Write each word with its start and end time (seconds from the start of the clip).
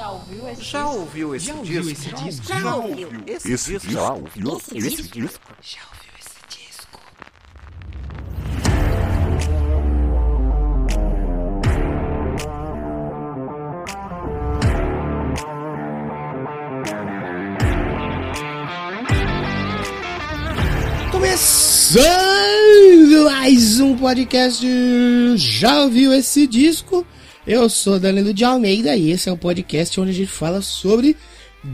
Já 0.00 0.10
ouviu 0.12 0.48
esse 0.48 0.62
Já 0.62 0.82
disco? 0.82 0.98
ouviu 0.98 1.34
esse 1.34 1.46
Já 1.46 1.52
disco? 1.52 1.60
ouviu 1.60 1.92
esse 1.92 2.10
disco? 2.24 2.46
Já 2.58 2.74
ouviu 2.74 3.08
esse 3.26 3.52
Esse 3.52 3.72
disco? 3.72 3.90
já 3.92 4.12
ouviu 4.14 4.56
Esse 4.56 4.78
esse 4.78 5.02
disco? 5.02 5.20
disco? 5.20 5.56
Já 5.60 5.80
ouviu 5.92 6.12
esse 6.18 6.40
disco? 6.48 7.00
Começando 21.90 23.24
mais 23.24 23.80
um 23.80 23.96
podcast. 23.96 24.64
Já 25.36 25.82
ouviu 25.82 26.12
esse 26.12 26.46
disco? 26.46 27.04
Eu 27.50 27.68
sou 27.68 27.98
Danilo 27.98 28.32
de 28.32 28.44
Almeida 28.44 28.94
e 28.94 29.10
esse 29.10 29.28
é 29.28 29.32
o 29.32 29.36
podcast 29.36 30.00
onde 30.00 30.10
a 30.10 30.14
gente 30.14 30.30
fala 30.30 30.62
sobre 30.62 31.16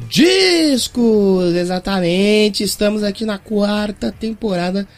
discos. 0.09 1.55
Exatamente, 1.55 2.63
estamos 2.63 3.03
aqui 3.03 3.27
na 3.27 3.37
quarta 3.37 4.11
temporada 4.11 4.89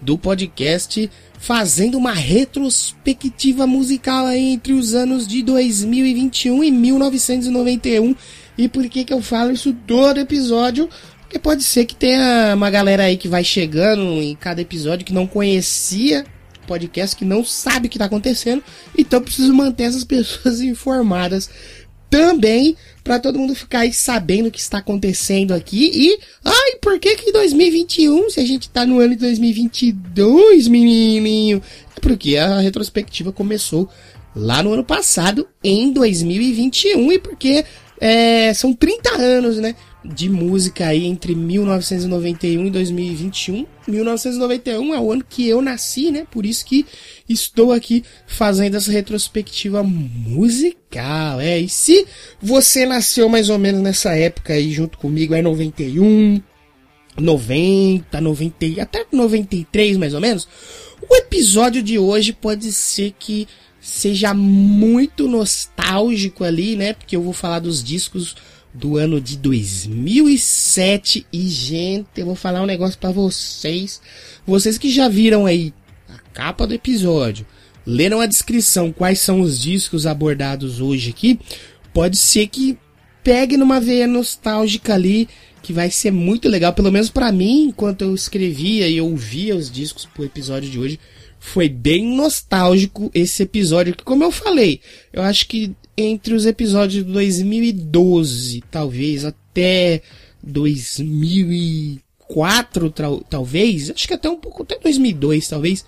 do 0.00 0.16
podcast 0.16 1.10
fazendo 1.40 1.98
uma 1.98 2.12
retrospectiva 2.12 3.66
musical 3.66 4.30
entre 4.30 4.74
os 4.74 4.94
anos 4.94 5.26
de 5.26 5.42
2021 5.42 6.62
e 6.62 6.70
1991. 6.70 8.14
E 8.56 8.68
por 8.68 8.88
que 8.88 9.02
que 9.02 9.12
eu 9.12 9.20
falo 9.20 9.50
isso 9.50 9.72
todo 9.88 10.20
episódio? 10.20 10.88
Porque 11.22 11.40
pode 11.40 11.64
ser 11.64 11.84
que 11.84 11.96
tenha 11.96 12.54
uma 12.54 12.70
galera 12.70 13.02
aí 13.02 13.16
que 13.16 13.26
vai 13.26 13.42
chegando 13.42 14.02
em 14.22 14.36
cada 14.36 14.62
episódio 14.62 15.04
que 15.04 15.12
não 15.12 15.26
conhecia 15.26 16.24
podcast, 16.68 17.16
que 17.16 17.24
não 17.24 17.44
sabe 17.44 17.88
o 17.88 17.90
que 17.90 17.98
tá 17.98 18.04
acontecendo. 18.04 18.62
Então 18.96 19.20
preciso 19.20 19.52
manter 19.52 19.84
essas 19.84 20.04
pessoas 20.04 20.60
informadas 20.60 21.50
também 22.10 22.76
para 23.04 23.18
todo 23.18 23.38
mundo 23.38 23.54
ficar 23.54 23.80
aí 23.80 23.92
sabendo 23.92 24.48
o 24.48 24.50
que 24.50 24.60
está 24.60 24.78
acontecendo 24.78 25.52
aqui. 25.52 25.90
E, 25.92 26.18
ai, 26.44 26.76
por 26.80 26.98
que 26.98 27.16
que 27.16 27.32
2021, 27.32 28.30
se 28.30 28.40
a 28.40 28.44
gente 28.44 28.68
tá 28.68 28.84
no 28.86 28.98
ano 28.98 29.14
de 29.14 29.20
2022, 29.20 30.68
menininho? 30.68 31.62
É 31.96 32.00
porque 32.00 32.36
a 32.36 32.60
retrospectiva 32.60 33.32
começou 33.32 33.88
lá 34.34 34.62
no 34.62 34.72
ano 34.72 34.84
passado, 34.84 35.48
em 35.62 35.92
2021, 35.92 37.12
e 37.12 37.18
porque 37.18 37.64
é, 38.00 38.52
são 38.54 38.72
30 38.72 39.16
anos, 39.16 39.56
né? 39.58 39.74
De 40.14 40.28
música 40.28 40.86
aí 40.86 41.04
entre 41.04 41.34
1991 41.34 42.66
e 42.66 42.70
2021. 42.70 43.66
1991 43.86 44.94
é 44.94 45.00
o 45.00 45.12
ano 45.12 45.24
que 45.28 45.46
eu 45.46 45.60
nasci, 45.60 46.10
né? 46.10 46.26
Por 46.30 46.46
isso 46.46 46.64
que 46.64 46.86
estou 47.28 47.72
aqui 47.72 48.02
fazendo 48.26 48.76
essa 48.76 48.90
retrospectiva 48.90 49.82
musical. 49.82 51.40
É, 51.40 51.58
e 51.58 51.68
se 51.68 52.06
você 52.40 52.86
nasceu 52.86 53.28
mais 53.28 53.50
ou 53.50 53.58
menos 53.58 53.82
nessa 53.82 54.16
época 54.16 54.54
aí 54.54 54.72
junto 54.72 54.96
comigo, 54.96 55.34
é 55.34 55.42
91, 55.42 56.40
90, 57.18 58.20
90, 58.20 58.64
e 58.64 58.80
até 58.80 59.04
93 59.12 59.96
mais 59.98 60.14
ou 60.14 60.20
menos, 60.20 60.48
o 61.08 61.14
episódio 61.16 61.82
de 61.82 61.98
hoje 61.98 62.32
pode 62.32 62.72
ser 62.72 63.14
que 63.18 63.46
seja 63.80 64.34
muito 64.34 65.28
nostálgico 65.28 66.44
ali, 66.44 66.76
né? 66.76 66.92
Porque 66.92 67.16
eu 67.16 67.22
vou 67.22 67.32
falar 67.32 67.60
dos 67.60 67.82
discos 67.82 68.36
do 68.78 68.96
ano 68.96 69.20
de 69.20 69.36
2007 69.36 71.26
e 71.32 71.48
gente, 71.48 72.08
eu 72.16 72.26
vou 72.26 72.36
falar 72.36 72.62
um 72.62 72.66
negócio 72.66 72.98
pra 72.98 73.10
vocês, 73.10 74.00
vocês 74.46 74.78
que 74.78 74.88
já 74.88 75.08
viram 75.08 75.46
aí 75.46 75.74
a 76.08 76.18
capa 76.32 76.64
do 76.64 76.74
episódio, 76.74 77.44
leram 77.84 78.20
a 78.20 78.26
descrição 78.26 78.92
quais 78.92 79.18
são 79.18 79.40
os 79.40 79.60
discos 79.60 80.06
abordados 80.06 80.80
hoje 80.80 81.10
aqui, 81.10 81.40
pode 81.92 82.16
ser 82.16 82.46
que 82.46 82.78
pegue 83.24 83.56
numa 83.56 83.80
veia 83.80 84.06
nostálgica 84.06 84.94
ali, 84.94 85.28
que 85.60 85.72
vai 85.72 85.90
ser 85.90 86.12
muito 86.12 86.48
legal, 86.48 86.72
pelo 86.72 86.92
menos 86.92 87.10
pra 87.10 87.32
mim, 87.32 87.64
enquanto 87.64 88.02
eu 88.02 88.14
escrevia 88.14 88.88
e 88.88 89.00
ouvia 89.00 89.56
os 89.56 89.68
discos 89.68 90.06
pro 90.06 90.24
episódio 90.24 90.70
de 90.70 90.78
hoje, 90.78 91.00
foi 91.40 91.68
bem 91.68 92.16
nostálgico 92.16 93.10
esse 93.12 93.42
episódio, 93.42 93.94
que 93.94 94.04
como 94.04 94.22
eu 94.22 94.30
falei, 94.30 94.80
eu 95.12 95.22
acho 95.22 95.48
que 95.48 95.74
entre 96.00 96.32
os 96.32 96.46
episódios 96.46 97.04
de 97.04 97.12
2012, 97.12 98.62
talvez, 98.70 99.24
até 99.24 100.00
2004, 100.42 102.90
trau- 102.90 103.24
talvez, 103.28 103.90
acho 103.90 104.06
que 104.06 104.14
até 104.14 104.30
um 104.30 104.36
pouco, 104.36 104.62
até 104.62 104.78
2002, 104.78 105.48
talvez, 105.48 105.84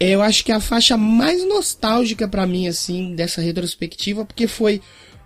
é, 0.00 0.10
eu 0.10 0.22
acho 0.22 0.42
que 0.44 0.50
é 0.50 0.54
a 0.54 0.60
faixa 0.60 0.96
mais 0.96 1.46
nostálgica 1.46 2.26
pra 2.26 2.46
mim, 2.46 2.66
assim, 2.68 3.14
dessa 3.14 3.42
retrospectiva, 3.42 4.24
porque 4.24 4.46
foi 4.46 4.80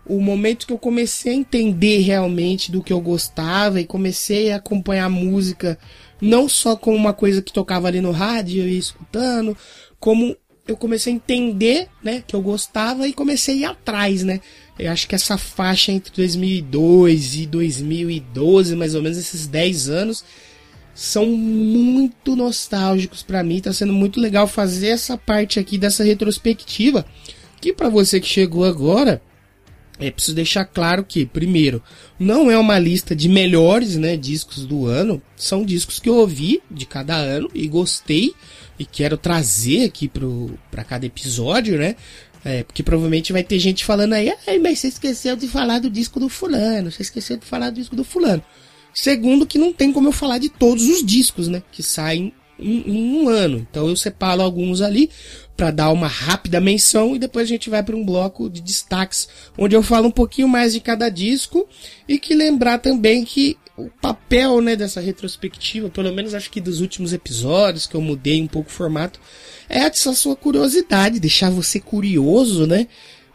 o 0.04 0.20
momento 0.20 0.66
que 0.66 0.72
eu 0.72 0.78
comecei 0.78 1.32
a 1.32 1.36
entender 1.36 1.98
realmente 2.00 2.72
do 2.72 2.82
que 2.82 2.92
eu 2.92 3.00
gostava 3.00 3.80
e 3.80 3.86
comecei 3.86 4.50
a 4.50 4.56
acompanhar 4.56 5.04
a 5.04 5.08
música 5.10 5.78
não 6.20 6.48
só 6.48 6.74
como 6.74 6.96
uma 6.96 7.12
coisa 7.12 7.40
que 7.42 7.52
tocava 7.52 7.86
ali 7.86 8.00
no 8.00 8.10
rádio 8.10 8.66
e 8.66 8.76
escutando, 8.78 9.56
como 10.00 10.34
eu 10.68 10.76
comecei 10.76 11.12
a 11.12 11.16
entender, 11.16 11.88
né, 12.04 12.22
que 12.26 12.36
eu 12.36 12.42
gostava 12.42 13.08
e 13.08 13.12
comecei 13.14 13.54
a 13.54 13.58
ir 13.58 13.64
atrás, 13.64 14.22
né? 14.22 14.40
Eu 14.78 14.92
acho 14.92 15.08
que 15.08 15.14
essa 15.14 15.38
faixa 15.38 15.90
entre 15.90 16.12
2002 16.14 17.36
e 17.36 17.46
2012, 17.46 18.76
mais 18.76 18.94
ou 18.94 19.02
menos 19.02 19.16
esses 19.16 19.46
10 19.46 19.88
anos, 19.88 20.22
são 20.94 21.26
muito 21.26 22.36
nostálgicos 22.36 23.22
pra 23.22 23.42
mim. 23.42 23.60
Tá 23.60 23.72
sendo 23.72 23.92
muito 23.92 24.20
legal 24.20 24.46
fazer 24.46 24.88
essa 24.88 25.16
parte 25.16 25.58
aqui 25.58 25.78
dessa 25.78 26.04
retrospectiva. 26.04 27.04
Que 27.60 27.72
pra 27.72 27.88
você 27.88 28.20
que 28.20 28.28
chegou 28.28 28.64
agora, 28.64 29.22
é 29.98 30.10
preciso 30.10 30.36
deixar 30.36 30.64
claro 30.64 31.04
que, 31.04 31.26
primeiro, 31.26 31.82
não 32.18 32.50
é 32.50 32.56
uma 32.56 32.78
lista 32.78 33.16
de 33.16 33.28
melhores 33.28 33.96
né, 33.96 34.16
discos 34.16 34.64
do 34.64 34.86
ano. 34.86 35.20
São 35.36 35.64
discos 35.64 35.98
que 35.98 36.08
eu 36.08 36.16
ouvi 36.16 36.62
de 36.70 36.86
cada 36.86 37.16
ano 37.16 37.50
e 37.52 37.66
gostei 37.66 38.32
e 38.78 38.84
quero 38.86 39.16
trazer 39.16 39.84
aqui 39.84 40.06
pro, 40.06 40.56
pra 40.70 40.84
cada 40.84 41.04
episódio, 41.04 41.76
né? 41.76 41.96
É, 42.44 42.62
porque 42.62 42.84
provavelmente 42.84 43.32
vai 43.32 43.42
ter 43.42 43.58
gente 43.58 43.84
falando 43.84 44.12
aí, 44.12 44.32
ai, 44.46 44.58
mas 44.60 44.78
você 44.78 44.88
esqueceu 44.88 45.34
de 45.34 45.48
falar 45.48 45.80
do 45.80 45.90
disco 45.90 46.20
do 46.20 46.28
fulano, 46.28 46.90
você 46.90 47.02
esqueceu 47.02 47.36
de 47.36 47.44
falar 47.44 47.70
do 47.70 47.76
disco 47.76 47.96
do 47.96 48.04
fulano. 48.04 48.42
Segundo, 48.94 49.46
que 49.46 49.58
não 49.58 49.72
tem 49.72 49.92
como 49.92 50.08
eu 50.08 50.12
falar 50.12 50.38
de 50.38 50.48
todos 50.48 50.88
os 50.88 51.04
discos, 51.04 51.48
né? 51.48 51.62
Que 51.72 51.82
saem 51.82 52.32
em, 52.58 53.22
um 53.22 53.28
ano. 53.28 53.66
Então 53.70 53.88
eu 53.88 53.96
separo 53.96 54.42
alguns 54.42 54.80
ali 54.80 55.10
para 55.56 55.70
dar 55.70 55.90
uma 55.90 56.06
rápida 56.06 56.60
menção 56.60 57.16
e 57.16 57.18
depois 57.18 57.44
a 57.44 57.48
gente 57.48 57.68
vai 57.68 57.82
para 57.82 57.96
um 57.96 58.04
bloco 58.04 58.48
de 58.48 58.60
destaques 58.60 59.28
onde 59.56 59.74
eu 59.74 59.82
falo 59.82 60.06
um 60.08 60.12
pouquinho 60.12 60.46
mais 60.46 60.72
de 60.72 60.80
cada 60.80 61.08
disco 61.08 61.68
e 62.08 62.18
que 62.18 62.34
lembrar 62.34 62.78
também 62.78 63.24
que 63.24 63.56
o 63.76 63.88
papel 64.00 64.60
né, 64.60 64.74
dessa 64.74 65.00
retrospectiva, 65.00 65.88
pelo 65.88 66.12
menos 66.12 66.34
acho 66.34 66.50
que 66.50 66.60
dos 66.60 66.80
últimos 66.80 67.12
episódios 67.12 67.86
que 67.86 67.94
eu 67.94 68.00
mudei 68.00 68.42
um 68.42 68.46
pouco 68.48 68.68
o 68.68 68.72
formato, 68.72 69.20
é 69.68 69.78
essa 69.78 70.12
sua 70.12 70.34
curiosidade, 70.34 71.20
deixar 71.20 71.50
você 71.50 71.78
curioso, 71.78 72.66
né? 72.66 72.88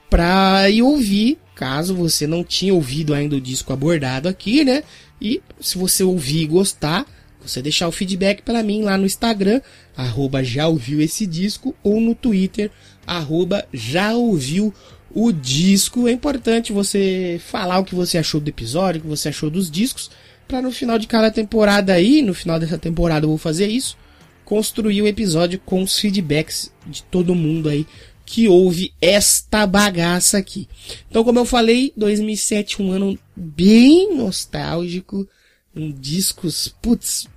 Pra 0.09 0.69
ir 0.69 0.81
ouvir, 0.81 1.39
caso 1.55 1.95
você 1.95 2.27
não 2.27 2.43
tinha 2.43 2.73
ouvido 2.73 3.13
ainda 3.13 3.37
o 3.37 3.41
disco 3.41 3.71
abordado 3.71 4.27
aqui, 4.27 4.65
né? 4.65 4.83
E 5.21 5.41
se 5.61 5.77
você 5.77 6.03
ouvir 6.03 6.41
e 6.41 6.47
gostar, 6.47 7.05
você 7.47 7.61
deixar 7.61 7.87
o 7.87 7.91
feedback 7.91 8.41
para 8.41 8.63
mim 8.63 8.81
lá 8.81 8.97
no 8.97 9.05
Instagram, 9.05 9.61
arroba 9.95 10.43
já 10.43 10.67
ouviu 10.67 11.01
esse 11.01 11.25
disco, 11.25 11.75
ou 11.83 11.99
no 11.99 12.15
Twitter, 12.15 12.71
arroba 13.05 13.65
já 13.73 14.13
ouviu 14.13 14.73
o 15.13 15.31
disco. 15.31 16.07
É 16.07 16.11
importante 16.11 16.73
você 16.73 17.39
falar 17.45 17.79
o 17.79 17.85
que 17.85 17.95
você 17.95 18.17
achou 18.17 18.41
do 18.41 18.49
episódio, 18.49 18.99
o 18.99 19.03
que 19.03 19.09
você 19.09 19.29
achou 19.29 19.49
dos 19.49 19.69
discos, 19.69 20.09
para 20.47 20.61
no 20.61 20.71
final 20.71 20.97
de 20.97 21.07
cada 21.07 21.31
temporada 21.31 21.93
aí, 21.93 22.21
no 22.21 22.33
final 22.33 22.59
dessa 22.59 22.77
temporada 22.77 23.25
eu 23.25 23.29
vou 23.29 23.37
fazer 23.37 23.67
isso, 23.67 23.97
construir 24.43 25.01
o 25.01 25.07
episódio 25.07 25.59
com 25.65 25.81
os 25.81 25.97
feedbacks 25.97 26.71
de 26.85 27.03
todo 27.03 27.35
mundo 27.35 27.69
aí 27.69 27.85
que 28.25 28.47
ouve 28.47 28.93
esta 29.01 29.67
bagaça 29.67 30.37
aqui. 30.37 30.67
Então, 31.09 31.23
como 31.23 31.39
eu 31.39 31.45
falei, 31.45 31.93
2007 31.95 32.81
um 32.81 32.91
ano 32.91 33.19
bem 33.35 34.15
nostálgico, 34.15 35.27
um 35.75 35.91
discos, 35.91 36.73
putz, 36.81 37.27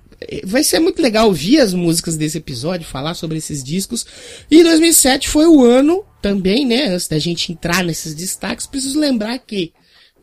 vai 0.43 0.63
ser 0.63 0.79
muito 0.79 1.01
legal 1.01 1.27
ouvir 1.27 1.59
as 1.59 1.73
músicas 1.73 2.15
desse 2.15 2.37
episódio, 2.37 2.87
falar 2.87 3.13
sobre 3.13 3.37
esses 3.37 3.63
discos. 3.63 4.05
E 4.49 4.63
2007 4.63 5.29
foi 5.29 5.45
o 5.45 5.63
ano 5.63 6.03
também, 6.21 6.65
né, 6.65 6.87
antes 6.87 7.07
da 7.07 7.19
gente 7.19 7.51
entrar 7.51 7.83
nesses 7.83 8.15
destaques, 8.15 8.65
preciso 8.65 8.99
lembrar 8.99 9.37
que 9.39 9.71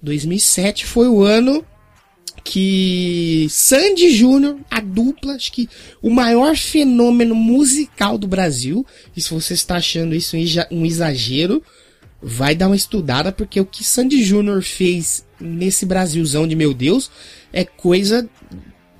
2007 0.02 0.84
foi 0.84 1.08
o 1.08 1.22
ano 1.22 1.64
que 2.42 3.46
Sandy 3.48 4.10
Júnior, 4.10 4.58
a 4.70 4.80
dupla, 4.80 5.34
acho 5.34 5.50
que 5.50 5.68
o 6.02 6.10
maior 6.10 6.56
fenômeno 6.56 7.34
musical 7.34 8.18
do 8.18 8.26
Brasil, 8.26 8.84
e 9.16 9.20
se 9.20 9.32
você 9.32 9.54
está 9.54 9.76
achando 9.76 10.14
isso 10.14 10.36
um 10.36 10.40
exa- 10.40 10.68
exagero, 10.70 11.62
vai 12.20 12.54
dar 12.54 12.66
uma 12.66 12.76
estudada, 12.76 13.32
porque 13.32 13.60
o 13.60 13.64
que 13.64 13.82
Sandy 13.84 14.22
Júnior 14.22 14.62
fez 14.62 15.24
nesse 15.40 15.86
Brasilzão 15.86 16.46
de 16.46 16.54
meu 16.54 16.74
Deus 16.74 17.10
é 17.52 17.64
coisa 17.64 18.28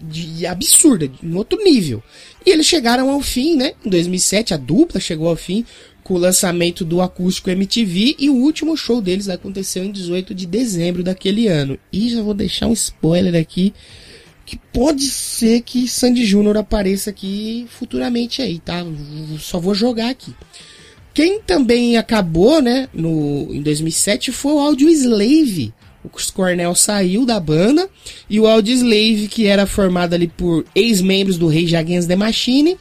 de 0.09 0.47
absurda, 0.47 1.11
em 1.23 1.35
outro 1.35 1.63
nível. 1.63 2.03
E 2.45 2.51
eles 2.51 2.67
chegaram 2.67 3.11
ao 3.11 3.21
fim, 3.21 3.57
né? 3.57 3.73
Em 3.85 3.91
2007, 3.91 4.55
a 4.55 4.57
dupla 4.57 5.01
chegou 5.01 5.29
ao 5.29 5.37
fim 5.37 5.65
com 6.03 6.15
o 6.15 6.19
lançamento 6.19 6.85
do 6.85 7.01
acústico 7.01 7.51
MTV 7.51 8.17
e 8.19 8.29
o 8.29 8.35
último 8.35 8.77
show 8.77 9.01
deles 9.01 9.29
aconteceu 9.29 9.83
em 9.83 9.91
18 9.91 10.35
de 10.35 10.47
dezembro 10.47 11.03
daquele 11.03 11.49
ano. 11.49 11.79
E 11.91 12.11
já 12.11 12.23
vou 12.23 12.35
deixar 12.35 12.67
um 12.67 12.73
spoiler 12.73 13.35
aqui 13.41 13.73
que 14.45 14.59
pode 14.73 15.05
ser 15.05 15.63
que 15.63 15.89
Sandy 15.89 16.25
Júnior 16.25 16.59
apareça 16.59 17.09
aqui 17.09 17.67
futuramente 17.71 18.43
aí, 18.43 18.59
tá? 18.59 18.85
Só 19.39 19.59
vou 19.59 19.75
jogar 19.75 20.11
aqui. 20.11 20.35
Quem 21.15 21.41
também 21.41 21.97
acabou, 21.97 22.61
né, 22.61 22.89
no, 22.93 23.55
em 23.55 23.63
2007 23.63 24.33
foi 24.33 24.53
o 24.53 24.59
Audio 24.59 24.89
Slave. 24.91 25.73
O 26.05 26.11
Cornell 26.33 26.75
saiu 26.75 27.25
da 27.25 27.41
banda 27.41 27.89
e 28.29 28.39
o 28.39 28.47
Audio 28.47 28.75
Slave, 28.75 29.29
que 29.29 29.47
era 29.47 29.67
formado 29.67 30.15
ali 30.15 30.29
por 30.29 30.65
ex-membros 30.75 31.39
do 31.39 31.49
Rage 31.49 31.75
Against 31.75 32.07
the 32.07 32.17
Machine, 32.17 32.77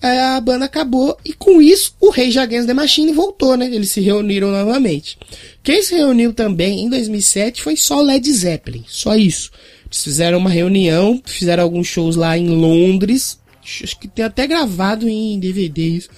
é, 0.00 0.20
a 0.20 0.40
banda 0.40 0.66
acabou 0.66 1.16
e 1.24 1.32
com 1.32 1.60
isso 1.60 1.94
o 1.98 2.10
Rage 2.10 2.38
Against 2.38 2.66
the 2.66 2.74
Machine 2.74 3.12
voltou, 3.12 3.56
né? 3.56 3.66
Eles 3.66 3.90
se 3.90 4.00
reuniram 4.00 4.50
novamente. 4.50 5.18
Quem 5.62 5.82
se 5.82 5.96
reuniu 5.96 6.32
também 6.32 6.84
em 6.84 6.90
2007 6.90 7.62
foi 7.62 7.76
só 7.76 8.00
Led 8.00 8.30
Zeppelin, 8.30 8.84
só 8.86 9.16
isso. 9.16 9.50
Eles 9.86 10.04
fizeram 10.04 10.38
uma 10.38 10.50
reunião, 10.50 11.20
fizeram 11.24 11.62
alguns 11.62 11.86
shows 11.86 12.14
lá 12.14 12.36
em 12.36 12.48
Londres, 12.48 13.38
acho 13.62 13.98
que 13.98 14.06
tem 14.06 14.24
até 14.24 14.46
gravado 14.46 15.08
em 15.08 15.40
DVDs. 15.40 16.08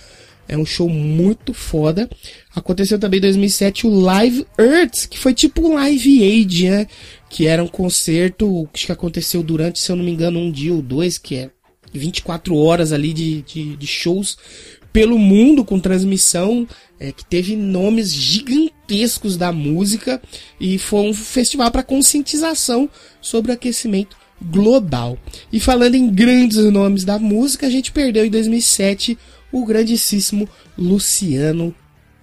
É 0.48 0.56
um 0.56 0.64
show 0.64 0.88
muito 0.88 1.52
foda. 1.52 2.08
Aconteceu 2.54 2.98
também 2.98 3.18
em 3.18 3.22
2007 3.22 3.86
o 3.86 3.90
Live 3.90 4.46
Earth, 4.58 5.06
que 5.08 5.18
foi 5.18 5.34
tipo 5.34 5.68
um 5.68 5.74
Live 5.74 6.22
Aid, 6.22 6.70
né? 6.70 6.86
Que 7.28 7.46
era 7.46 7.62
um 7.62 7.68
concerto 7.68 8.66
que 8.72 8.90
aconteceu 8.90 9.42
durante, 9.42 9.78
se 9.78 9.92
eu 9.92 9.96
não 9.96 10.04
me 10.04 10.10
engano, 10.10 10.38
um 10.38 10.50
dia 10.50 10.72
ou 10.72 10.80
dois, 10.80 11.18
que 11.18 11.36
é 11.36 11.50
24 11.92 12.56
horas 12.56 12.92
ali 12.92 13.12
de, 13.12 13.42
de, 13.42 13.76
de 13.76 13.86
shows 13.86 14.38
pelo 14.92 15.18
mundo 15.18 15.64
com 15.64 15.78
transmissão, 15.78 16.66
é, 16.98 17.12
que 17.12 17.24
teve 17.24 17.54
nomes 17.54 18.12
gigantescos 18.12 19.36
da 19.36 19.52
música 19.52 20.20
e 20.58 20.78
foi 20.78 21.00
um 21.00 21.14
festival 21.14 21.70
para 21.70 21.82
conscientização 21.82 22.88
sobre 23.20 23.52
aquecimento 23.52 24.16
global. 24.40 25.18
E 25.52 25.60
falando 25.60 25.94
em 25.94 26.10
grandes 26.10 26.58
nomes 26.72 27.04
da 27.04 27.18
música, 27.18 27.66
a 27.66 27.70
gente 27.70 27.92
perdeu 27.92 28.24
em 28.24 28.30
2007 28.30 29.18
o 29.52 29.64
grandíssimo 29.64 30.48
Luciano 30.76 31.74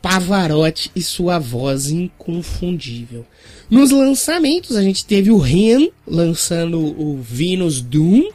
Pavarotti 0.01 0.91
e 0.95 1.01
sua 1.01 1.39
voz 1.39 1.89
inconfundível. 1.89 3.25
Nos 3.69 3.89
lançamentos, 3.89 4.75
a 4.75 4.83
gente 4.83 5.03
teve 5.03 5.31
o 5.31 5.37
Ren 5.37 5.89
lançando 6.05 6.79
o 6.79 7.19
Venus 7.19 7.81
Doom, 7.81 8.29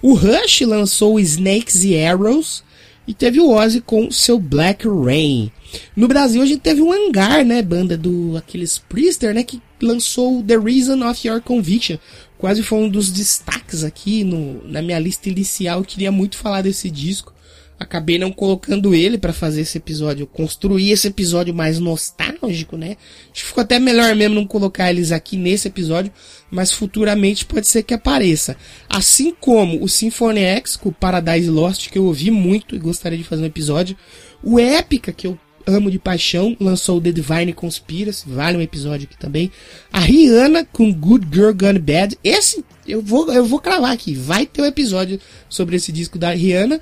o 0.00 0.14
Rush 0.14 0.60
lançou 0.60 1.18
Snakes 1.18 1.82
e 1.82 2.00
Arrows, 2.00 2.62
e 3.08 3.14
teve 3.14 3.40
o 3.40 3.50
Ozzy 3.50 3.80
com 3.80 4.10
seu 4.10 4.38
Black 4.38 4.86
Rain. 4.86 5.50
No 5.96 6.06
Brasil 6.06 6.42
a 6.42 6.46
gente 6.46 6.60
teve 6.60 6.82
o 6.82 6.92
Hangar, 6.92 7.44
né, 7.44 7.62
banda 7.62 7.96
do 7.96 8.36
aqueles 8.36 8.78
Priester, 8.78 9.34
né, 9.34 9.42
que 9.42 9.60
lançou 9.82 10.42
The 10.42 10.58
Reason 10.58 11.02
of 11.08 11.26
Your 11.26 11.40
Conviction. 11.40 11.96
Quase 12.36 12.62
foi 12.62 12.78
um 12.78 12.88
dos 12.88 13.10
destaques 13.10 13.82
aqui 13.82 14.22
no, 14.22 14.62
na 14.68 14.82
minha 14.82 14.98
lista 14.98 15.28
inicial. 15.28 15.80
Eu 15.80 15.84
queria 15.84 16.12
muito 16.12 16.36
falar 16.36 16.62
desse 16.62 16.90
disco 16.90 17.32
acabei 17.78 18.18
não 18.18 18.32
colocando 18.32 18.94
ele 18.94 19.16
para 19.16 19.32
fazer 19.32 19.60
esse 19.60 19.78
episódio, 19.78 20.26
construir 20.26 20.90
esse 20.90 21.06
episódio 21.08 21.54
mais 21.54 21.78
nostálgico, 21.78 22.76
né? 22.76 22.96
Acho 23.30 23.42
que 23.42 23.44
ficou 23.44 23.62
até 23.62 23.78
melhor 23.78 24.14
mesmo 24.16 24.34
não 24.34 24.46
colocar 24.46 24.90
eles 24.90 25.12
aqui 25.12 25.36
nesse 25.36 25.68
episódio, 25.68 26.12
mas 26.50 26.72
futuramente 26.72 27.46
pode 27.46 27.66
ser 27.66 27.82
que 27.82 27.94
apareça. 27.94 28.56
Assim 28.88 29.32
como 29.38 29.82
o 29.82 29.88
Symphony 29.88 30.40
X 30.40 30.76
com 30.76 30.88
o 30.88 30.94
Paradise 30.94 31.48
Lost, 31.48 31.88
que 31.88 31.98
eu 31.98 32.04
ouvi 32.04 32.30
muito 32.30 32.74
e 32.74 32.78
gostaria 32.78 33.18
de 33.18 33.24
fazer 33.24 33.42
um 33.42 33.46
episódio, 33.46 33.96
o 34.42 34.58
Épica, 34.58 35.12
que 35.12 35.26
eu 35.26 35.38
amo 35.66 35.90
de 35.90 35.98
paixão, 35.98 36.56
lançou 36.58 37.00
The 37.00 37.12
Divine 37.12 37.52
Conspiracy, 37.52 38.24
vale 38.26 38.56
um 38.56 38.62
episódio 38.62 39.06
aqui 39.06 39.18
também. 39.18 39.52
A 39.92 40.00
Rihanna 40.00 40.64
com 40.64 40.92
Good 40.92 41.28
Girl 41.32 41.52
Gone 41.52 41.78
Bad, 41.78 42.18
esse 42.24 42.64
eu 42.88 43.02
vou, 43.02 43.30
eu 43.32 43.44
vou 43.44 43.60
cravar 43.60 43.92
aqui, 43.92 44.14
vai 44.14 44.46
ter 44.46 44.62
um 44.62 44.66
episódio 44.66 45.20
sobre 45.48 45.76
esse 45.76 45.92
disco 45.92 46.18
da 46.18 46.30
Rihanna. 46.30 46.80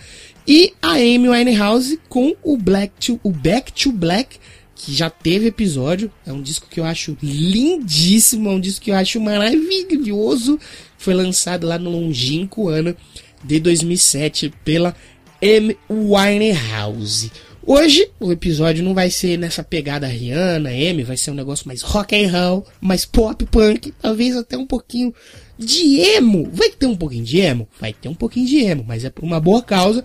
E 0.48 0.72
a 0.80 0.92
Amy 0.92 1.28
Winehouse 1.28 1.98
com 2.08 2.34
o 2.42 2.56
Black 2.56 2.92
to, 3.00 3.20
o 3.24 3.32
Back 3.32 3.72
to 3.72 3.90
Black, 3.90 4.38
que 4.76 4.94
já 4.94 5.10
teve 5.10 5.46
episódio. 5.46 6.10
É 6.24 6.32
um 6.32 6.40
disco 6.40 6.68
que 6.70 6.78
eu 6.78 6.84
acho 6.84 7.16
lindíssimo, 7.20 8.48
é 8.48 8.52
um 8.52 8.60
disco 8.60 8.84
que 8.84 8.92
eu 8.92 8.94
acho 8.94 9.20
maravilhoso. 9.20 10.58
Foi 10.96 11.14
lançado 11.14 11.66
lá 11.66 11.78
no 11.78 11.90
longínquo 11.90 12.68
ano 12.68 12.96
de 13.42 13.58
2007 13.58 14.54
pela 14.64 14.94
Amy 15.42 15.76
Winehouse. 15.90 17.32
Hoje 17.68 18.08
o 18.20 18.30
episódio 18.30 18.84
não 18.84 18.94
vai 18.94 19.10
ser 19.10 19.36
nessa 19.36 19.64
pegada 19.64 20.06
Rihanna, 20.06 20.70
Amy, 20.70 21.02
vai 21.02 21.16
ser 21.16 21.32
um 21.32 21.34
negócio 21.34 21.66
mais 21.66 21.82
rock 21.82 22.14
and 22.14 22.30
roll, 22.30 22.64
mais 22.80 23.04
pop 23.04 23.44
punk, 23.46 23.92
talvez 24.00 24.36
até 24.36 24.56
um 24.56 24.64
pouquinho 24.64 25.12
de 25.58 26.00
emo. 26.00 26.48
Vai 26.52 26.70
ter 26.70 26.86
um 26.86 26.96
pouquinho 26.96 27.24
de 27.24 27.38
emo? 27.38 27.68
Vai 27.80 27.92
ter 27.92 28.08
um 28.08 28.14
pouquinho 28.14 28.46
de 28.46 28.58
emo, 28.58 28.84
mas 28.86 29.04
é 29.04 29.10
por 29.10 29.24
uma 29.24 29.40
boa 29.40 29.62
causa. 29.62 30.04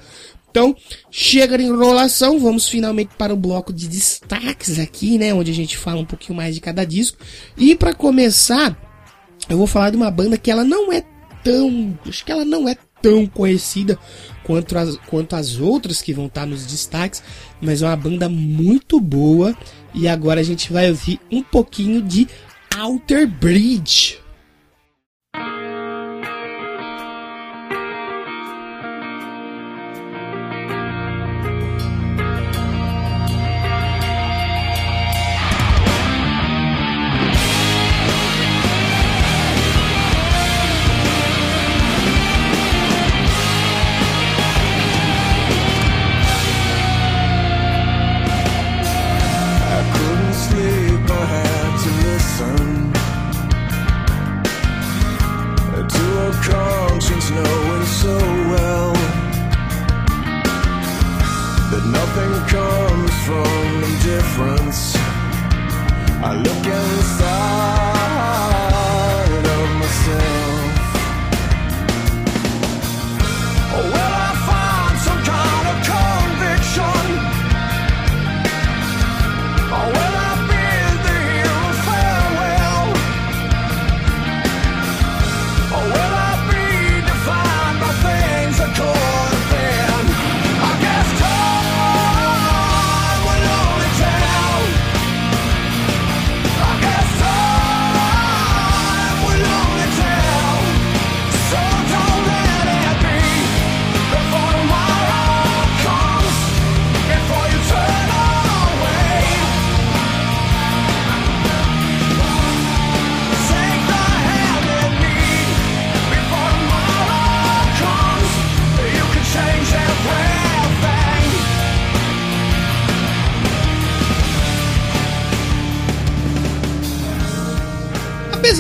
Então, 0.49 0.75
chega 1.09 1.57
de 1.57 1.63
enrolação, 1.63 2.37
vamos 2.37 2.67
finalmente 2.67 3.11
para 3.17 3.33
o 3.33 3.37
bloco 3.37 3.71
de 3.71 3.87
destaques 3.87 4.79
aqui, 4.79 5.17
né, 5.17 5.33
onde 5.33 5.49
a 5.49 5.53
gente 5.53 5.77
fala 5.77 6.01
um 6.01 6.05
pouquinho 6.05 6.35
mais 6.35 6.53
de 6.53 6.61
cada 6.61 6.83
disco. 6.83 7.17
E 7.57 7.73
para 7.73 7.93
começar, 7.93 8.77
eu 9.49 9.57
vou 9.57 9.65
falar 9.65 9.91
de 9.91 9.97
uma 9.97 10.11
banda 10.11 10.37
que 10.37 10.51
ela 10.51 10.65
não 10.65 10.91
é 10.91 11.03
tão, 11.41 11.97
acho 12.05 12.25
que 12.25 12.31
ela 12.31 12.43
não 12.43 12.67
é 12.67 12.75
tão 13.01 13.25
conhecida 13.25 13.97
quanto 14.43 14.77
as, 14.77 14.97
quanto 15.07 15.35
as 15.37 15.57
outras 15.57 16.01
que 16.01 16.13
vão 16.13 16.25
estar 16.25 16.45
nos 16.45 16.65
destaques, 16.65 17.23
mas 17.61 17.81
é 17.81 17.85
uma 17.87 17.95
banda 17.95 18.27
muito 18.27 18.99
boa. 18.99 19.55
E 19.93 20.07
agora 20.07 20.41
a 20.41 20.43
gente 20.43 20.71
vai 20.71 20.89
ouvir 20.89 21.19
um 21.31 21.41
pouquinho 21.41 22.01
de 22.01 22.27
Alter 22.77 23.27
Bridge. 23.27 24.20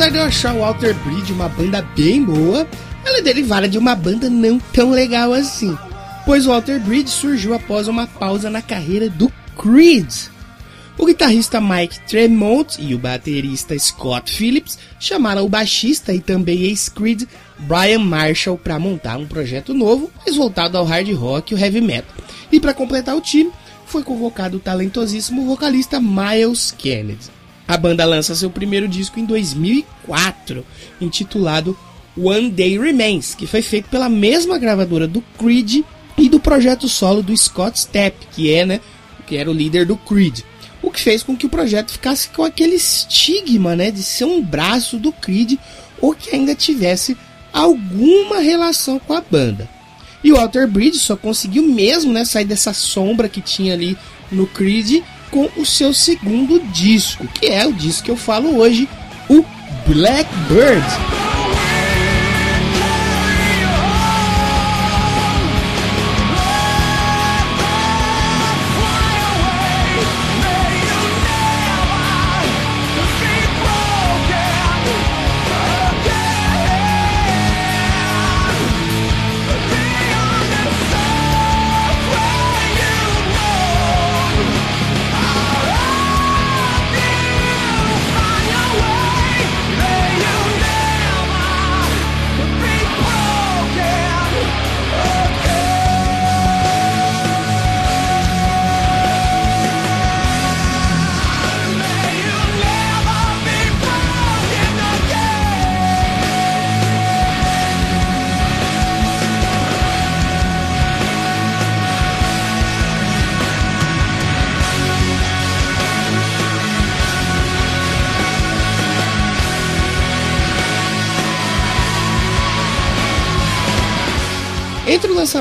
Apesar 0.01 0.13
de 0.13 0.17
eu 0.17 0.23
achar 0.23 0.55
o 0.55 0.61
Walter 0.61 0.95
Bridge 0.95 1.31
uma 1.31 1.47
banda 1.47 1.79
bem 1.95 2.23
boa, 2.23 2.67
ela 3.05 3.19
é 3.19 3.21
derivada 3.21 3.69
de 3.69 3.77
uma 3.77 3.93
banda 3.93 4.31
não 4.31 4.57
tão 4.57 4.89
legal 4.89 5.31
assim. 5.31 5.77
Pois 6.25 6.47
o 6.47 6.49
Walter 6.49 6.79
Bridge 6.79 7.11
surgiu 7.11 7.53
após 7.53 7.87
uma 7.87 8.07
pausa 8.07 8.49
na 8.49 8.63
carreira 8.63 9.07
do 9.07 9.31
Creed. 9.55 10.11
O 10.97 11.05
guitarrista 11.05 11.61
Mike 11.61 11.99
Tremont 12.07 12.81
e 12.81 12.95
o 12.95 12.97
baterista 12.97 13.77
Scott 13.77 14.33
Phillips 14.33 14.79
chamaram 14.99 15.45
o 15.45 15.49
baixista 15.49 16.11
e 16.11 16.19
também 16.19 16.63
ex-Creed 16.63 17.25
Brian 17.59 17.99
Marshall 17.99 18.57
para 18.57 18.79
montar 18.79 19.19
um 19.19 19.27
projeto 19.27 19.71
novo, 19.71 20.09
mais 20.25 20.35
voltado 20.35 20.79
ao 20.79 20.83
hard 20.83 21.13
rock 21.13 21.53
e 21.53 21.55
o 21.55 21.59
heavy 21.59 21.79
metal. 21.79 22.15
E 22.51 22.59
para 22.59 22.73
completar 22.73 23.15
o 23.15 23.21
time, 23.21 23.51
foi 23.85 24.01
convocado 24.01 24.57
o 24.57 24.59
talentosíssimo 24.59 25.45
vocalista 25.45 25.99
Miles 25.99 26.71
Kennedy. 26.75 27.40
A 27.71 27.77
banda 27.77 28.03
lança 28.03 28.35
seu 28.35 28.49
primeiro 28.49 28.85
disco 28.85 29.17
em 29.17 29.23
2004, 29.23 30.65
intitulado 30.99 31.77
One 32.17 32.49
Day 32.49 32.77
Remains, 32.77 33.33
que 33.33 33.47
foi 33.47 33.61
feito 33.61 33.87
pela 33.87 34.09
mesma 34.09 34.57
gravadora 34.57 35.07
do 35.07 35.21
Creed 35.39 35.81
e 36.17 36.27
do 36.27 36.37
projeto 36.37 36.89
solo 36.89 37.23
do 37.23 37.35
Scott 37.37 37.79
Stepp, 37.79 38.27
que 38.33 38.53
é, 38.53 38.65
né, 38.65 38.81
que 39.25 39.37
era 39.37 39.49
o 39.49 39.53
líder 39.53 39.85
do 39.85 39.95
Creed. 39.95 40.41
O 40.81 40.91
que 40.91 40.99
fez 40.99 41.23
com 41.23 41.33
que 41.33 41.45
o 41.45 41.49
projeto 41.49 41.93
ficasse 41.93 42.27
com 42.31 42.43
aquele 42.43 42.75
estigma, 42.75 43.73
né, 43.73 43.89
de 43.89 44.03
ser 44.03 44.25
um 44.25 44.43
braço 44.43 44.97
do 44.97 45.13
Creed 45.13 45.53
ou 46.01 46.13
que 46.13 46.35
ainda 46.35 46.53
tivesse 46.53 47.15
alguma 47.53 48.39
relação 48.39 48.99
com 48.99 49.13
a 49.13 49.21
banda. 49.21 49.69
E 50.21 50.33
o 50.33 50.35
Walter 50.35 50.67
Bridge 50.67 50.99
só 50.99 51.15
conseguiu 51.15 51.63
mesmo 51.63 52.11
né, 52.11 52.25
sair 52.25 52.43
dessa 52.43 52.73
sombra 52.73 53.29
que 53.29 53.39
tinha 53.39 53.71
ali 53.71 53.97
no 54.29 54.45
Creed 54.45 55.01
com 55.31 55.49
o 55.55 55.65
seu 55.65 55.93
segundo 55.93 56.59
disco, 56.71 57.25
que 57.27 57.47
é 57.47 57.65
o 57.65 57.73
disco 57.73 58.03
que 58.03 58.11
eu 58.11 58.17
falo 58.17 58.59
hoje, 58.59 58.87
o 59.29 59.43
Blackbird. 59.87 60.85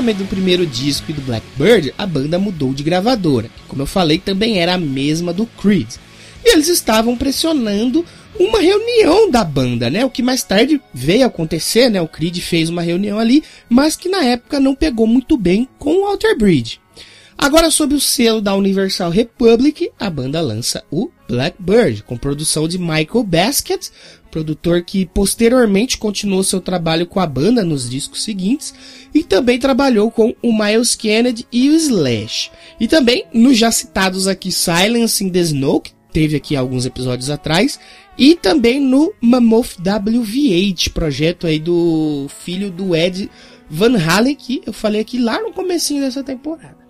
Lançamento 0.01 0.17
do 0.17 0.25
primeiro 0.25 0.65
disco 0.65 1.11
e 1.11 1.13
do 1.13 1.21
Blackbird, 1.21 1.93
a 1.95 2.07
banda 2.07 2.39
mudou 2.39 2.73
de 2.73 2.81
gravadora, 2.81 3.47
que, 3.47 3.61
como 3.67 3.83
eu 3.83 3.85
falei, 3.85 4.17
também 4.17 4.57
era 4.57 4.73
a 4.73 4.77
mesma 4.77 5.31
do 5.31 5.45
Creed. 5.45 5.87
E 6.43 6.53
eles 6.53 6.67
estavam 6.67 7.15
pressionando 7.15 8.03
uma 8.39 8.59
reunião 8.59 9.29
da 9.29 9.43
banda, 9.43 9.91
né? 9.91 10.03
O 10.03 10.09
que 10.09 10.23
mais 10.23 10.41
tarde 10.41 10.81
veio 10.91 11.23
acontecer, 11.23 11.87
né? 11.87 12.01
O 12.01 12.07
Creed 12.07 12.39
fez 12.39 12.67
uma 12.67 12.81
reunião 12.81 13.19
ali, 13.19 13.43
mas 13.69 13.95
que 13.95 14.09
na 14.09 14.23
época 14.23 14.59
não 14.59 14.73
pegou 14.73 15.05
muito 15.05 15.37
bem 15.37 15.69
com 15.77 15.93
o 15.93 16.01
Walter 16.01 16.35
Bridge. 16.35 16.79
Agora, 17.37 17.69
sob 17.69 17.93
o 17.93 18.01
selo 18.01 18.41
da 18.41 18.55
Universal 18.55 19.11
Republic, 19.11 19.91
a 19.99 20.09
banda 20.09 20.41
lança 20.41 20.83
o 20.89 21.11
Blackbird, 21.31 22.03
com 22.03 22.17
produção 22.17 22.67
de 22.67 22.77
Michael 22.77 23.23
Baskett, 23.23 23.89
produtor 24.29 24.81
que 24.83 25.05
posteriormente 25.05 25.97
continuou 25.97 26.43
seu 26.43 26.59
trabalho 26.59 27.07
com 27.07 27.21
a 27.21 27.25
banda 27.25 27.63
nos 27.63 27.89
discos 27.89 28.23
seguintes 28.23 28.73
e 29.13 29.23
também 29.23 29.57
trabalhou 29.57 30.11
com 30.11 30.35
o 30.41 30.51
Miles 30.51 30.93
Kennedy 30.93 31.47
e 31.49 31.69
o 31.69 31.75
Slash. 31.75 32.51
E 32.79 32.87
também 32.87 33.25
nos 33.33 33.57
já 33.57 33.71
citados 33.71 34.27
aqui 34.27 34.51
Silence 34.51 35.23
in 35.23 35.29
the 35.29 35.39
Snow, 35.39 35.79
que 35.79 35.93
teve 36.11 36.35
aqui 36.35 36.53
alguns 36.53 36.85
episódios 36.85 37.29
atrás, 37.29 37.79
e 38.17 38.35
também 38.35 38.81
no 38.81 39.13
Mammoth 39.21 39.77
WVH, 39.79 40.89
projeto 40.93 41.47
aí 41.47 41.59
do 41.59 42.27
filho 42.43 42.69
do 42.69 42.93
Ed 42.93 43.31
Van 43.69 43.97
Halen, 43.97 44.35
que 44.35 44.61
eu 44.65 44.73
falei 44.73 44.99
aqui 44.99 45.17
lá 45.17 45.41
no 45.41 45.53
comecinho 45.53 46.01
dessa 46.01 46.21
temporada. 46.21 46.80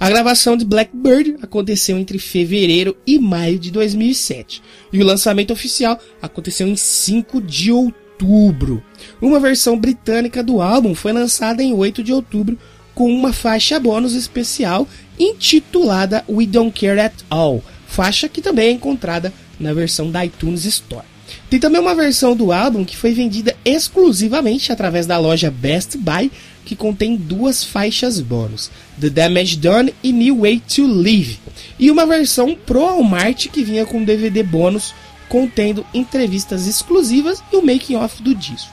A 0.00 0.08
gravação 0.08 0.56
de 0.56 0.64
Blackbird 0.64 1.36
aconteceu 1.42 1.98
entre 1.98 2.18
fevereiro 2.18 2.96
e 3.06 3.18
maio 3.18 3.58
de 3.58 3.70
2007 3.70 4.62
e 4.90 5.02
o 5.02 5.04
lançamento 5.04 5.52
oficial 5.52 6.00
aconteceu 6.22 6.66
em 6.66 6.74
5 6.74 7.38
de 7.42 7.70
outubro. 7.70 8.82
Uma 9.20 9.38
versão 9.38 9.78
britânica 9.78 10.42
do 10.42 10.62
álbum 10.62 10.94
foi 10.94 11.12
lançada 11.12 11.62
em 11.62 11.74
8 11.74 12.02
de 12.02 12.14
outubro 12.14 12.58
com 12.94 13.12
uma 13.12 13.30
faixa 13.30 13.78
bônus 13.78 14.14
especial 14.14 14.88
intitulada 15.18 16.24
We 16.26 16.46
Don't 16.46 16.72
Care 16.80 16.98
at 16.98 17.12
All, 17.28 17.62
faixa 17.86 18.26
que 18.26 18.40
também 18.40 18.68
é 18.68 18.70
encontrada 18.70 19.30
na 19.60 19.74
versão 19.74 20.10
da 20.10 20.24
iTunes 20.24 20.64
Store. 20.64 21.04
Tem 21.50 21.60
também 21.60 21.80
uma 21.80 21.94
versão 21.94 22.34
do 22.34 22.52
álbum 22.52 22.86
que 22.86 22.96
foi 22.96 23.12
vendida 23.12 23.54
exclusivamente 23.66 24.72
através 24.72 25.06
da 25.06 25.18
loja 25.18 25.50
Best 25.50 25.98
Buy 25.98 26.30
que 26.64 26.76
contém 26.76 27.16
duas 27.16 27.64
faixas 27.64 28.20
bônus, 28.20 28.70
The 29.00 29.08
Damage 29.08 29.56
Done 29.56 29.94
e 30.02 30.12
New 30.12 30.40
Way 30.40 30.62
to 30.74 30.86
Live, 30.86 31.38
e 31.78 31.90
uma 31.90 32.04
versão 32.04 32.54
pro 32.54 32.80
Walmart 32.80 33.48
que 33.48 33.64
vinha 33.64 33.86
com 33.86 34.04
DVD 34.04 34.42
bônus 34.42 34.94
contendo 35.28 35.86
entrevistas 35.94 36.66
exclusivas 36.66 37.42
e 37.52 37.56
o 37.56 37.64
making 37.64 37.96
off 37.96 38.22
do 38.22 38.34
disco. 38.34 38.70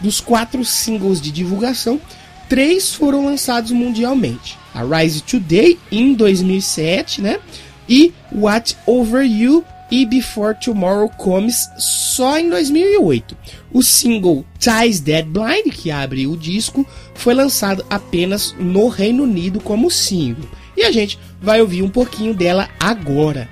Dos 0.00 0.20
quatro 0.20 0.64
singles 0.64 1.20
de 1.20 1.32
divulgação, 1.32 2.00
três 2.48 2.94
foram 2.94 3.24
lançados 3.24 3.72
mundialmente: 3.72 4.56
a 4.72 4.84
Rise 4.84 5.22
Today 5.22 5.78
em 5.90 6.14
2007, 6.14 7.20
né? 7.20 7.40
E 7.88 8.12
What 8.32 8.76
Over 8.86 9.24
You 9.24 9.64
e 9.90 10.04
Before 10.04 10.54
Tomorrow 10.58 11.08
Comes 11.10 11.70
só 11.78 12.38
em 12.38 12.50
2008. 12.50 13.36
O 13.72 13.82
single 13.82 14.44
Ties 14.58 15.00
Dead 15.00 15.24
Blind, 15.26 15.72
que 15.72 15.90
abre 15.90 16.26
o 16.26 16.36
disco, 16.36 16.86
foi 17.14 17.34
lançado 17.34 17.84
apenas 17.88 18.54
no 18.58 18.88
Reino 18.88 19.24
Unido 19.24 19.60
como 19.60 19.90
single. 19.90 20.48
E 20.76 20.82
a 20.82 20.92
gente 20.92 21.18
vai 21.40 21.60
ouvir 21.60 21.82
um 21.82 21.88
pouquinho 21.88 22.34
dela 22.34 22.68
agora. 22.78 23.48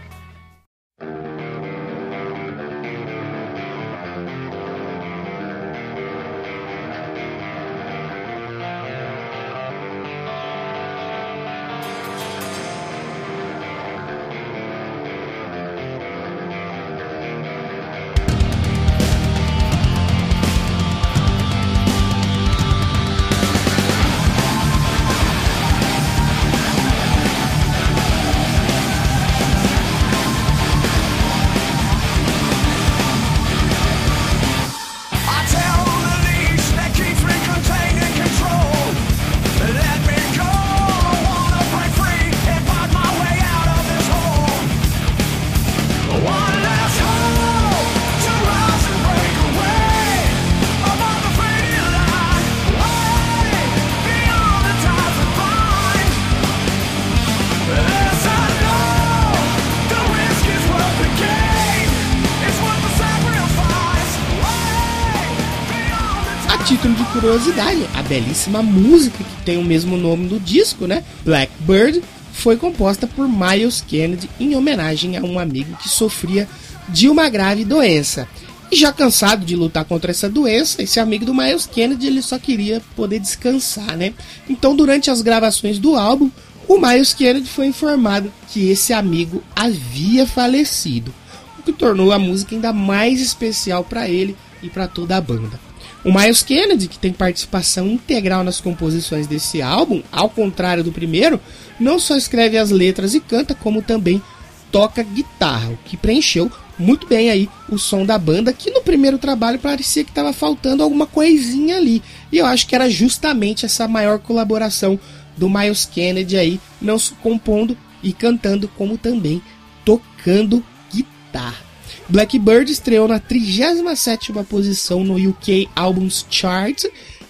Curiosidade, 67.35 67.85
a 67.95 68.01
belíssima 68.01 68.63
música 68.63 69.19
que 69.19 69.45
tem 69.45 69.59
o 69.59 69.65
mesmo 69.65 69.97
nome 69.97 70.29
do 70.29 70.39
disco, 70.39 70.87
né? 70.87 71.03
Blackbird, 71.25 72.01
foi 72.33 72.57
composta 72.57 73.09
por 73.09 73.29
Miles 73.29 73.81
Kennedy 73.81 74.31
em 74.39 74.55
homenagem 74.55 75.17
a 75.17 75.23
um 75.23 75.37
amigo 75.37 75.77
que 75.79 75.89
sofria 75.89 76.49
de 76.89 77.09
uma 77.09 77.29
grave 77.29 77.65
doença. 77.65 78.29
E 78.71 78.77
já 78.77 78.93
cansado 78.93 79.45
de 79.45 79.57
lutar 79.57 79.85
contra 79.85 80.13
essa 80.13 80.29
doença, 80.29 80.81
esse 80.81 81.01
amigo 81.01 81.25
do 81.25 81.35
Miles 81.35 81.67
Kennedy 81.67 82.07
ele 82.07 82.23
só 82.23 82.39
queria 82.39 82.81
poder 82.95 83.19
descansar, 83.19 83.97
né? 83.97 84.15
Então, 84.49 84.77
durante 84.77 85.11
as 85.11 85.21
gravações 85.21 85.81
do 85.81 85.97
álbum, 85.97 86.31
o 86.69 86.79
Miles 86.79 87.13
Kennedy 87.13 87.49
foi 87.49 87.67
informado 87.67 88.33
que 88.53 88.71
esse 88.71 88.93
amigo 88.93 89.43
havia 89.57 90.25
falecido, 90.25 91.13
o 91.59 91.65
que 91.65 91.73
tornou 91.73 92.13
a 92.13 92.19
música 92.19 92.55
ainda 92.55 92.73
mais 92.73 93.21
especial 93.21 93.83
para 93.83 94.09
ele 94.09 94.37
e 94.63 94.71
para 94.71 94.87
toda 94.87 95.17
a 95.17 95.21
banda. 95.21 95.64
O 96.05 96.13
Miles 96.13 96.43
Kennedy, 96.43 96.87
que 96.87 96.99
tem 96.99 97.13
participação 97.13 97.87
integral 97.87 98.45
nas 98.45 98.61
composições 98.61 99.27
desse 99.27 99.63
álbum, 99.63 100.03
ao 100.13 100.29
contrário 100.29 100.85
do 100.85 100.93
primeiro, 100.93 101.41
não 101.81 101.99
só 101.99 102.15
escreve 102.17 102.59
as 102.59 102.71
letras 102.71 103.15
e 103.15 103.21
canta, 103.21 103.55
como 103.55 103.81
também 103.81 104.23
toca 104.71 105.03
guitarra, 105.03 105.71
o 105.71 105.79
que 105.85 105.97
preencheu 105.97 106.51
muito 106.79 107.07
bem 107.07 107.31
aí 107.31 107.49
o 107.69 107.79
som 107.79 108.05
da 108.05 108.19
banda, 108.19 108.53
que 108.53 108.71
no 108.71 108.83
primeiro 108.83 109.19
trabalho 109.19 109.59
parecia 109.59 110.05
que 110.05 110.11
estava 110.11 110.33
faltando 110.33 110.83
alguma 110.83 111.07
coisinha 111.07 111.77
ali. 111.77 112.03
E 112.33 112.39
eu 112.39 112.47
acho 112.47 112.67
que 112.67 112.75
era 112.75 112.91
justamente 112.91 113.65
essa 113.65 113.87
maior 113.87 114.19
colaboração 114.19 114.99
do 115.37 115.49
Miles 115.49 115.85
Kennedy 115.85 116.37
aí, 116.37 116.61
não 116.81 116.99
só 116.99 117.15
compondo 117.23 117.77
e 118.03 118.13
cantando, 118.13 118.69
como 118.69 118.99
também 118.99 119.41
tocando 119.85 120.65
guitarra. 120.93 121.65
Blackbird 122.09 122.71
estreou 122.71 123.09
na 123.09 123.19
37ª 123.19 124.45
posição 124.45 125.03
no 125.03 125.17
UK 125.17 125.69
Albums 125.75 126.27
Chart 126.29 126.85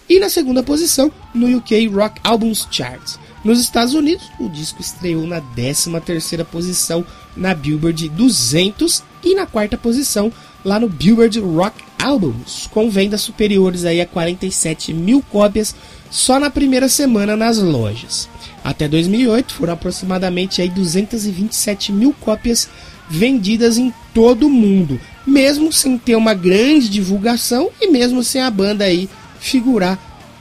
e 0.08 0.18
na 0.18 0.28
segunda 0.28 0.62
posição 0.62 1.12
no 1.32 1.58
UK 1.58 1.86
Rock 1.88 2.20
Albums 2.24 2.66
Chart. 2.70 3.16
Nos 3.44 3.60
Estados 3.60 3.94
Unidos, 3.94 4.24
o 4.40 4.48
disco 4.48 4.80
estreou 4.80 5.26
na 5.26 5.40
13ª 5.40 6.44
posição 6.44 7.04
na 7.36 7.54
Billboard 7.54 8.08
200 8.08 9.02
e 9.22 9.34
na 9.34 9.46
quarta 9.46 9.76
posição 9.76 10.32
lá 10.64 10.80
no 10.80 10.88
Billboard 10.88 11.38
Rock 11.40 11.84
Albums, 12.02 12.68
com 12.72 12.90
vendas 12.90 13.20
superiores 13.20 13.84
aí 13.84 14.00
a 14.00 14.06
47 14.06 14.92
mil 14.92 15.22
cópias 15.30 15.74
só 16.10 16.40
na 16.40 16.50
primeira 16.50 16.88
semana 16.88 17.36
nas 17.36 17.58
lojas. 17.58 18.28
Até 18.62 18.88
2008 18.88 19.54
foram 19.54 19.74
aproximadamente 19.74 20.62
aí 20.62 20.68
227 20.68 21.92
mil 21.92 22.14
cópias 22.20 22.68
vendidas 23.08 23.78
em 23.78 23.92
todo 24.12 24.46
o 24.46 24.50
mundo, 24.50 25.00
mesmo 25.26 25.72
sem 25.72 25.98
ter 25.98 26.16
uma 26.16 26.34
grande 26.34 26.88
divulgação 26.88 27.70
e 27.80 27.88
mesmo 27.88 28.22
sem 28.22 28.42
a 28.42 28.50
banda 28.50 28.84
aí 28.84 29.08
figurar 29.38 29.98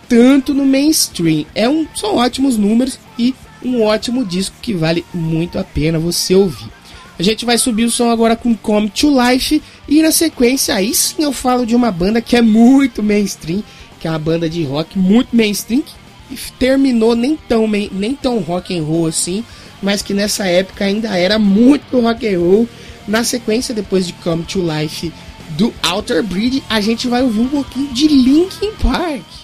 tanto 0.08 0.54
no 0.54 0.66
mainstream. 0.66 1.46
É 1.56 1.68
um, 1.68 1.88
são 1.96 2.18
ótimos 2.18 2.58
números 2.58 3.00
e 3.18 3.34
um 3.64 3.82
ótimo 3.82 4.26
disco 4.26 4.56
que 4.62 4.74
vale 4.74 5.06
muito 5.14 5.58
a 5.58 5.64
pena 5.64 5.98
você 5.98 6.36
ouvir. 6.36 6.70
A 7.18 7.24
gente 7.24 7.46
vai 7.46 7.58
subir 7.58 7.86
o 7.86 7.92
som 7.92 8.10
agora 8.10 8.36
com 8.36 8.56
Come 8.56 8.90
to 8.90 9.10
Life 9.10 9.62
e 9.88 10.02
na 10.02 10.12
sequência 10.12 10.76
aí 10.76 10.94
sim 10.94 11.24
eu 11.24 11.32
falo 11.32 11.66
de 11.66 11.76
uma 11.76 11.92
banda 11.92 12.22
que 12.22 12.36
é 12.36 12.42
muito 12.42 13.04
mainstream, 13.04 13.64
que 14.00 14.08
é 14.08 14.10
uma 14.10 14.20
banda 14.20 14.50
de 14.50 14.64
rock 14.64 14.98
muito 14.98 15.36
mainstream 15.36 15.82
que 15.82 16.52
terminou 16.54 17.16
nem 17.16 17.38
tão 17.48 17.68
nem 17.68 18.16
tão 18.16 18.40
rock 18.40 18.78
and 18.78 18.84
roll 18.84 19.08
assim, 19.08 19.44
mas 19.84 20.02
que 20.02 20.14
nessa 20.14 20.48
época 20.48 20.86
ainda 20.86 21.16
era 21.18 21.38
muito 21.38 22.00
rock 22.00 22.28
and 22.28 22.40
roll. 22.40 22.70
Na 23.08 23.24
sequência, 23.24 23.76
depois 23.76 24.08
de 24.08 24.14
Come 24.14 24.44
to 24.44 24.60
Life 24.66 25.12
do 25.50 25.74
Outer 25.92 26.24
Bridge, 26.24 26.64
a 26.70 26.80
gente 26.80 27.08
vai 27.08 27.22
ouvir 27.22 27.42
um 27.42 27.50
pouquinho 27.50 27.94
de 27.94 28.08
Linkin 28.08 28.72
Park. 28.82 29.43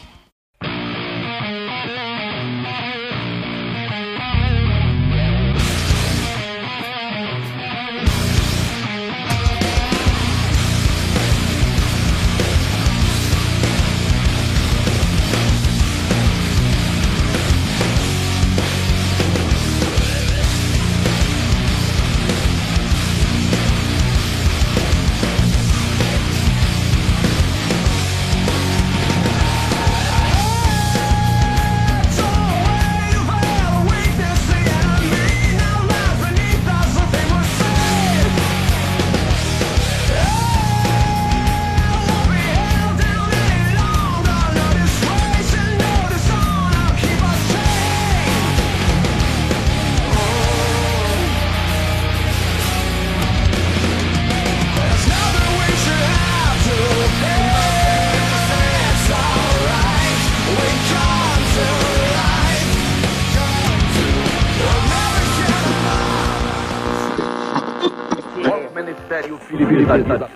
Aí, 70.07 70.28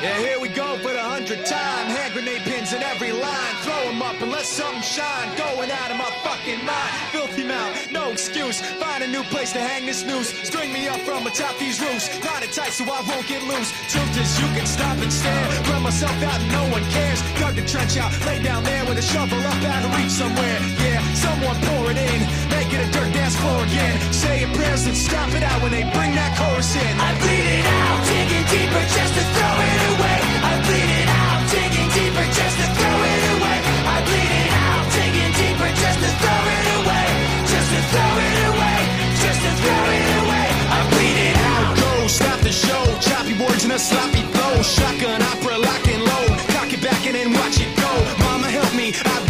Yeah, 0.00 0.16
here 0.18 0.38
we 0.38 0.48
go 0.48 0.78
for 0.78 0.92
the 0.92 1.02
hundredth 1.02 1.50
time. 1.50 1.86
Hand 1.90 2.12
grenade 2.12 2.42
pins 2.42 2.72
in 2.72 2.82
every 2.84 3.10
line. 3.10 3.54
Throw 3.66 3.82
them 3.90 4.00
up 4.00 4.14
and 4.22 4.30
let 4.30 4.46
something 4.46 4.80
shine. 4.80 5.26
Going 5.36 5.72
out 5.72 5.90
of 5.90 5.98
my 5.98 6.06
fucking 6.22 6.62
mind. 6.64 6.92
Filthy 7.10 7.42
mouth, 7.42 7.74
no 7.90 8.12
excuse. 8.12 8.60
Find 8.78 9.02
a 9.02 9.08
new 9.08 9.24
place 9.24 9.52
to 9.54 9.60
hang 9.60 9.86
this 9.86 10.06
noose. 10.06 10.30
String 10.46 10.72
me 10.72 10.86
up 10.86 11.00
from 11.00 11.26
atop 11.26 11.58
these 11.58 11.80
roofs. 11.82 12.06
Find 12.22 12.44
it 12.44 12.52
tight 12.52 12.70
so 12.70 12.84
I 12.84 13.02
won't 13.10 13.26
get 13.26 13.42
loose. 13.42 13.74
Truth 13.90 14.14
is, 14.22 14.30
you 14.38 14.46
can 14.54 14.66
stop 14.66 14.98
and 14.98 15.12
stare. 15.12 15.48
Run 15.66 15.82
myself 15.82 16.14
out 16.22 16.38
and 16.38 16.52
no 16.52 16.62
one 16.70 16.84
cares. 16.94 17.20
Dug 17.40 17.56
the 17.56 17.66
trench 17.66 17.98
out, 17.98 18.14
lay 18.24 18.40
down 18.40 18.62
there 18.62 18.84
with 18.86 18.98
a 18.98 19.02
shovel 19.02 19.40
up 19.42 19.62
out 19.66 19.84
of 19.84 19.90
reach 19.98 20.14
somewhere. 20.14 20.58
Yeah, 20.78 21.02
someone 21.14 21.58
pour 21.66 21.90
it 21.90 21.98
in. 21.98 22.47
Make 22.68 22.84
it 22.84 22.88
a 22.88 22.92
dirt 22.92 23.10
dance 23.16 23.34
floor 23.40 23.64
again. 23.64 23.96
Say 24.12 24.44
your 24.44 24.52
prayers 24.52 24.84
and 24.84 24.92
stop 24.92 25.32
it 25.32 25.40
out 25.40 25.56
when 25.64 25.72
they 25.72 25.88
bring 25.88 26.12
that 26.20 26.36
chorus 26.36 26.76
in. 26.76 26.92
I 27.00 27.16
bleed 27.16 27.48
it 27.48 27.64
out, 27.64 27.96
digging 28.04 28.44
deeper 28.44 28.84
just 28.92 29.12
to 29.16 29.24
throw 29.24 29.56
it 29.72 29.80
away. 29.88 30.18
I 30.44 30.52
bleed 30.68 30.90
it 31.00 31.08
out, 31.08 31.40
digging 31.48 31.88
deeper 31.96 32.26
just 32.28 32.56
to 32.60 32.68
throw 32.76 32.98
it 33.08 33.22
away. 33.32 33.58
I 33.88 33.96
bleed 34.04 34.32
it 34.36 34.50
out, 34.52 34.84
digging 34.84 35.32
deeper 35.40 35.70
just 35.80 35.98
to 36.04 36.10
throw 36.20 36.42
it 36.44 36.66
away. 36.76 37.06
Just 37.48 37.68
to 37.72 37.80
throw 37.88 38.12
it 38.28 38.36
away. 38.52 38.78
Just 39.16 39.40
to 39.48 39.52
throw 39.64 39.84
it 39.88 40.08
away. 40.20 40.46
I 40.68 40.78
bleed 40.92 41.18
it 41.24 41.36
out. 41.40 41.72
Go, 41.72 41.92
stop 42.04 42.38
the 42.44 42.52
show. 42.52 42.84
Choppy 43.00 43.32
words 43.40 43.64
and 43.64 43.72
a 43.72 43.80
sloppy 43.80 44.28
flow. 44.28 44.60
Shotgun 44.60 45.24
opera, 45.24 45.56
lock 45.56 45.84
and 45.88 46.04
load. 46.04 46.36
Cock 46.52 46.68
it 46.76 46.84
back 46.84 47.00
and 47.08 47.16
then 47.16 47.32
watch 47.32 47.64
it 47.64 47.72
go. 47.80 47.92
Mama 48.28 48.52
help 48.52 48.76
me, 48.76 48.92
I've 48.92 49.27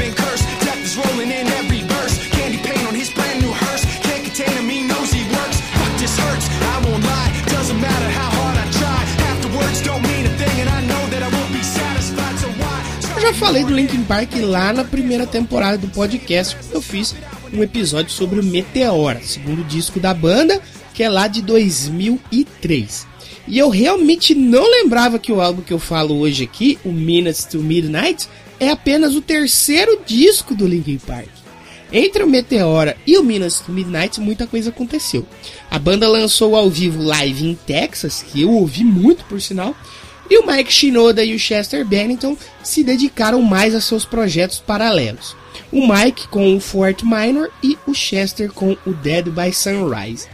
falei 13.38 13.64
do 13.64 13.72
Linkin 13.72 14.02
Park 14.02 14.32
lá 14.42 14.72
na 14.72 14.82
primeira 14.82 15.24
temporada 15.24 15.78
do 15.78 15.86
podcast, 15.90 16.56
eu 16.72 16.82
fiz 16.82 17.14
um 17.52 17.62
episódio 17.62 18.10
sobre 18.10 18.40
o 18.40 18.44
Meteora, 18.44 19.20
segundo 19.22 19.62
disco 19.62 20.00
da 20.00 20.12
banda, 20.12 20.60
que 20.92 21.04
é 21.04 21.08
lá 21.08 21.28
de 21.28 21.40
2003. 21.42 23.06
E 23.46 23.56
eu 23.56 23.68
realmente 23.68 24.34
não 24.34 24.68
lembrava 24.68 25.20
que 25.20 25.30
o 25.30 25.40
álbum 25.40 25.62
que 25.62 25.72
eu 25.72 25.78
falo 25.78 26.18
hoje 26.18 26.42
aqui, 26.42 26.80
o 26.84 26.90
Minutes 26.90 27.44
to 27.44 27.60
Midnight, 27.60 28.28
é 28.58 28.70
apenas 28.70 29.14
o 29.14 29.20
terceiro 29.20 30.00
disco 30.04 30.52
do 30.52 30.66
Linkin 30.66 30.98
Park. 30.98 31.28
Entre 31.92 32.24
o 32.24 32.28
Meteora 32.28 32.96
e 33.06 33.16
o 33.16 33.22
Minutes 33.22 33.60
to 33.60 33.70
Midnight, 33.70 34.20
muita 34.20 34.48
coisa 34.48 34.70
aconteceu. 34.70 35.24
A 35.70 35.78
banda 35.78 36.08
lançou 36.08 36.56
ao 36.56 36.68
vivo 36.68 37.00
live 37.00 37.46
em 37.46 37.54
Texas, 37.54 38.20
que 38.20 38.42
eu 38.42 38.50
ouvi 38.50 38.82
muito 38.82 39.24
por 39.26 39.40
sinal, 39.40 39.76
e 40.30 40.38
o 40.38 40.46
Mike 40.46 40.72
Shinoda 40.72 41.24
e 41.24 41.34
o 41.34 41.38
Chester 41.38 41.84
Bennington 41.84 42.36
se 42.62 42.84
dedicaram 42.84 43.40
mais 43.42 43.74
a 43.74 43.80
seus 43.80 44.04
projetos 44.04 44.58
paralelos. 44.58 45.36
O 45.72 45.86
Mike 45.86 46.28
com 46.28 46.56
o 46.56 46.60
Fort 46.60 47.02
Minor 47.02 47.50
e 47.62 47.76
o 47.86 47.94
Chester 47.94 48.52
com 48.52 48.76
o 48.86 48.92
Dead 48.92 49.26
by 49.28 49.52
Sunrise. 49.52 50.26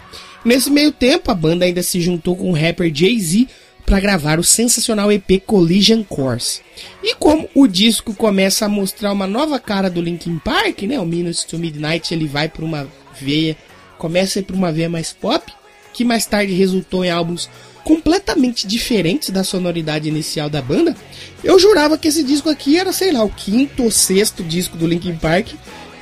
Nesse 0.45 0.71
meio 0.71 0.93
tempo, 0.93 1.31
a 1.31 1.35
banda 1.35 1.65
ainda 1.65 1.83
se 1.83 2.01
juntou 2.01 2.37
com 2.37 2.51
o 2.51 2.55
rapper 2.55 2.93
Jay-Z 2.95 3.49
para 3.87 4.01
gravar 4.01 4.39
o 4.39 4.45
sensacional 4.45 5.13
EP 5.13 5.43
Collision 5.47 6.03
Course. 6.03 6.61
E 7.03 7.15
como 7.15 7.49
o 7.55 7.67
disco 7.67 8.15
começa 8.15 8.65
a 8.65 8.69
mostrar 8.69 9.13
uma 9.13 9.27
nova 9.27 9.59
cara 9.59 9.91
do 9.91 10.01
Linkin 10.01 10.39
Park, 10.39 10.83
né? 10.83 10.99
O 10.99 11.07
Minutes 11.07 11.45
to 11.45 11.59
Midnight 11.59 12.13
ele 12.13 12.27
vai 12.27 12.49
para 12.49 12.65
uma 12.65 12.89
veia, 13.21 13.57
começa 13.99 14.43
para 14.43 14.57
uma 14.57 14.73
veia 14.73 14.89
mais 14.89 15.13
pop, 15.13 15.53
que 15.93 16.05
mais 16.05 16.27
tarde 16.27 16.53
resultou 16.53 17.05
em 17.05 17.11
álbuns 17.11 17.49
completamente 17.85 18.67
diferentes 18.67 19.31
da 19.31 19.45
sonoridade 19.45 20.09
inicial 20.09 20.49
da 20.49 20.63
banda. 20.63 20.97
Eu 21.43 21.59
jurava 21.59 21.99
que 21.99 22.09
esse 22.09 22.25
disco 22.25 22.49
aqui 22.49 22.79
era, 22.79 22.93
sei 22.93 23.13
lá, 23.13 23.23
o 23.23 23.29
quinto 23.29 23.85
ou 23.85 23.91
sexto 23.91 24.43
disco 24.43 24.77
do 24.77 24.87
Linkin 24.87 25.17
Park. 25.17 25.49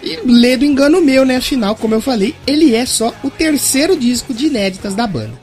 E 0.02 0.18
ledo 0.24 0.64
engano 0.64 1.00
meu, 1.00 1.24
né? 1.24 1.36
Afinal, 1.36 1.76
como 1.76 1.94
eu 1.94 2.00
falei, 2.00 2.34
ele 2.46 2.74
é 2.74 2.86
só 2.86 3.14
o 3.22 3.30
terceiro 3.30 3.96
disco 3.96 4.32
de 4.32 4.46
inéditas 4.46 4.94
da 4.94 5.06
banda. 5.06 5.41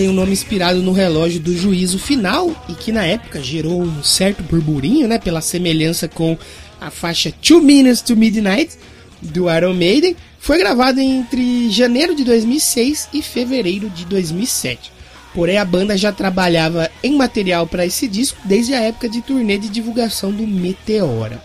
Tem 0.00 0.08
o 0.08 0.12
um 0.12 0.14
nome 0.14 0.32
inspirado 0.32 0.80
no 0.80 0.92
relógio 0.92 1.38
do 1.38 1.54
juízo 1.54 1.98
final 1.98 2.50
e 2.70 2.72
que 2.72 2.90
na 2.90 3.04
época 3.04 3.42
gerou 3.42 3.82
um 3.82 4.02
certo 4.02 4.42
burburinho, 4.42 5.06
né, 5.06 5.18
pela 5.18 5.42
semelhança 5.42 6.08
com 6.08 6.38
a 6.80 6.90
faixa 6.90 7.30
Two 7.30 7.60
Minutes 7.60 8.00
to 8.00 8.16
Midnight 8.16 8.78
do 9.20 9.54
Iron 9.54 9.74
Maiden, 9.74 10.16
foi 10.38 10.56
gravado 10.56 11.00
entre 11.00 11.68
janeiro 11.68 12.14
de 12.14 12.24
2006 12.24 13.10
e 13.12 13.20
fevereiro 13.20 13.90
de 13.90 14.06
2007. 14.06 14.90
Porém, 15.34 15.58
a 15.58 15.66
banda 15.66 15.98
já 15.98 16.10
trabalhava 16.10 16.90
em 17.02 17.14
material 17.14 17.66
para 17.66 17.84
esse 17.84 18.08
disco 18.08 18.38
desde 18.46 18.72
a 18.72 18.80
época 18.80 19.06
de 19.06 19.20
turnê 19.20 19.58
de 19.58 19.68
divulgação 19.68 20.32
do 20.32 20.46
Meteora. 20.46 21.44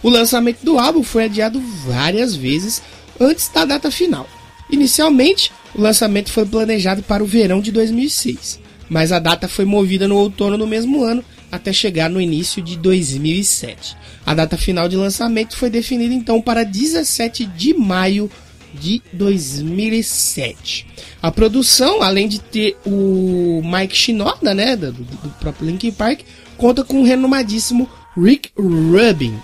O 0.00 0.08
lançamento 0.08 0.62
do 0.62 0.78
álbum 0.78 1.02
foi 1.02 1.24
adiado 1.24 1.60
várias 1.84 2.32
vezes 2.36 2.80
antes 3.18 3.48
da 3.48 3.64
data 3.64 3.90
final. 3.90 4.28
Inicialmente, 4.70 5.50
o 5.74 5.80
lançamento 5.80 6.30
foi 6.30 6.44
planejado 6.44 7.02
para 7.02 7.22
o 7.22 7.26
verão 7.26 7.60
de 7.60 7.72
2006, 7.72 8.60
mas 8.88 9.10
a 9.10 9.18
data 9.18 9.48
foi 9.48 9.64
movida 9.64 10.06
no 10.06 10.16
outono 10.16 10.58
do 10.58 10.66
mesmo 10.66 11.02
ano 11.02 11.24
até 11.50 11.72
chegar 11.72 12.08
no 12.10 12.20
início 12.20 12.62
de 12.62 12.76
2007. 12.76 13.96
A 14.24 14.34
data 14.34 14.56
final 14.56 14.88
de 14.88 14.96
lançamento 14.96 15.56
foi 15.56 15.70
definida 15.70 16.14
então 16.14 16.40
para 16.40 16.64
17 16.64 17.46
de 17.46 17.74
maio 17.74 18.30
de 18.74 19.02
2007. 19.12 20.86
A 21.22 21.30
produção, 21.30 22.02
além 22.02 22.28
de 22.28 22.38
ter 22.40 22.76
o 22.86 23.62
Mike 23.64 23.96
Shinoda, 23.96 24.54
né, 24.54 24.76
do, 24.76 24.92
do 24.92 25.28
próprio 25.40 25.68
Linkin 25.68 25.92
Park, 25.92 26.20
conta 26.56 26.84
com 26.84 27.00
o 27.00 27.04
renomadíssimo 27.04 27.88
Rick 28.16 28.50
Rubin. 28.56 29.38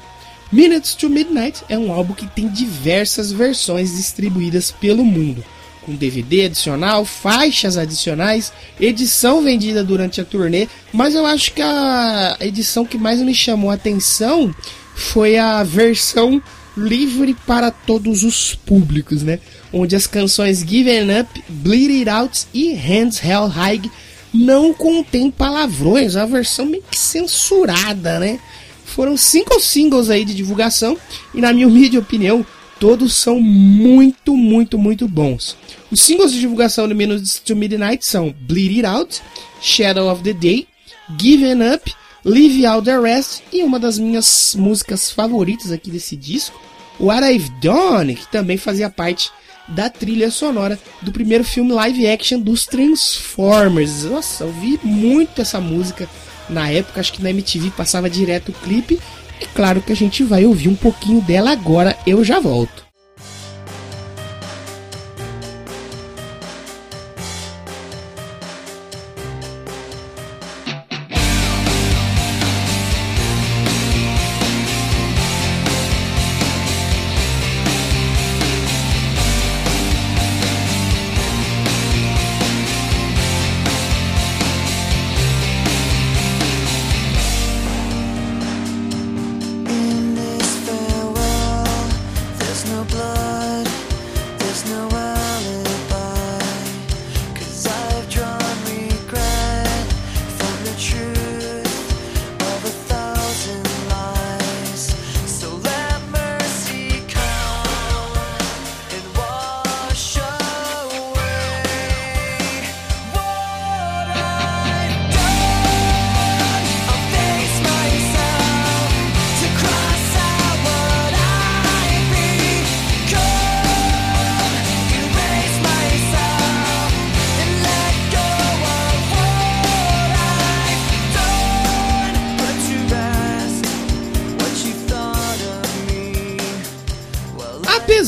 Minutes 0.50 0.94
to 0.94 1.10
Midnight 1.10 1.62
é 1.68 1.78
um 1.78 1.92
álbum 1.92 2.14
que 2.14 2.26
tem 2.26 2.48
diversas 2.48 3.30
versões 3.30 3.96
distribuídas 3.96 4.70
pelo 4.70 5.04
mundo 5.04 5.44
com 5.88 5.94
DVD 5.94 6.44
adicional, 6.44 7.02
faixas 7.06 7.78
adicionais, 7.78 8.52
edição 8.78 9.42
vendida 9.42 9.82
durante 9.82 10.20
a 10.20 10.24
turnê, 10.24 10.68
mas 10.92 11.14
eu 11.14 11.24
acho 11.24 11.54
que 11.54 11.62
a 11.62 12.36
edição 12.40 12.84
que 12.84 12.98
mais 12.98 13.22
me 13.22 13.34
chamou 13.34 13.70
a 13.70 13.74
atenção 13.74 14.54
foi 14.94 15.38
a 15.38 15.62
versão 15.64 16.42
livre 16.76 17.34
para 17.46 17.70
todos 17.70 18.22
os 18.22 18.54
públicos, 18.54 19.22
né? 19.22 19.40
Onde 19.72 19.96
as 19.96 20.06
canções 20.06 20.60
Given 20.60 21.20
Up, 21.20 21.42
Bleed 21.48 22.00
It 22.00 22.10
Out 22.10 22.46
e 22.52 22.74
Hands 22.74 23.18
Held 23.24 23.50
High 23.50 23.90
não 24.34 24.74
contêm 24.74 25.30
palavrões, 25.30 26.16
a 26.16 26.26
versão 26.26 26.66
meio 26.66 26.84
que 26.90 26.98
censurada, 26.98 28.18
né? 28.18 28.38
Foram 28.84 29.16
cinco 29.16 29.58
singles 29.58 30.10
aí 30.10 30.22
de 30.22 30.34
divulgação 30.34 30.98
e 31.34 31.40
na 31.40 31.52
minha 31.52 31.66
humilde 31.66 31.96
opinião, 31.96 32.44
todos 32.78 33.14
são 33.14 33.40
muito, 33.40 34.36
muito, 34.36 34.78
muito 34.78 35.08
bons. 35.08 35.56
Os 35.90 36.00
singles 36.00 36.32
de 36.32 36.40
divulgação 36.40 36.88
do 36.88 36.94
Minutes 36.94 37.40
to 37.40 37.56
Midnight 37.56 38.04
são 38.04 38.34
Bleed 38.40 38.84
It 38.84 38.86
Out, 38.86 39.22
Shadow 39.60 40.10
of 40.10 40.22
the 40.22 40.32
Day, 40.32 40.66
Given 41.18 41.74
Up, 41.74 41.92
Leave 42.24 42.66
Out 42.66 42.84
the 42.84 42.98
Rest 42.98 43.42
e 43.52 43.62
uma 43.62 43.78
das 43.78 43.98
minhas 43.98 44.54
músicas 44.56 45.10
favoritas 45.10 45.72
aqui 45.72 45.90
desse 45.90 46.16
disco, 46.16 46.60
What 47.00 47.24
I've 47.24 47.50
Done, 47.60 48.16
que 48.16 48.30
também 48.30 48.56
fazia 48.56 48.90
parte 48.90 49.30
da 49.68 49.88
trilha 49.88 50.30
sonora 50.30 50.78
do 51.02 51.12
primeiro 51.12 51.44
filme 51.44 51.72
live 51.72 52.06
action 52.06 52.40
dos 52.40 52.66
Transformers. 52.66 54.04
Nossa, 54.04 54.44
eu 54.44 54.52
vi 54.52 54.80
muito 54.82 55.40
essa 55.40 55.60
música 55.60 56.08
na 56.48 56.70
época, 56.70 57.00
acho 57.00 57.12
que 57.12 57.22
na 57.22 57.30
MTV 57.30 57.70
passava 57.70 58.08
direto 58.08 58.50
o 58.50 58.54
clipe. 58.54 58.98
E 59.40 59.46
claro 59.46 59.80
que 59.80 59.92
a 59.92 59.96
gente 59.96 60.22
vai 60.24 60.44
ouvir 60.44 60.68
um 60.68 60.74
pouquinho 60.74 61.20
dela 61.20 61.50
agora, 61.50 61.96
eu 62.06 62.24
já 62.24 62.40
volto. 62.40 62.87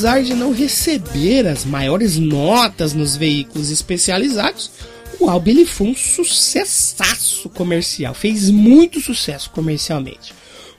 Apesar 0.00 0.22
de 0.22 0.32
não 0.32 0.50
receber 0.50 1.46
as 1.46 1.62
maiores 1.62 2.16
notas 2.16 2.94
nos 2.94 3.16
veículos 3.16 3.70
especializados, 3.70 4.70
o 5.18 5.28
álbum 5.28 5.50
ele 5.50 5.66
foi 5.66 5.88
um 5.88 5.94
sucessaço 5.94 7.50
comercial, 7.50 8.14
fez 8.14 8.48
muito 8.48 8.98
sucesso 8.98 9.50
comercialmente. 9.50 10.32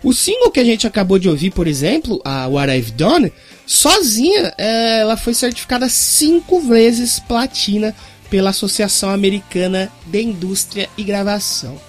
O 0.04 0.12
single 0.12 0.50
que 0.50 0.60
a 0.60 0.64
gente 0.64 0.88
acabou 0.88 1.20
de 1.20 1.30
ouvir, 1.30 1.52
por 1.52 1.68
exemplo, 1.68 2.20
a 2.26 2.48
What 2.48 2.76
I've 2.76 2.92
Done, 2.94 3.32
sozinha, 3.68 4.56
é, 4.58 5.02
ela 5.02 5.16
foi 5.16 5.36
certificada 5.36 5.88
cinco 5.88 6.60
vezes 6.60 7.20
platina 7.20 7.96
pela 8.28 8.50
Associação 8.50 9.12
Americana 9.12 9.92
de 10.08 10.20
Indústria 10.20 10.90
e 10.98 11.04
Gravação. 11.04 11.80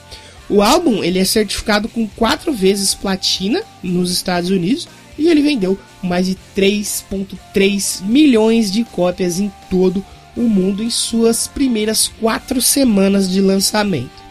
O 0.50 0.60
álbum 0.60 1.02
ele 1.02 1.18
é 1.18 1.24
certificado 1.24 1.88
com 1.88 2.06
quatro 2.06 2.52
vezes 2.52 2.92
platina 2.92 3.62
nos 3.82 4.10
Estados 4.10 4.50
Unidos 4.50 4.86
e 5.18 5.28
ele 5.28 5.42
vendeu 5.42 5.78
mais 6.02 6.26
de 6.26 6.36
3,3 6.56 8.02
milhões 8.02 8.70
de 8.70 8.84
cópias 8.84 9.38
em 9.38 9.50
todo 9.70 10.04
o 10.36 10.42
mundo 10.42 10.82
em 10.82 10.90
suas 10.90 11.46
primeiras 11.46 12.08
quatro 12.20 12.60
semanas 12.60 13.28
de 13.28 13.40
lançamento. 13.40 14.22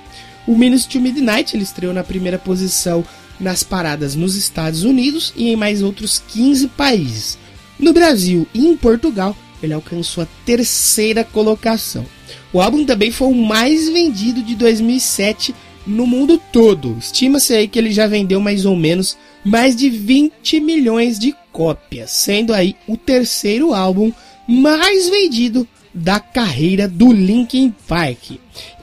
O 0.48 0.58
Minutes 0.58 0.86
to 0.86 1.00
Midnight 1.00 1.56
ele 1.56 1.63
estreou 1.63 1.94
na 1.94 2.04
primeira 2.04 2.39
posição 2.39 3.06
nas 3.39 3.63
paradas 3.63 4.15
nos 4.15 4.36
Estados 4.36 4.84
Unidos 4.84 5.34
e 5.36 5.50
em 5.50 5.56
mais 5.56 5.82
outros 5.82 6.22
15 6.28 6.67
países. 6.70 7.38
No 7.80 7.94
Brasil 7.94 8.48
e 8.54 8.67
em 8.67 8.78
Portugal, 8.78 9.36
ele 9.62 9.74
alcançou 9.74 10.24
a 10.24 10.28
terceira 10.46 11.24
colocação. 11.24 12.06
O 12.54 12.62
álbum 12.62 12.86
também 12.86 13.12
foi 13.12 13.28
o 13.28 13.36
mais 13.36 13.89
vendido 13.89 14.41
de 14.41 14.56
2007 14.56 15.56
no 15.86 16.06
mundo 16.06 16.41
todo. 16.52 16.98
Estima-se 17.00 17.54
aí 17.54 17.67
que 17.67 17.80
ele 17.80 17.91
já 17.91 18.08
vendeu 18.08 18.39
mais 18.39 18.65
ou 18.65 18.76
menos 18.76 19.17
mais 19.44 19.76
de 19.76 19.89
20 19.89 20.60
milhões 20.60 21.17
de 21.17 21.36
cópias, 21.52 22.12
sendo 22.12 22.54
aí 22.54 22.76
o 22.88 22.96
terceiro 22.96 23.74
álbum 23.74 24.12
mais 24.48 25.10
vendido 25.10 25.67
da 25.94 26.20
carreira 26.20 26.88
do 26.88 27.12
Linkin 27.12 27.74
Park. 27.88 28.32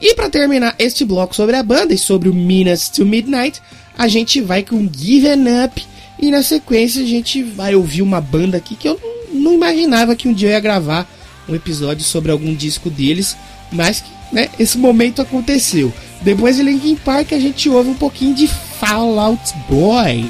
E 0.01 0.13
para 0.13 0.29
terminar 0.29 0.75
este 0.77 1.03
bloco 1.03 1.35
sobre 1.35 1.55
a 1.55 1.63
banda 1.63 1.93
e 1.93 1.97
sobre 1.97 2.29
o 2.29 2.33
Minutes 2.33 2.89
to 2.89 3.05
Midnight, 3.05 3.61
a 3.97 4.07
gente 4.07 4.41
vai 4.41 4.63
com 4.63 4.89
Given 4.91 5.45
Up 5.65 5.83
e 6.21 6.29
na 6.29 6.43
sequência 6.43 7.01
a 7.01 7.07
gente 7.07 7.41
vai 7.41 7.75
ouvir 7.75 8.01
uma 8.01 8.21
banda 8.21 8.57
aqui 8.57 8.75
que 8.75 8.87
eu 8.87 8.99
não 9.31 9.53
imaginava 9.53 10.15
que 10.15 10.27
um 10.27 10.33
dia 10.33 10.49
eu 10.49 10.53
ia 10.53 10.59
gravar 10.59 11.09
um 11.47 11.55
episódio 11.55 12.03
sobre 12.03 12.31
algum 12.31 12.53
disco 12.53 12.89
deles, 12.89 13.35
mas 13.71 14.01
que 14.01 14.09
né, 14.31 14.49
esse 14.59 14.77
momento 14.77 15.21
aconteceu. 15.21 15.91
Depois 16.21 16.57
de 16.57 16.63
Linkin 16.63 16.95
Park 16.95 17.33
a 17.33 17.39
gente 17.39 17.69
ouve 17.69 17.89
um 17.89 17.95
pouquinho 17.95 18.35
de 18.35 18.47
Fallout 18.47 19.53
Boy. 19.69 20.29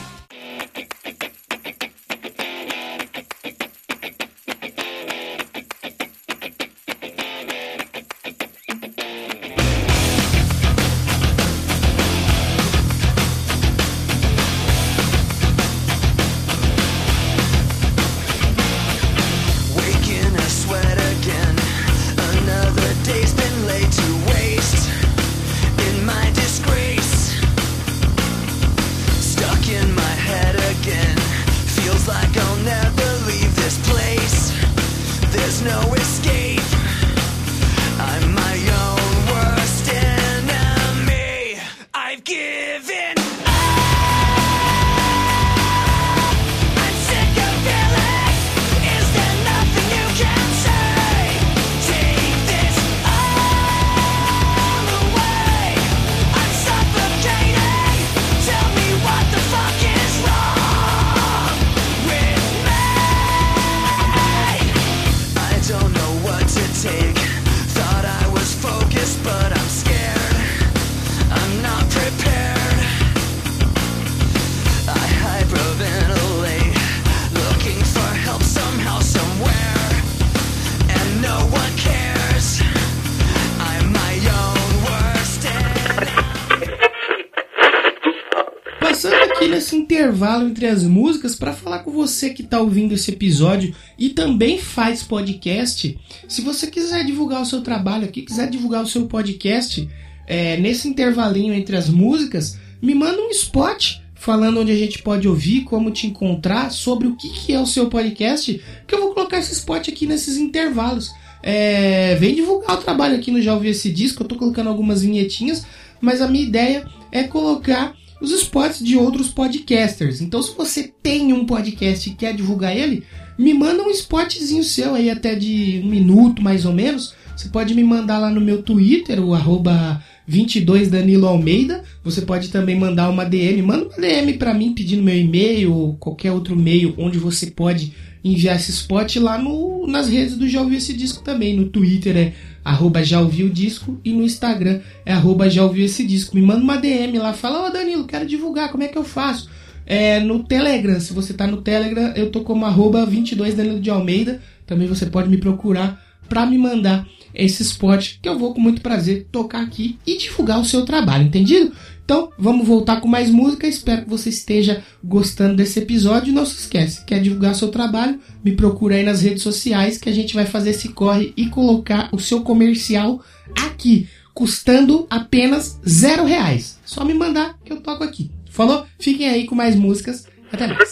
Intervalo 90.09 90.47
entre 90.47 90.65
as 90.65 90.83
músicas 90.83 91.35
para 91.35 91.53
falar 91.53 91.79
com 91.79 91.91
você 91.91 92.31
que 92.31 92.41
está 92.41 92.59
ouvindo 92.59 92.93
esse 92.93 93.11
episódio 93.11 93.75
e 93.97 94.09
também 94.09 94.57
faz 94.57 95.03
podcast. 95.03 95.97
Se 96.27 96.41
você 96.41 96.65
quiser 96.65 97.05
divulgar 97.05 97.43
o 97.43 97.45
seu 97.45 97.61
trabalho 97.61 98.05
aqui, 98.05 98.23
quiser 98.23 98.49
divulgar 98.49 98.81
o 98.81 98.87
seu 98.87 99.05
podcast, 99.05 99.87
é, 100.25 100.57
nesse 100.57 100.87
intervalinho 100.87 101.53
entre 101.53 101.77
as 101.77 101.89
músicas, 101.89 102.57
me 102.81 102.95
manda 102.95 103.21
um 103.21 103.29
spot 103.29 103.97
falando 104.15 104.61
onde 104.61 104.71
a 104.71 104.75
gente 104.75 104.99
pode 105.03 105.27
ouvir, 105.27 105.61
como 105.61 105.91
te 105.91 106.07
encontrar, 106.07 106.71
sobre 106.71 107.07
o 107.07 107.15
que, 107.15 107.29
que 107.29 107.53
é 107.53 107.59
o 107.59 107.67
seu 107.67 107.87
podcast, 107.87 108.59
que 108.87 108.95
eu 108.95 108.99
vou 108.99 109.13
colocar 109.13 109.37
esse 109.37 109.53
spot 109.53 109.89
aqui 109.89 110.07
nesses 110.07 110.37
intervalos. 110.37 111.13
É, 111.43 112.15
vem 112.15 112.33
divulgar 112.33 112.77
o 112.77 112.81
trabalho 112.81 113.15
aqui 113.15 113.29
no 113.29 113.41
Já 113.41 113.53
Ouvi 113.53 113.69
Esse 113.69 113.91
Disco, 113.91 114.23
eu 114.23 114.27
tô 114.27 114.35
colocando 114.35 114.69
algumas 114.69 115.03
vinhetinhas, 115.03 115.65
mas 116.01 116.19
a 116.19 116.27
minha 116.27 116.43
ideia 116.43 116.85
é 117.11 117.23
colocar 117.23 117.95
os 118.21 118.31
spots 118.31 118.83
de 118.83 118.97
outros 118.97 119.29
podcasters. 119.29 120.21
Então, 120.21 120.41
se 120.41 120.55
você 120.55 120.91
tem 121.01 121.33
um 121.33 121.45
podcast 121.45 122.09
e 122.09 122.13
quer 122.13 122.33
divulgar 122.33 122.75
ele, 122.75 123.03
me 123.37 123.53
manda 123.53 123.83
um 123.83 123.89
spotzinho 123.89 124.63
seu 124.63 124.95
aí, 124.95 125.09
até 125.09 125.35
de 125.35 125.81
um 125.83 125.89
minuto 125.89 126.41
mais 126.41 126.65
ou 126.65 126.73
menos. 126.73 127.13
Você 127.35 127.47
pode 127.47 127.73
me 127.73 127.83
mandar 127.83 128.19
lá 128.19 128.29
no 128.29 128.41
meu 128.41 128.61
Twitter, 128.61 129.23
o 129.23 129.33
arroba 129.33 130.03
22 130.27 130.89
Danilo 130.89 131.25
Almeida. 131.25 131.83
Você 132.03 132.21
pode 132.21 132.49
também 132.49 132.77
mandar 132.77 133.09
uma 133.09 133.23
DM. 133.23 133.61
Manda 133.61 133.85
uma 133.85 133.97
DM 133.97 134.33
para 134.33 134.53
mim 134.53 134.73
pedindo 134.73 135.01
meu 135.01 135.17
e-mail 135.17 135.73
ou 135.73 135.93
qualquer 135.95 136.33
outro 136.33 136.55
meio 136.55 136.93
onde 136.97 137.17
você 137.17 137.47
pode 137.47 137.93
enviar 138.23 138.55
esse 138.55 138.71
spot 138.71 139.15
lá 139.17 139.37
no, 139.37 139.87
nas 139.87 140.09
redes 140.09 140.35
do 140.35 140.47
Já 140.47 140.61
Ouviu 140.61 140.77
Esse 140.77 140.93
Disco 140.93 141.23
também. 141.23 141.55
No 141.55 141.67
Twitter 141.67 142.17
é 142.17 142.33
arroba 142.63 143.03
já 143.03 143.19
ouviu 143.19 143.47
o 143.47 143.49
disco 143.49 143.99
e 144.03 144.11
no 144.11 144.23
Instagram 144.23 144.79
é 145.05 145.13
arroba 145.13 145.49
já 145.49 145.63
ouviu 145.63 145.85
esse 145.85 146.05
disco. 146.05 146.35
Me 146.35 146.41
manda 146.41 146.61
uma 146.61 146.77
DM 146.77 147.17
lá, 147.17 147.33
fala, 147.33 147.63
ô 147.63 147.67
oh, 147.67 147.69
Danilo, 147.71 148.05
quero 148.05 148.25
divulgar, 148.25 148.69
como 148.71 148.83
é 148.83 148.87
que 148.87 148.97
eu 148.97 149.03
faço? 149.03 149.49
É, 149.85 150.19
no 150.19 150.43
Telegram, 150.43 150.99
se 150.99 151.13
você 151.13 151.33
tá 151.33 151.47
no 151.47 151.61
Telegram, 151.61 152.13
eu 152.15 152.29
tô 152.29 152.41
como 152.41 152.65
arroba 152.65 153.05
22 153.05 153.55
Danilo 153.55 153.79
de 153.79 153.89
Almeida, 153.89 154.39
também 154.67 154.87
você 154.87 155.07
pode 155.07 155.29
me 155.29 155.37
procurar 155.37 155.99
para 156.27 156.45
me 156.45 156.57
mandar 156.59 157.07
esse 157.33 157.63
spot 157.63 158.17
que 158.21 158.29
eu 158.29 158.37
vou 158.37 158.53
com 158.53 158.61
muito 158.61 158.81
prazer 158.81 159.27
tocar 159.31 159.63
aqui 159.63 159.97
e 160.05 160.17
divulgar 160.17 160.59
o 160.59 160.65
seu 160.65 160.85
trabalho, 160.85 161.23
entendido? 161.23 161.71
Então, 162.09 162.33
vamos 162.39 162.67
voltar 162.67 163.01
com 163.01 163.07
mais 163.07 163.29
música. 163.29 163.67
Espero 163.67 164.01
que 164.01 164.09
você 164.09 164.29
esteja 164.29 164.83
gostando 165.03 165.55
desse 165.55 165.77
episódio. 165.77 166.33
Não 166.33 166.43
se 166.43 166.55
esquece, 166.55 167.05
quer 167.05 167.21
divulgar 167.21 167.53
seu 167.53 167.67
trabalho? 167.67 168.19
Me 168.43 168.55
procura 168.55 168.95
aí 168.95 169.03
nas 169.03 169.21
redes 169.21 169.43
sociais 169.43 169.99
que 169.99 170.09
a 170.09 170.11
gente 170.11 170.33
vai 170.33 170.47
fazer 170.47 170.71
esse 170.71 170.89
corre 170.89 171.31
e 171.37 171.49
colocar 171.49 172.09
o 172.11 172.17
seu 172.17 172.41
comercial 172.41 173.23
aqui, 173.63 174.09
custando 174.33 175.05
apenas 175.07 175.79
zero 175.87 176.25
reais. 176.25 176.79
Só 176.83 177.05
me 177.05 177.13
mandar 177.13 177.59
que 177.63 177.71
eu 177.71 177.79
toco 177.79 178.03
aqui. 178.03 178.31
Falou? 178.49 178.87
Fiquem 178.97 179.29
aí 179.29 179.45
com 179.45 179.53
mais 179.53 179.75
músicas. 179.75 180.27
Até 180.51 180.65
mais. 180.65 180.89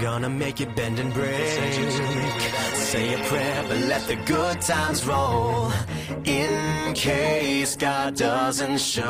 gonna 0.00 0.30
make 0.30 0.60
it 0.62 0.74
bend 0.74 0.98
and 0.98 1.12
break. 1.12 2.35
Say 2.86 3.14
a 3.14 3.18
prayer, 3.24 3.64
but 3.66 3.78
let 3.88 4.06
the 4.06 4.14
good 4.14 4.60
times 4.60 5.04
roll. 5.04 5.72
In 6.24 6.94
case 6.94 7.74
God 7.74 8.14
doesn't 8.14 8.78
show. 8.78 9.02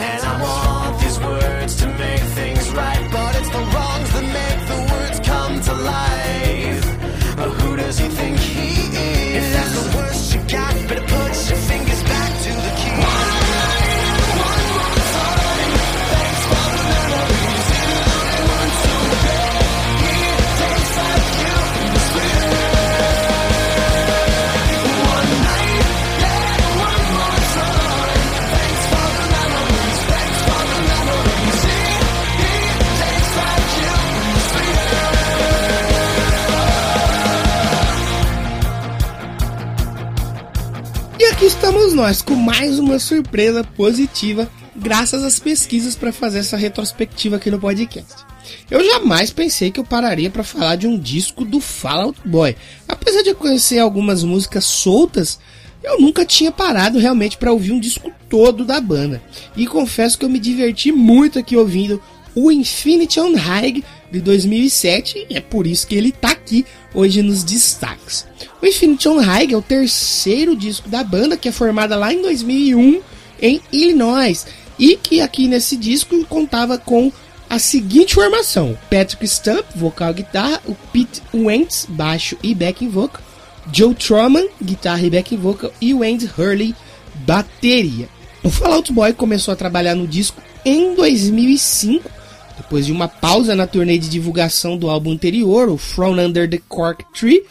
And 0.00 0.20
I 0.24 0.42
want 0.42 1.00
these 1.02 1.20
words 1.20 1.76
to 1.82 1.86
make 1.98 2.24
things 2.38 2.70
right, 2.70 3.08
but 3.12 3.36
it's 3.36 3.50
the 3.50 3.64
wrongs 3.72 4.10
that 4.14 4.26
make 4.40 4.60
the 4.72 4.80
words 4.90 5.20
come 5.20 5.60
to 5.68 5.74
life. 5.74 7.36
But 7.36 7.50
who 7.60 7.76
does 7.76 7.98
he 7.98 8.08
think 8.08 8.38
he 8.38 8.70
is? 8.96 9.44
If 9.44 9.52
that's 9.52 9.74
the 9.82 9.98
worst 9.98 10.34
you 10.34 10.40
got, 10.48 10.72
better 10.88 11.06
put 11.06 11.50
your 11.50 11.58
fingers 11.68 11.93
aqui 41.44 41.52
estamos 41.52 41.92
nós 41.92 42.22
com 42.22 42.34
mais 42.34 42.78
uma 42.78 42.98
surpresa 42.98 43.62
positiva, 43.62 44.50
graças 44.74 45.22
às 45.22 45.38
pesquisas 45.38 45.94
para 45.94 46.10
fazer 46.10 46.38
essa 46.38 46.56
retrospectiva 46.56 47.36
aqui 47.36 47.50
no 47.50 47.58
podcast. 47.58 48.14
Eu 48.70 48.82
jamais 48.82 49.30
pensei 49.30 49.70
que 49.70 49.78
eu 49.78 49.84
pararia 49.84 50.30
para 50.30 50.42
falar 50.42 50.76
de 50.76 50.86
um 50.86 50.98
disco 50.98 51.44
do 51.44 51.60
Fall 51.60 52.00
Out 52.00 52.20
Boy. 52.24 52.56
Apesar 52.88 53.20
de 53.20 53.28
eu 53.28 53.34
conhecer 53.34 53.78
algumas 53.78 54.24
músicas 54.24 54.64
soltas, 54.64 55.38
eu 55.82 56.00
nunca 56.00 56.24
tinha 56.24 56.50
parado 56.50 56.98
realmente 56.98 57.36
para 57.36 57.52
ouvir 57.52 57.72
um 57.72 57.80
disco 57.80 58.10
todo 58.30 58.64
da 58.64 58.80
banda. 58.80 59.22
E 59.54 59.66
confesso 59.66 60.18
que 60.18 60.24
eu 60.24 60.30
me 60.30 60.38
diverti 60.38 60.90
muito 60.92 61.38
aqui 61.38 61.58
ouvindo 61.58 62.00
o 62.34 62.50
Infinity 62.50 63.20
on 63.20 63.34
High 63.34 63.84
de 64.10 64.20
2007 64.20 65.26
e 65.30 65.36
é 65.36 65.40
por 65.40 65.66
isso 65.66 65.86
que 65.86 65.94
ele 65.94 66.12
tá 66.12 66.30
aqui 66.30 66.64
hoje 66.92 67.22
nos 67.22 67.42
destaques. 67.42 68.26
O 68.60 68.66
Infinity 68.66 69.08
on 69.08 69.18
High 69.18 69.52
é 69.52 69.56
o 69.56 69.62
terceiro 69.62 70.56
disco 70.56 70.88
da 70.88 71.02
banda 71.02 71.36
que 71.36 71.48
é 71.48 71.52
formada 71.52 71.96
lá 71.96 72.12
em 72.12 72.22
2001 72.22 73.00
em 73.40 73.60
Illinois 73.72 74.46
e 74.78 74.96
que 74.96 75.20
aqui 75.20 75.46
nesse 75.46 75.76
disco 75.76 76.24
contava 76.26 76.78
com 76.78 77.12
a 77.48 77.58
seguinte 77.58 78.14
formação: 78.14 78.76
Patrick 78.90 79.26
Stump, 79.28 79.64
vocal 79.76 80.10
e 80.10 80.14
guitarra, 80.14 80.60
o 80.66 80.74
Pete 80.92 81.22
Wentz, 81.32 81.86
baixo 81.88 82.36
e 82.42 82.54
backing 82.54 82.88
vocal, 82.88 83.22
Joe 83.72 83.94
Troman, 83.94 84.46
guitarra 84.62 85.02
e 85.02 85.10
backing 85.10 85.36
vocal 85.36 85.72
e 85.80 85.94
o 85.94 86.02
Andy 86.02 86.30
Hurley, 86.36 86.74
bateria. 87.14 88.08
O 88.42 88.50
Fallout 88.50 88.92
Boy 88.92 89.12
começou 89.14 89.52
a 89.52 89.56
trabalhar 89.56 89.94
no 89.94 90.06
disco 90.06 90.42
em 90.64 90.94
2005, 90.94 92.10
depois 92.74 92.86
de 92.86 92.92
uma 92.92 93.06
pausa 93.06 93.54
na 93.54 93.68
turnê 93.68 93.96
de 93.98 94.08
divulgação 94.08 94.76
do 94.76 94.90
álbum 94.90 95.12
anterior, 95.12 95.68
o 95.68 95.76
From 95.78 96.18
Under 96.18 96.50
the 96.50 96.60
Cork 96.68 97.04
Tree, 97.14 97.44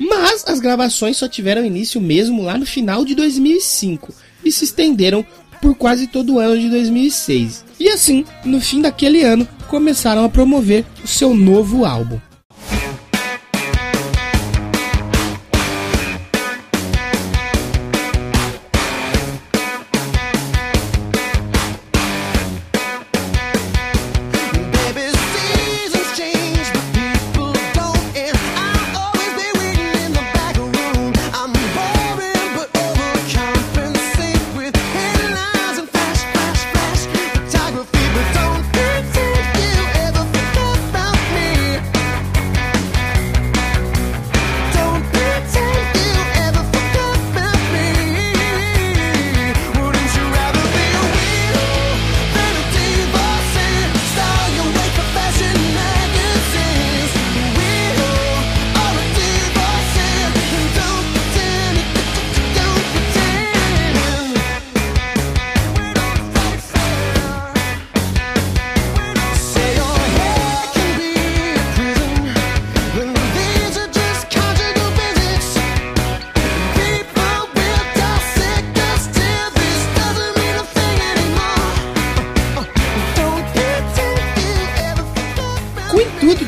mas 0.00 0.44
as 0.48 0.58
gravações 0.58 1.16
só 1.16 1.28
tiveram 1.28 1.64
início 1.64 2.00
mesmo 2.00 2.42
lá 2.42 2.58
no 2.58 2.66
final 2.66 3.04
de 3.04 3.14
2005 3.14 4.12
e 4.44 4.50
se 4.50 4.64
estenderam 4.64 5.24
por 5.62 5.76
quase 5.76 6.08
todo 6.08 6.34
o 6.34 6.38
ano 6.40 6.58
de 6.58 6.68
2006. 6.68 7.64
E 7.78 7.88
assim, 7.88 8.24
no 8.44 8.60
fim 8.60 8.80
daquele 8.80 9.22
ano, 9.22 9.46
começaram 9.68 10.24
a 10.24 10.28
promover 10.28 10.84
o 11.04 11.06
seu 11.06 11.36
novo 11.36 11.84
álbum. 11.84 12.18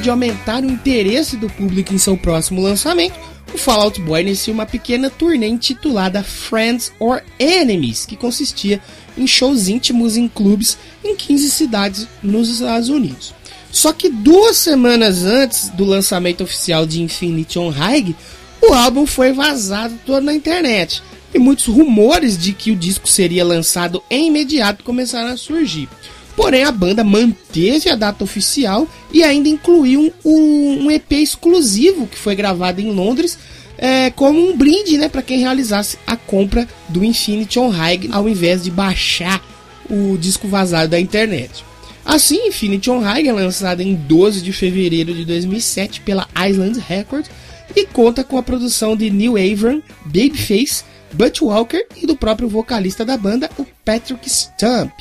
De 0.06 0.10
aumentar 0.10 0.62
o 0.62 0.70
interesse 0.70 1.36
do 1.36 1.50
público 1.50 1.92
em 1.92 1.98
seu 1.98 2.16
próximo 2.16 2.62
lançamento, 2.62 3.18
o 3.52 3.58
Fallout 3.58 4.00
Boy 4.00 4.20
iniciou 4.20 4.54
uma 4.54 4.64
pequena 4.64 5.10
turnê 5.10 5.48
intitulada 5.48 6.22
Friends 6.22 6.92
or 7.00 7.22
Enemies, 7.40 8.06
que 8.06 8.14
consistia 8.14 8.80
em 9.18 9.26
shows 9.26 9.66
íntimos 9.66 10.16
em 10.16 10.28
clubes 10.28 10.78
em 11.02 11.16
15 11.16 11.50
cidades 11.50 12.06
nos 12.22 12.48
Estados 12.48 12.88
Unidos. 12.88 13.34
Só 13.72 13.92
que 13.92 14.08
duas 14.08 14.56
semanas 14.56 15.24
antes 15.24 15.70
do 15.70 15.84
lançamento 15.84 16.44
oficial 16.44 16.86
de 16.86 17.02
Infinity 17.02 17.58
on 17.58 17.70
High, 17.70 18.14
o 18.62 18.74
álbum 18.74 19.06
foi 19.06 19.32
vazado 19.32 19.98
todo 20.06 20.22
na 20.22 20.34
internet. 20.34 21.02
E 21.34 21.38
muitos 21.38 21.66
rumores 21.66 22.38
de 22.38 22.52
que 22.52 22.70
o 22.70 22.76
disco 22.76 23.08
seria 23.08 23.44
lançado 23.44 24.00
em 24.08 24.28
imediato 24.28 24.84
começaram 24.84 25.32
a 25.32 25.36
surgir. 25.36 25.88
Porém, 26.36 26.64
a 26.64 26.70
banda 26.70 27.02
manteve 27.02 27.88
a 27.88 27.96
data 27.96 28.22
oficial 28.22 28.86
e 29.10 29.24
ainda 29.24 29.48
incluiu 29.48 30.12
um, 30.22 30.84
um 30.84 30.90
EP 30.90 31.12
exclusivo 31.12 32.06
que 32.06 32.18
foi 32.18 32.36
gravado 32.36 32.80
em 32.80 32.92
Londres 32.92 33.38
é, 33.78 34.10
como 34.10 34.38
um 34.38 34.56
brinde 34.56 34.98
né, 34.98 35.08
para 35.08 35.22
quem 35.22 35.40
realizasse 35.40 35.98
a 36.06 36.14
compra 36.14 36.68
do 36.88 37.02
Infinity 37.02 37.58
on 37.58 37.68
High 37.68 38.08
ao 38.12 38.28
invés 38.28 38.62
de 38.62 38.70
baixar 38.70 39.42
o 39.88 40.16
disco 40.18 40.46
vazado 40.46 40.90
da 40.90 41.00
internet. 41.00 41.64
Assim, 42.04 42.46
Infinity 42.46 42.90
on 42.90 43.00
High 43.00 43.28
é 43.28 43.32
lançado 43.32 43.80
em 43.80 43.94
12 43.94 44.42
de 44.42 44.52
fevereiro 44.52 45.14
de 45.14 45.24
2007 45.24 46.02
pela 46.02 46.28
Island 46.48 46.78
Records 46.86 47.30
e 47.74 47.86
conta 47.86 48.22
com 48.22 48.38
a 48.38 48.42
produção 48.42 48.96
de 48.96 49.10
Neil 49.10 49.34
Avram, 49.36 49.82
Babyface, 50.04 50.84
Butch 51.12 51.42
Walker 51.42 51.84
e 51.96 52.06
do 52.06 52.16
próprio 52.16 52.48
vocalista 52.48 53.04
da 53.04 53.16
banda, 53.16 53.50
o 53.58 53.66
Patrick 53.84 54.28
Stump. 54.28 54.92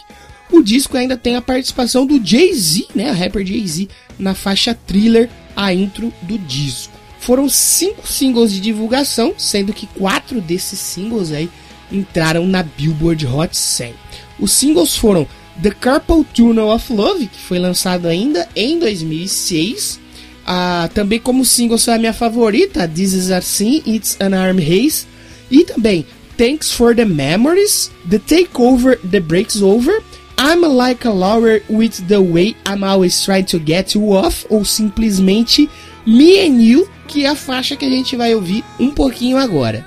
O 0.51 0.61
disco 0.61 0.97
ainda 0.97 1.17
tem 1.17 1.35
a 1.35 1.41
participação 1.41 2.05
do 2.05 2.23
Jay-Z, 2.23 2.87
né, 2.93 3.09
a 3.09 3.13
rapper 3.13 3.45
Jay-Z, 3.45 3.87
na 4.17 4.33
faixa 4.33 4.77
thriller, 4.85 5.29
a 5.55 5.73
intro 5.73 6.13
do 6.21 6.37
disco. 6.37 6.93
Foram 7.19 7.49
cinco 7.49 8.07
singles 8.07 8.51
de 8.51 8.59
divulgação, 8.59 9.33
sendo 9.37 9.73
que 9.73 9.87
quatro 9.87 10.39
desses 10.39 10.79
singles 10.79 11.31
aí 11.31 11.49
entraram 11.91 12.45
na 12.45 12.61
Billboard 12.61 13.25
Hot 13.25 13.57
100. 13.57 13.93
Os 14.39 14.51
singles 14.51 14.95
foram 14.95 15.27
The 15.61 15.71
Carpal 15.71 16.23
Tunnel 16.23 16.69
of 16.69 16.91
Love, 16.93 17.27
que 17.27 17.39
foi 17.39 17.57
lançado 17.57 18.07
ainda 18.07 18.47
em 18.55 18.77
2006. 18.77 19.99
Ah, 20.45 20.89
também 20.93 21.19
como 21.19 21.43
single 21.43 21.79
foi 21.79 21.93
a 21.95 21.97
minha 21.97 22.13
favorita, 22.13 22.87
This 22.87 23.13
Is 23.13 23.31
a 23.31 23.41
Sin, 23.41 23.81
It's 23.87 24.17
an 24.19 24.37
Arm 24.37 24.59
Race. 24.59 25.07
E 25.49 25.63
também 25.63 26.05
Thanks 26.37 26.71
for 26.71 26.93
the 26.93 27.05
Memories, 27.05 27.89
The 28.09 28.19
Takeover, 28.19 28.99
The 29.09 29.21
Breaks 29.21 29.61
Over 29.61 30.03
I'm 30.47 30.61
like 30.61 31.05
a 31.05 31.09
lawyer 31.09 31.63
with 31.67 32.07
the 32.07 32.21
way 32.21 32.55
I'm 32.67 32.83
always 32.83 33.19
trying 33.25 33.45
to 33.45 33.57
get 33.57 33.95
you 33.95 34.13
off, 34.13 34.45
ou 34.47 34.63
simplesmente 34.63 35.67
Me 36.05 36.39
and 36.39 36.61
You, 36.61 36.87
que 37.07 37.25
é 37.25 37.29
a 37.29 37.35
faixa 37.35 37.75
que 37.75 37.83
a 37.83 37.89
gente 37.89 38.15
vai 38.15 38.35
ouvir 38.35 38.63
um 38.79 38.91
pouquinho 38.91 39.39
agora. 39.39 39.83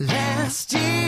Last 0.00 0.74
year's 0.74 1.03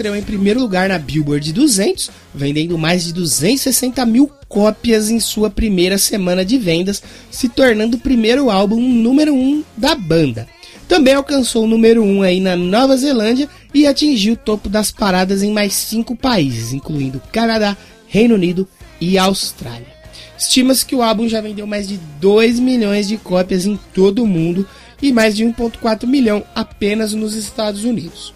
estreou 0.00 0.16
em 0.16 0.22
primeiro 0.22 0.58
lugar 0.58 0.88
na 0.88 0.98
Billboard 0.98 1.52
200, 1.52 2.10
vendendo 2.34 2.78
mais 2.78 3.04
de 3.04 3.12
260 3.12 4.06
mil 4.06 4.30
cópias 4.48 5.10
em 5.10 5.20
sua 5.20 5.50
primeira 5.50 5.98
semana 5.98 6.42
de 6.42 6.56
vendas, 6.56 7.02
se 7.30 7.50
tornando 7.50 7.98
o 7.98 8.00
primeiro 8.00 8.48
álbum 8.48 8.80
número 8.80 9.34
1 9.34 9.36
um 9.36 9.64
da 9.76 9.94
banda. 9.94 10.48
Também 10.88 11.12
alcançou 11.12 11.64
o 11.64 11.66
número 11.66 12.02
1 12.02 12.16
um 12.16 12.22
aí 12.22 12.40
na 12.40 12.56
Nova 12.56 12.96
Zelândia 12.96 13.46
e 13.74 13.86
atingiu 13.86 14.32
o 14.32 14.38
topo 14.38 14.70
das 14.70 14.90
paradas 14.90 15.42
em 15.42 15.52
mais 15.52 15.74
cinco 15.74 16.16
países, 16.16 16.72
incluindo 16.72 17.20
Canadá, 17.30 17.76
Reino 18.08 18.36
Unido 18.36 18.66
e 18.98 19.18
Austrália. 19.18 20.00
Estima-se 20.38 20.86
que 20.86 20.94
o 20.94 21.02
álbum 21.02 21.28
já 21.28 21.42
vendeu 21.42 21.66
mais 21.66 21.86
de 21.86 22.00
2 22.18 22.58
milhões 22.58 23.06
de 23.06 23.18
cópias 23.18 23.66
em 23.66 23.78
todo 23.92 24.22
o 24.22 24.26
mundo 24.26 24.66
e 25.02 25.12
mais 25.12 25.36
de 25.36 25.44
1,4 25.44 26.06
milhão 26.06 26.42
apenas 26.54 27.12
nos 27.12 27.34
Estados 27.34 27.84
Unidos. 27.84 28.32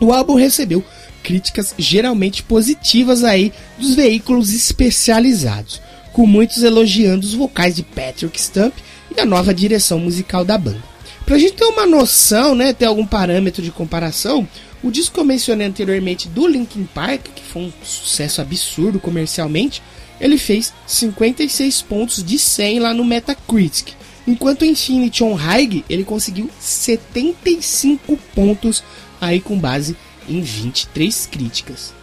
O 0.00 0.12
álbum 0.12 0.34
recebeu 0.34 0.84
críticas 1.24 1.74
geralmente 1.78 2.42
positivas 2.42 3.24
aí 3.24 3.52
dos 3.78 3.94
veículos 3.94 4.52
especializados, 4.52 5.80
com 6.12 6.26
muitos 6.26 6.62
elogiando 6.62 7.26
os 7.26 7.34
vocais 7.34 7.74
de 7.74 7.82
Patrick 7.82 8.40
Stump 8.40 8.74
e 9.16 9.20
a 9.20 9.24
nova 9.24 9.54
direção 9.54 9.98
musical 9.98 10.44
da 10.44 10.58
banda. 10.58 10.84
Pra 11.24 11.38
gente 11.38 11.54
ter 11.54 11.64
uma 11.64 11.86
noção, 11.86 12.54
né, 12.54 12.74
ter 12.74 12.84
algum 12.84 13.06
parâmetro 13.06 13.62
de 13.62 13.70
comparação, 13.70 14.46
o 14.82 14.90
disco 14.90 15.14
que 15.14 15.20
eu 15.20 15.24
mencionei 15.24 15.66
anteriormente 15.66 16.28
do 16.28 16.46
Linkin 16.46 16.86
Park, 16.94 17.28
que 17.34 17.42
foi 17.42 17.62
um 17.62 17.72
sucesso 17.82 18.42
absurdo 18.42 19.00
comercialmente, 19.00 19.82
ele 20.20 20.36
fez 20.36 20.74
56 20.86 21.80
pontos 21.82 22.22
de 22.22 22.38
100 22.38 22.80
lá 22.80 22.92
no 22.92 23.04
Metacritic, 23.04 23.94
enquanto 24.26 24.66
Infinity 24.66 25.24
on 25.24 25.34
High 25.34 25.84
ele 25.88 26.04
conseguiu 26.04 26.50
75 26.60 28.18
pontos 28.34 28.84
aí 29.20 29.40
com 29.40 29.58
base 29.58 29.96
em 30.28 30.40
23 30.40 31.26
críticas. 31.26 31.94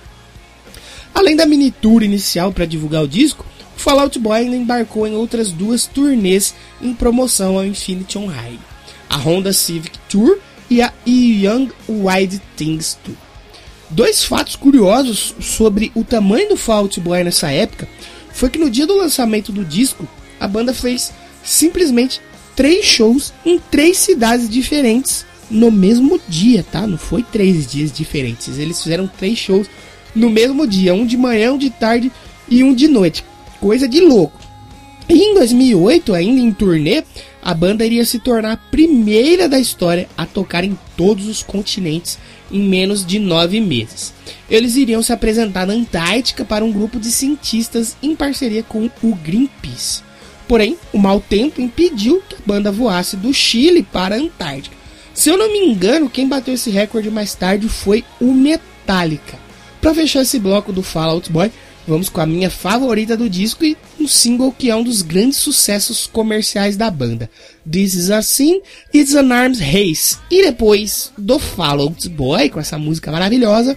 Além 1.14 1.36
da 1.36 1.46
mini 1.46 1.72
tour 1.72 2.04
inicial 2.04 2.52
para 2.52 2.66
divulgar 2.66 3.04
o 3.04 3.08
disco, 3.08 3.46
o 3.76 3.80
Fallout 3.80 4.18
Boy 4.20 4.40
ainda 4.40 4.56
embarcou 4.56 5.06
em 5.06 5.16
outras 5.16 5.52
duas 5.52 5.86
turnês 5.86 6.54
em 6.82 6.94
promoção 6.94 7.58
ao 7.58 7.66
Infinity 7.66 8.18
on 8.18 8.28
High 8.28 8.72
a 9.12 9.18
Honda 9.18 9.52
Civic 9.52 10.00
Tour 10.08 10.38
e 10.70 10.82
a 10.82 10.94
Young 11.06 11.70
Wild 11.90 12.42
Things 12.56 12.98
Tour. 13.04 13.16
Dois 13.90 14.24
fatos 14.24 14.56
curiosos 14.56 15.36
sobre 15.42 15.92
o 15.94 16.02
tamanho 16.02 16.48
do 16.48 16.56
Fall 16.56 16.84
Out 16.84 16.98
Boy 17.02 17.22
nessa 17.26 17.52
época 17.52 17.90
foi 18.32 18.50
que 18.50 18.58
no 18.58 18.70
dia 18.70 18.88
do 18.88 18.96
lançamento 18.96 19.52
do 19.52 19.66
disco, 19.66 20.08
a 20.40 20.48
banda 20.48 20.74
fez 20.74 21.12
simplesmente 21.44 22.22
três 22.56 22.86
shows 22.86 23.34
em 23.46 23.60
três 23.60 23.98
cidades 23.98 24.50
diferentes 24.50 25.26
no 25.52 25.72
mesmo 25.72 26.20
dia, 26.28 26.64
tá? 26.64 26.88
Não 26.88 26.98
foi 26.98 27.24
três 27.24 27.70
dias 27.70 27.92
diferentes. 27.92 28.58
Eles 28.58 28.82
fizeram 28.82 29.08
três 29.08 29.38
shows 29.38 29.68
no 30.16 30.30
mesmo 30.30 30.66
dia, 30.66 30.94
um 30.94 31.06
de 31.06 31.18
manhã, 31.18 31.54
um 31.54 31.58
de 31.58 31.70
tarde 31.70 32.12
e 32.50 32.64
um 32.64 32.74
de 32.74 32.88
noite. 32.88 33.24
Coisa 33.60 33.88
de 33.88 34.00
louco. 34.00 34.40
E 35.08 35.14
em 35.14 35.34
2008, 35.34 36.14
ainda 36.14 36.40
em 36.40 36.54
turnê, 36.54 37.04
a 37.42 37.54
banda 37.54 37.86
iria 37.86 38.06
se 38.06 38.20
tornar 38.20 38.54
a 38.54 38.58
primeira 38.58 39.50
da 39.50 39.60
história 39.60 40.08
a 40.18 40.26
tocar 40.26 40.64
em 40.64 40.78
todos 40.96 41.28
os 41.28 41.44
continentes 41.44 42.18
em 42.52 42.62
menos 42.62 43.06
de 43.06 43.20
nove 43.20 43.60
meses. 43.60 44.14
Eles 44.50 44.76
iriam 44.76 45.02
se 45.02 45.12
apresentar 45.12 45.66
na 45.66 45.74
Antártica 45.74 46.46
para 46.46 46.64
um 46.64 46.72
grupo 46.72 47.00
de 47.00 47.12
cientistas 47.12 47.98
em 48.02 48.16
parceria 48.16 48.64
com 48.64 48.90
o 49.02 49.16
Greenpeace. 49.16 50.04
Porém, 50.48 50.78
o 50.94 50.98
mau 50.98 51.20
tempo 51.20 51.62
impediu 51.62 52.22
que 52.28 52.36
a 52.36 52.40
banda 52.46 52.72
voasse 52.72 53.16
do 53.16 53.34
Chile 53.34 53.84
para 53.84 54.16
a 54.16 54.20
Antártica. 54.20 54.81
Se 55.14 55.30
eu 55.30 55.38
não 55.38 55.52
me 55.52 55.60
engano, 55.60 56.10
quem 56.10 56.28
bateu 56.28 56.54
esse 56.54 56.70
recorde 56.70 57.10
mais 57.12 57.36
tarde 57.36 57.68
foi 57.68 58.04
o 58.20 58.34
Metallica. 58.34 59.38
Para 59.82 59.94
fechar 59.94 60.22
esse 60.22 60.40
bloco 60.40 60.72
do 60.72 60.84
Fallout 60.84 61.32
Boy, 61.32 61.52
Vamos 61.88 62.10
com 62.10 62.22
a 62.22 62.28
minha 62.28 62.50
favorita 62.50 63.18
do 63.18 63.30
disco 63.30 63.66
e 63.66 63.76
um 64.00 64.08
single 64.08 64.52
que 64.52 64.70
é 64.70 64.76
um 64.76 64.84
dos 64.84 65.02
grandes 65.02 65.40
sucessos 65.40 66.06
comerciais 66.06 66.78
da 66.78 66.92
banda. 66.92 67.30
This 67.70 67.96
is 67.96 68.12
a 68.12 68.22
Sin, 68.22 68.62
It's 68.94 69.16
an 69.16 69.34
Arms 69.34 69.60
Race. 69.60 70.18
E 70.30 70.44
depois 70.44 71.12
do 71.18 71.40
Fall 71.40 71.82
Out 71.82 72.08
Boy, 72.10 72.50
com 72.50 72.60
essa 72.60 72.78
música 72.78 73.12
maravilhosa, 73.12 73.76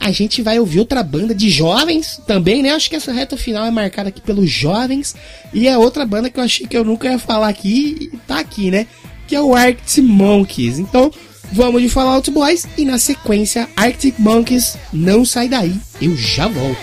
a 0.00 0.10
gente 0.10 0.42
vai 0.42 0.58
ouvir 0.58 0.80
outra 0.80 1.02
banda 1.02 1.32
de 1.32 1.48
jovens 1.48 2.20
também, 2.26 2.60
né? 2.60 2.70
Acho 2.70 2.90
que 2.90 2.96
essa 2.96 3.12
reta 3.12 3.36
final 3.36 3.64
é 3.64 3.70
marcada 3.70 4.08
aqui 4.08 4.20
pelos 4.20 4.50
jovens. 4.50 5.14
E 5.52 5.68
é 5.68 5.78
outra 5.78 6.04
banda 6.04 6.28
que 6.28 6.40
eu 6.40 6.44
achei 6.44 6.66
que 6.66 6.76
eu 6.76 6.84
nunca 6.84 7.08
ia 7.08 7.18
falar 7.18 7.48
aqui 7.48 8.10
e 8.12 8.16
tá 8.26 8.40
aqui, 8.40 8.70
né? 8.70 8.86
Que 9.26 9.36
é 9.36 9.40
o 9.40 9.54
Arctic 9.54 10.04
Monkeys. 10.04 10.78
Então, 10.78 11.10
vamos 11.52 11.82
de 11.82 11.88
Fall 11.88 12.08
Out 12.08 12.30
Boys 12.30 12.66
e 12.76 12.84
na 12.84 12.98
sequência 12.98 13.68
Arctic 13.76 14.14
Monkeys. 14.18 14.76
Não 14.92 15.24
sai 15.24 15.48
daí, 15.48 15.74
eu 16.00 16.16
já 16.16 16.48
volto. 16.48 16.78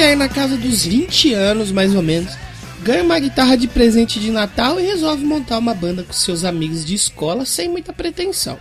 Você 0.00 0.04
aí 0.04 0.16
na 0.16 0.30
casa 0.30 0.56
dos 0.56 0.86
20 0.86 1.34
anos, 1.34 1.70
mais 1.70 1.94
ou 1.94 2.00
menos, 2.00 2.32
ganha 2.82 3.04
uma 3.04 3.18
guitarra 3.18 3.54
de 3.54 3.68
presente 3.68 4.18
de 4.18 4.30
Natal 4.30 4.80
e 4.80 4.86
resolve 4.86 5.22
montar 5.26 5.58
uma 5.58 5.74
banda 5.74 6.02
com 6.02 6.12
seus 6.14 6.42
amigos 6.42 6.86
de 6.86 6.94
escola 6.94 7.44
sem 7.44 7.68
muita 7.68 7.92
pretensão. 7.92 8.58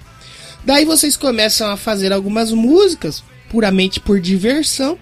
Daí 0.65 0.83
vocês 0.83 1.15
começam 1.15 1.71
a 1.71 1.77
fazer 1.77 2.11
algumas 2.11 2.51
músicas, 2.51 3.23
puramente 3.49 4.01
por 4.01 4.19
diversão, 4.19 4.97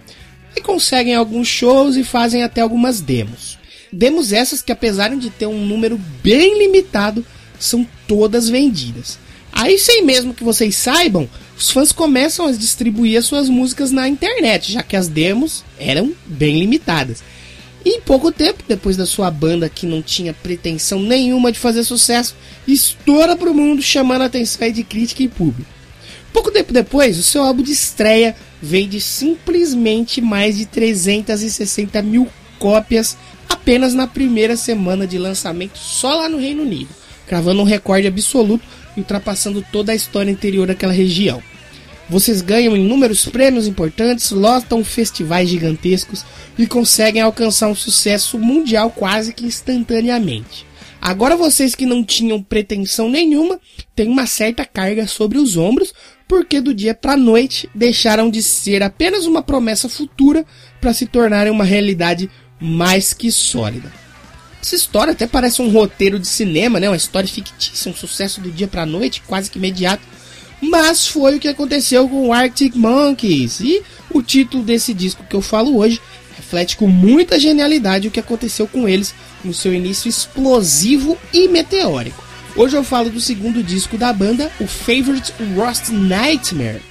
e 0.55 0.61
conseguem 0.61 1.15
alguns 1.15 1.47
shows 1.47 1.95
e 1.95 2.03
fazem 2.03 2.43
até 2.43 2.61
algumas 2.61 3.01
demos. 3.01 3.57
demos 3.91 4.31
essas 4.31 4.61
que 4.61 4.71
apesar 4.71 5.09
de 5.15 5.31
ter 5.31 5.47
um 5.47 5.65
número 5.65 5.99
bem 6.21 6.59
limitado, 6.59 7.25
são 7.59 7.83
todas 8.07 8.47
vendidas. 8.47 9.17
Aí 9.51 9.79
sem 9.79 10.05
mesmo 10.05 10.35
que 10.35 10.43
vocês 10.43 10.75
saibam, 10.75 11.27
os 11.57 11.71
fãs 11.71 11.91
começam 11.91 12.45
a 12.45 12.51
distribuir 12.51 13.17
as 13.17 13.25
suas 13.25 13.49
músicas 13.49 13.91
na 13.91 14.07
internet, 14.07 14.71
já 14.71 14.83
que 14.83 14.95
as 14.95 15.07
demos 15.07 15.63
eram 15.79 16.13
bem 16.25 16.59
limitadas. 16.59 17.23
E 17.83 17.97
em 17.97 18.01
pouco 18.01 18.31
tempo, 18.31 18.63
depois 18.67 18.95
da 18.95 19.05
sua 19.05 19.31
banda 19.31 19.69
que 19.69 19.87
não 19.87 20.01
tinha 20.01 20.33
pretensão 20.33 20.99
nenhuma 20.99 21.51
de 21.51 21.57
fazer 21.57 21.83
sucesso, 21.83 22.35
estoura 22.67 23.35
para 23.35 23.49
o 23.49 23.53
mundo 23.55 23.81
chamando 23.81 24.21
a 24.21 24.25
atenção 24.25 24.69
de 24.71 24.83
crítica 24.83 25.23
e 25.23 25.27
público. 25.27 25.69
Pouco 26.31 26.51
tempo 26.51 26.71
depois, 26.71 27.17
o 27.17 27.23
seu 27.23 27.41
álbum 27.41 27.63
de 27.63 27.71
estreia 27.71 28.35
vende 28.61 29.01
simplesmente 29.01 30.21
mais 30.21 30.57
de 30.57 30.65
360 30.65 32.01
mil 32.03 32.27
cópias 32.59 33.17
apenas 33.49 33.93
na 33.93 34.05
primeira 34.05 34.55
semana 34.55 35.07
de 35.07 35.17
lançamento 35.17 35.77
só 35.77 36.13
lá 36.13 36.29
no 36.29 36.37
Reino 36.37 36.63
Unido, 36.63 36.89
cravando 37.25 37.61
um 37.61 37.65
recorde 37.65 38.07
absoluto 38.07 38.63
ultrapassando 38.97 39.63
toda 39.71 39.91
a 39.91 39.95
história 39.95 40.31
interior 40.31 40.67
daquela 40.67 40.93
região. 40.93 41.41
Vocês 42.09 42.41
ganham 42.41 42.75
inúmeros 42.75 43.25
prêmios 43.25 43.67
importantes, 43.67 44.31
lotam 44.31 44.83
festivais 44.83 45.49
gigantescos 45.49 46.23
e 46.57 46.65
conseguem 46.65 47.21
alcançar 47.21 47.67
um 47.67 47.75
sucesso 47.75 48.39
mundial 48.39 48.89
quase 48.89 49.33
que 49.33 49.45
instantaneamente. 49.45 50.65
Agora 51.01 51.35
vocês 51.35 51.75
que 51.75 51.85
não 51.85 52.03
tinham 52.03 52.41
pretensão 52.41 53.09
nenhuma 53.09 53.59
têm 53.95 54.09
uma 54.09 54.25
certa 54.25 54.65
carga 54.65 55.05
sobre 55.05 55.37
os 55.37 55.57
ombros, 55.57 55.93
porque 56.27 56.59
do 56.59 56.73
dia 56.73 56.93
para 56.93 57.15
noite 57.15 57.69
deixaram 57.75 58.29
de 58.29 58.41
ser 58.41 58.81
apenas 58.81 59.25
uma 59.25 59.41
promessa 59.41 59.87
futura 59.87 60.45
para 60.81 60.93
se 60.93 61.05
tornarem 61.05 61.51
uma 61.51 61.63
realidade 61.63 62.29
mais 62.59 63.13
que 63.13 63.31
sólida. 63.31 63.91
Essa 64.67 64.75
história 64.75 65.13
até 65.13 65.25
parece 65.25 65.61
um 65.61 65.69
roteiro 65.69 66.19
de 66.19 66.27
cinema, 66.27 66.77
né? 66.77 66.89
Uma 66.89 66.97
história 66.97 67.29
fictícia, 67.29 67.89
um 67.89 67.95
sucesso 67.95 68.41
do 68.41 68.51
dia 68.51 68.67
para 68.67 68.85
noite, 68.85 69.23
quase 69.25 69.49
que 69.49 69.57
imediato. 69.57 70.03
Mas 70.61 71.07
foi 71.07 71.37
o 71.37 71.39
que 71.39 71.47
aconteceu 71.47 72.09
com 72.09 72.27
o 72.27 72.33
Arctic 72.33 72.75
Monkeys. 72.75 73.61
E 73.61 73.81
o 74.11 74.21
título 74.21 74.61
desse 74.63 74.93
disco 74.93 75.23
que 75.23 75.37
eu 75.37 75.41
falo 75.41 75.77
hoje 75.77 76.01
reflete 76.35 76.75
com 76.75 76.85
muita 76.85 77.39
genialidade 77.39 78.09
o 78.09 78.11
que 78.11 78.19
aconteceu 78.19 78.67
com 78.67 78.89
eles 78.89 79.15
no 79.41 79.53
seu 79.53 79.73
início 79.73 80.09
explosivo 80.09 81.17
e 81.31 81.47
meteórico. 81.47 82.21
Hoje 82.53 82.75
eu 82.75 82.83
falo 82.83 83.09
do 83.09 83.21
segundo 83.21 83.63
disco 83.63 83.97
da 83.97 84.11
banda, 84.11 84.51
o 84.59 84.67
Favorite 84.67 85.31
Rust 85.55 85.91
Nightmare. 85.91 86.81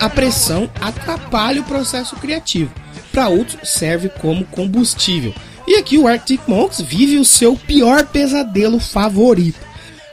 A 0.00 0.08
pressão 0.08 0.70
atrapalha 0.80 1.60
o 1.60 1.64
processo 1.64 2.16
criativo. 2.16 2.72
Para 3.12 3.28
outros, 3.28 3.68
serve 3.68 4.08
como 4.08 4.44
combustível. 4.46 5.34
E 5.66 5.76
aqui 5.76 5.98
o 5.98 6.06
Arctic 6.06 6.40
Monks 6.46 6.80
vive 6.80 7.18
o 7.18 7.24
seu 7.24 7.56
pior 7.56 8.06
pesadelo 8.06 8.78
favorito. 8.78 9.58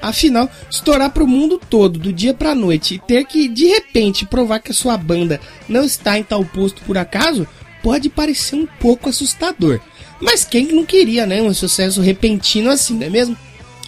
Afinal, 0.02 0.50
estourar 0.70 1.12
para 1.12 1.24
o 1.24 1.28
mundo 1.28 1.60
todo 1.70 1.98
do 1.98 2.12
dia 2.12 2.34
para 2.34 2.54
noite 2.54 2.96
e 2.96 3.00
ter 3.00 3.26
que 3.26 3.48
de 3.48 3.68
repente 3.68 4.26
provar 4.26 4.60
que 4.60 4.72
a 4.72 4.76
sua 4.76 4.98
banda 4.98 5.40
não 5.70 5.86
está 5.86 6.18
em 6.18 6.24
tal 6.24 6.44
posto 6.44 6.82
por 6.82 6.98
acaso 6.98 7.48
pode 7.82 8.10
parecer 8.10 8.56
um 8.56 8.66
pouco 8.66 9.10
assustador. 9.10 9.80
Mas 10.20 10.44
quem 10.44 10.74
não 10.74 10.86
queria, 10.86 11.26
né, 11.26 11.42
um 11.42 11.54
sucesso 11.54 12.02
repentino 12.02 12.70
assim, 12.70 12.96
não 12.96 13.08
é 13.08 13.10
mesmo? 13.10 13.38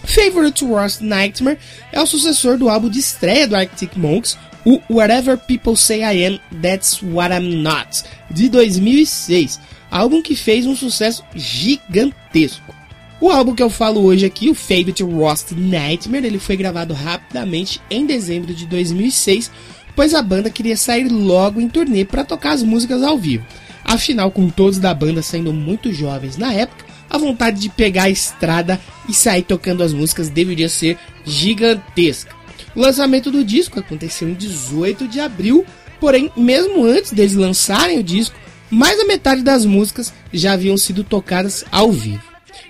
Favorite 0.04 0.64
Worst 0.64 1.00
Nightmare 1.00 1.58
é 1.92 2.00
o 2.00 2.06
sucessor 2.06 2.56
do 2.56 2.68
álbum 2.68 2.88
de 2.88 2.98
estreia 2.98 3.48
do 3.48 3.56
Arctic 3.56 3.96
Monks, 3.96 4.38
o 4.66 4.82
Whatever 4.90 5.38
People 5.38 5.76
Say 5.76 6.02
I 6.02 6.26
Am, 6.26 6.40
That's 6.60 7.00
What 7.00 7.32
I'm 7.32 7.62
Not, 7.62 8.02
de 8.28 8.48
2006, 8.48 9.60
álbum 9.88 10.20
que 10.20 10.34
fez 10.34 10.66
um 10.66 10.74
sucesso 10.74 11.24
gigantesco. 11.36 12.74
O 13.20 13.30
álbum 13.30 13.54
que 13.54 13.62
eu 13.62 13.70
falo 13.70 14.02
hoje 14.02 14.26
aqui, 14.26 14.50
o 14.50 14.54
Favorite 14.54 15.04
Rust 15.04 15.52
Nightmare, 15.52 16.26
ele 16.26 16.40
foi 16.40 16.56
gravado 16.56 16.92
rapidamente 16.92 17.80
em 17.88 18.04
dezembro 18.04 18.52
de 18.52 18.66
2006, 18.66 19.52
pois 19.94 20.12
a 20.12 20.20
banda 20.20 20.50
queria 20.50 20.76
sair 20.76 21.08
logo 21.08 21.60
em 21.60 21.68
turnê 21.68 22.04
para 22.04 22.24
tocar 22.24 22.50
as 22.50 22.62
músicas 22.64 23.04
ao 23.04 23.16
vivo. 23.16 23.46
Afinal, 23.84 24.32
com 24.32 24.50
todos 24.50 24.80
da 24.80 24.92
banda 24.92 25.22
sendo 25.22 25.52
muito 25.52 25.92
jovens 25.92 26.36
na 26.36 26.52
época, 26.52 26.84
a 27.08 27.16
vontade 27.16 27.60
de 27.60 27.68
pegar 27.68 28.04
a 28.04 28.10
estrada 28.10 28.80
e 29.08 29.14
sair 29.14 29.42
tocando 29.42 29.84
as 29.84 29.92
músicas 29.92 30.28
deveria 30.28 30.68
ser 30.68 30.98
gigantesca. 31.24 32.35
O 32.76 32.80
lançamento 32.80 33.30
do 33.30 33.42
disco 33.42 33.80
aconteceu 33.80 34.28
em 34.28 34.34
18 34.34 35.08
de 35.08 35.18
abril, 35.18 35.64
porém, 35.98 36.30
mesmo 36.36 36.84
antes 36.84 37.10
deles 37.10 37.32
lançarem 37.32 37.98
o 37.98 38.04
disco, 38.04 38.36
mais 38.70 38.98
da 38.98 39.06
metade 39.06 39.42
das 39.42 39.64
músicas 39.64 40.12
já 40.30 40.52
haviam 40.52 40.76
sido 40.76 41.02
tocadas 41.02 41.64
ao 41.72 41.90
vivo. 41.90 42.22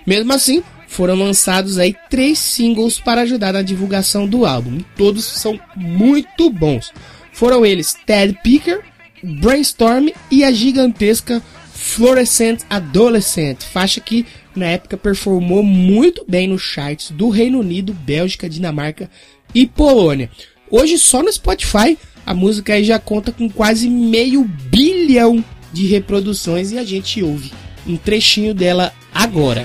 Mesmo 0.05 0.31
assim, 0.31 0.63
foram 0.87 1.15
lançados 1.15 1.77
aí 1.77 1.93
três 2.09 2.39
singles 2.39 2.99
para 2.99 3.21
ajudar 3.21 3.51
na 3.51 3.61
divulgação 3.61 4.25
do 4.25 4.45
álbum. 4.45 4.79
Todos 4.95 5.25
são 5.25 5.59
muito 5.75 6.49
bons. 6.49 6.93
Foram 7.33 7.65
eles 7.65 7.93
Ted 8.05 8.39
Picker, 8.41 8.81
Brainstorm 9.21 10.07
e 10.31 10.43
a 10.43 10.51
gigantesca 10.51 11.43
Fluorescent 11.73 12.61
Adolescent, 12.69 13.61
faixa 13.61 13.99
que 13.99 14.25
na 14.55 14.65
época 14.65 14.97
performou 14.97 15.61
muito 15.61 16.25
bem 16.27 16.47
nos 16.47 16.61
charts 16.61 17.11
do 17.11 17.29
Reino 17.29 17.59
Unido, 17.59 17.93
Bélgica, 17.93 18.49
Dinamarca 18.49 19.09
e 19.57 19.65
Polônia. 19.65 20.29
Hoje 20.69 20.99
só 20.99 21.23
no 21.23 21.33
Spotify 21.33 21.97
a 22.23 22.33
música 22.33 22.73
aí 22.73 22.83
já 22.83 22.99
conta 22.99 23.31
com 23.31 23.49
quase 23.49 23.89
meio 23.89 24.43
bilhão 24.43 25.43
de 25.73 25.87
reproduções 25.87 26.71
e 26.71 26.77
a 26.77 26.83
gente 26.83 27.23
ouve 27.23 27.51
um 27.87 27.97
trechinho 27.97 28.53
dela 28.53 28.93
agora. 29.13 29.63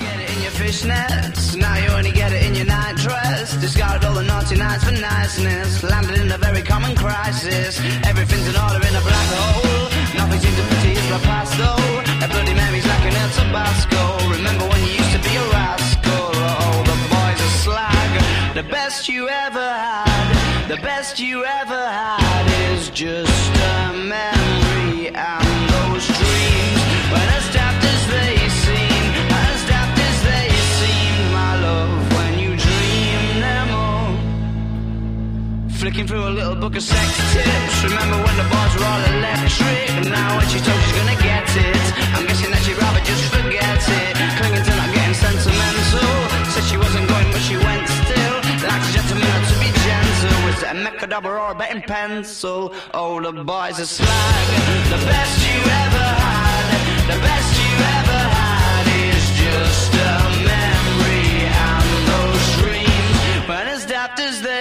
Remember 13.03 13.92
ever 19.55 19.61
had, 19.61 20.67
the 20.67 20.77
best 20.79 21.21
you 21.21 21.45
ever 21.45 21.85
had 22.01 22.73
is 22.73 22.89
just 22.89 23.53
a 23.77 23.93
memory 23.93 25.13
and 25.13 25.69
those 25.69 26.07
dreams. 26.09 26.81
As 27.37 27.45
daft 27.53 27.85
as 27.85 28.03
they 28.17 28.33
seem, 28.65 29.13
as 29.29 29.61
daft 29.69 29.99
as 30.09 30.17
they 30.25 30.49
seem, 30.81 31.33
my 31.37 31.53
love, 31.61 31.93
when 32.17 32.33
you 32.41 32.57
dream 32.57 33.41
them 33.45 33.69
all. 33.77 34.17
Flicking 35.81 36.07
through 36.07 36.25
a 36.29 36.33
little 36.33 36.57
book 36.57 36.75
of 36.75 36.83
sex 36.83 37.13
tips. 37.35 37.85
Remember 37.85 38.17
when 38.25 38.37
the 38.41 38.49
bars 38.49 38.73
were 38.73 38.89
all 38.89 39.05
electric? 39.21 40.09
Now 40.09 40.39
when 40.39 40.49
she 40.49 40.61
told 40.65 40.81
she's 40.81 40.97
gonna 40.97 41.21
get 41.21 41.45
it, 41.45 41.85
I'm 42.17 42.25
guessing 42.25 42.51
that 42.53 42.63
she'd 42.65 42.81
rather 42.81 43.05
just 43.05 43.25
forget 43.29 43.85
it. 44.01 44.17
Clinging 44.41 44.65
to 44.65 44.73
not 44.81 44.91
getting 44.97 45.13
sentimental. 45.13 46.09
Said 46.57 46.65
she 46.65 46.79
wasn't 46.79 47.07
going, 47.07 47.29
but 47.33 47.43
she 47.45 47.57
went 47.61 47.82
still. 50.57 50.75
Like 50.75 50.95
a 50.95 51.01
gentleman, 51.01 51.01
to 51.01 51.01
be 51.01 51.01
gentle. 51.01 51.01
make 51.01 51.03
a 51.03 51.07
double 51.07 51.31
or 51.31 51.55
betting 51.55 51.83
pencil. 51.83 52.75
Oh, 52.95 53.21
the 53.21 53.45
boys 53.45 53.81
are 53.81 53.87
slag. 53.87 54.47
The 54.91 54.97
best 55.07 55.39
you 55.47 55.61
ever 55.61 56.09
had, 56.25 56.65
the 57.07 57.19
best 57.21 57.61
you 57.61 57.73
ever 58.01 58.21
had 58.37 58.87
is 59.09 59.25
just 59.39 59.95
a 59.95 60.21
memory 60.49 61.47
and 61.49 61.89
those 62.09 62.47
dreams. 62.61 63.49
When 63.49 63.67
as 63.69 63.87
daft 63.87 64.21
as 64.21 64.41
they 64.43 64.52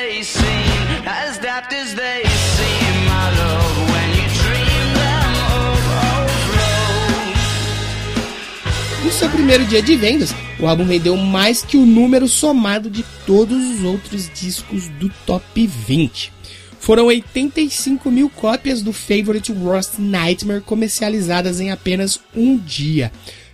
seu 9.21 9.29
primeiro 9.29 9.63
dia 9.65 9.83
de 9.83 9.95
vendas, 9.95 10.33
o 10.59 10.65
álbum 10.65 10.83
rendeu 10.83 11.15
mais 11.15 11.63
que 11.63 11.77
o 11.77 11.85
número 11.85 12.27
somado 12.27 12.89
de 12.89 13.05
todos 13.23 13.55
os 13.55 13.83
outros 13.83 14.27
discos 14.33 14.87
do 14.87 15.11
top 15.27 15.67
20. 15.67 16.33
Foram 16.79 17.05
85 17.05 18.09
mil 18.09 18.31
cópias 18.31 18.81
do 18.81 18.91
Favorite 18.91 19.51
Worst 19.51 19.99
Nightmare 19.99 20.61
comercializadas 20.61 21.59
em 21.59 21.69
apenas 21.69 22.19
um 22.35 22.57
dia. 22.57 23.11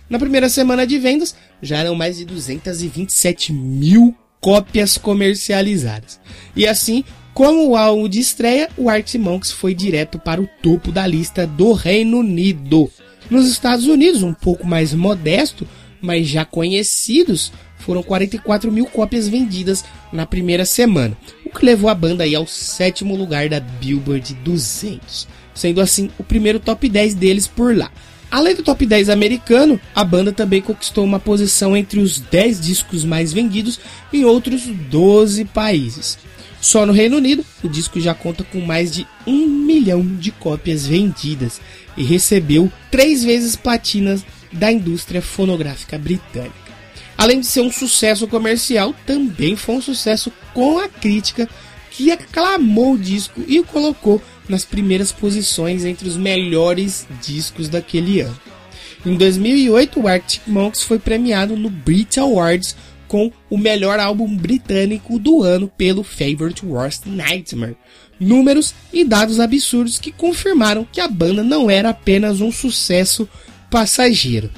Na 0.08 0.18
primeira 0.18 0.48
semana 0.48 0.86
de 0.86 0.98
vendas, 0.98 1.36
já 1.60 1.80
eram 1.80 1.94
mais 1.94 2.16
de 2.16 2.24
227 2.24 3.52
mil 3.52 4.16
cópias 4.40 4.96
comercializadas. 4.96 6.18
E 6.56 6.66
assim, 6.66 7.04
como 7.34 7.68
o 7.68 7.76
álbum 7.76 8.08
de 8.08 8.20
estreia, 8.20 8.70
o 8.74 8.88
Arctic 8.88 9.20
Monkeys 9.20 9.52
foi 9.52 9.74
direto 9.74 10.18
para 10.18 10.40
o 10.40 10.48
topo 10.62 10.90
da 10.90 11.06
lista 11.06 11.46
do 11.46 11.74
Reino 11.74 12.20
Unido. 12.20 12.90
Nos 13.30 13.46
Estados 13.46 13.86
Unidos, 13.86 14.22
um 14.22 14.32
pouco 14.32 14.66
mais 14.66 14.94
modesto, 14.94 15.68
mas 16.00 16.26
já 16.26 16.44
conhecidos, 16.44 17.52
foram 17.76 18.02
44 18.02 18.72
mil 18.72 18.86
cópias 18.86 19.28
vendidas 19.28 19.84
na 20.12 20.24
primeira 20.24 20.64
semana, 20.64 21.16
o 21.44 21.50
que 21.50 21.64
levou 21.64 21.90
a 21.90 21.94
banda 21.94 22.24
aí 22.24 22.34
ao 22.34 22.46
sétimo 22.46 23.16
lugar 23.16 23.48
da 23.48 23.60
Billboard 23.60 24.34
200, 24.34 25.28
sendo 25.54 25.80
assim 25.80 26.10
o 26.18 26.24
primeiro 26.24 26.58
top 26.58 26.88
10 26.88 27.14
deles 27.14 27.46
por 27.46 27.76
lá. 27.76 27.90
Além 28.30 28.54
do 28.54 28.62
top 28.62 28.84
10 28.84 29.08
americano, 29.08 29.80
a 29.94 30.04
banda 30.04 30.32
também 30.32 30.60
conquistou 30.60 31.02
uma 31.04 31.18
posição 31.18 31.76
entre 31.76 31.98
os 31.98 32.20
10 32.20 32.60
discos 32.60 33.04
mais 33.04 33.32
vendidos 33.32 33.80
em 34.12 34.24
outros 34.24 34.62
12 34.66 35.46
países. 35.46 36.18
Só 36.60 36.84
no 36.84 36.92
Reino 36.92 37.16
Unido, 37.16 37.44
o 37.62 37.68
disco 37.68 38.00
já 38.00 38.14
conta 38.14 38.42
com 38.44 38.60
mais 38.60 38.90
de 38.90 39.06
um 39.26 39.46
milhão 39.46 40.04
de 40.04 40.32
cópias 40.32 40.86
vendidas 40.86 41.60
e 41.96 42.02
recebeu 42.02 42.70
três 42.90 43.22
vezes 43.22 43.54
platinas 43.54 44.24
da 44.52 44.72
indústria 44.72 45.22
fonográfica 45.22 45.96
britânica. 45.98 46.68
Além 47.16 47.40
de 47.40 47.46
ser 47.46 47.60
um 47.60 47.70
sucesso 47.70 48.26
comercial, 48.26 48.94
também 49.06 49.56
foi 49.56 49.76
um 49.76 49.82
sucesso 49.82 50.32
com 50.54 50.78
a 50.78 50.88
crítica, 50.88 51.48
que 51.90 52.12
aclamou 52.12 52.94
o 52.94 52.98
disco 52.98 53.42
e 53.46 53.58
o 53.58 53.64
colocou 53.64 54.22
nas 54.48 54.64
primeiras 54.64 55.10
posições 55.10 55.84
entre 55.84 56.08
os 56.08 56.16
melhores 56.16 57.06
discos 57.20 57.68
daquele 57.68 58.20
ano. 58.20 58.40
Em 59.04 59.16
2008, 59.16 60.00
o 60.00 60.08
Arctic 60.08 60.42
Monkeys 60.46 60.82
foi 60.82 60.98
premiado 60.98 61.56
no 61.56 61.68
Brit 61.68 62.18
Awards 62.20 62.76
com 63.08 63.32
o 63.50 63.58
melhor 63.58 63.98
álbum 63.98 64.36
britânico 64.36 65.18
do 65.18 65.42
ano 65.42 65.66
pelo 65.66 66.04
Favorite 66.04 66.64
Worst 66.64 67.06
Nightmare. 67.06 67.76
Números 68.20 68.74
e 68.92 69.04
dados 69.04 69.40
absurdos 69.40 69.98
que 69.98 70.12
confirmaram 70.12 70.86
que 70.90 71.00
a 71.00 71.08
banda 71.08 71.42
não 71.42 71.70
era 71.70 71.90
apenas 71.90 72.40
um 72.40 72.52
sucesso 72.52 73.28
passageiro. 73.70 74.50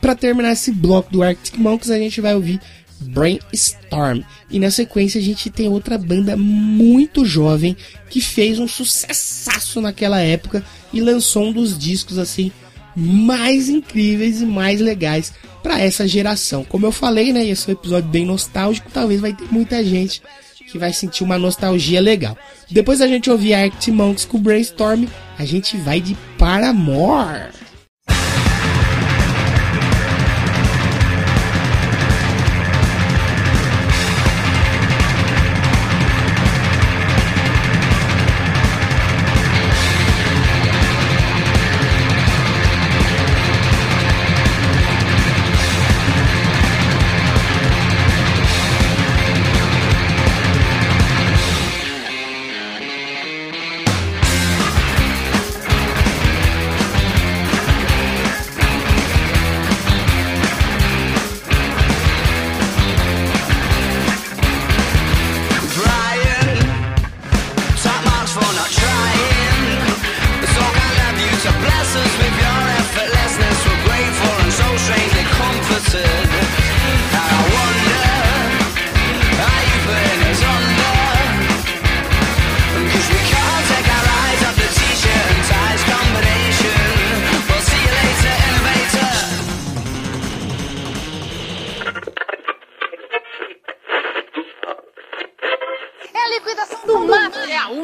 Para 0.00 0.16
terminar 0.16 0.52
esse 0.52 0.72
bloco 0.72 1.12
do 1.12 1.22
Arctic 1.22 1.56
Monkeys, 1.56 1.90
a 1.90 1.98
gente 1.98 2.20
vai 2.20 2.34
ouvir 2.34 2.60
Brainstorm. 3.00 4.22
E 4.50 4.58
na 4.58 4.70
sequência 4.70 5.20
a 5.20 5.22
gente 5.22 5.50
tem 5.50 5.68
outra 5.68 5.98
banda 5.98 6.36
muito 6.36 7.24
jovem 7.24 7.76
que 8.08 8.20
fez 8.20 8.58
um 8.58 8.68
sucessaço 8.68 9.80
naquela 9.80 10.20
época 10.20 10.64
e 10.92 11.00
lançou 11.00 11.46
um 11.46 11.52
dos 11.52 11.78
discos 11.78 12.18
assim 12.18 12.52
mais 12.94 13.68
incríveis 13.68 14.42
e 14.42 14.46
mais 14.46 14.80
legais 14.80 15.32
para 15.62 15.80
essa 15.80 16.06
geração. 16.06 16.64
Como 16.64 16.86
eu 16.86 16.92
falei, 16.92 17.32
né, 17.32 17.46
esse 17.46 17.68
é 17.68 17.72
um 17.72 17.76
episódio 17.76 18.08
bem 18.08 18.26
nostálgico, 18.26 18.90
talvez 18.92 19.20
vai 19.20 19.32
ter 19.32 19.46
muita 19.50 19.84
gente 19.84 20.22
que 20.70 20.78
vai 20.78 20.92
sentir 20.92 21.22
uma 21.22 21.38
nostalgia 21.38 22.00
legal. 22.00 22.36
Depois 22.70 23.00
a 23.00 23.06
gente 23.06 23.30
ouvir 23.30 23.54
Arctic 23.54 23.92
Monkeys 23.92 24.24
com 24.24 24.38
Brainstorm, 24.38 25.04
a 25.38 25.44
gente 25.44 25.76
vai 25.76 26.00
de 26.00 26.16
Paramore. 26.38 27.61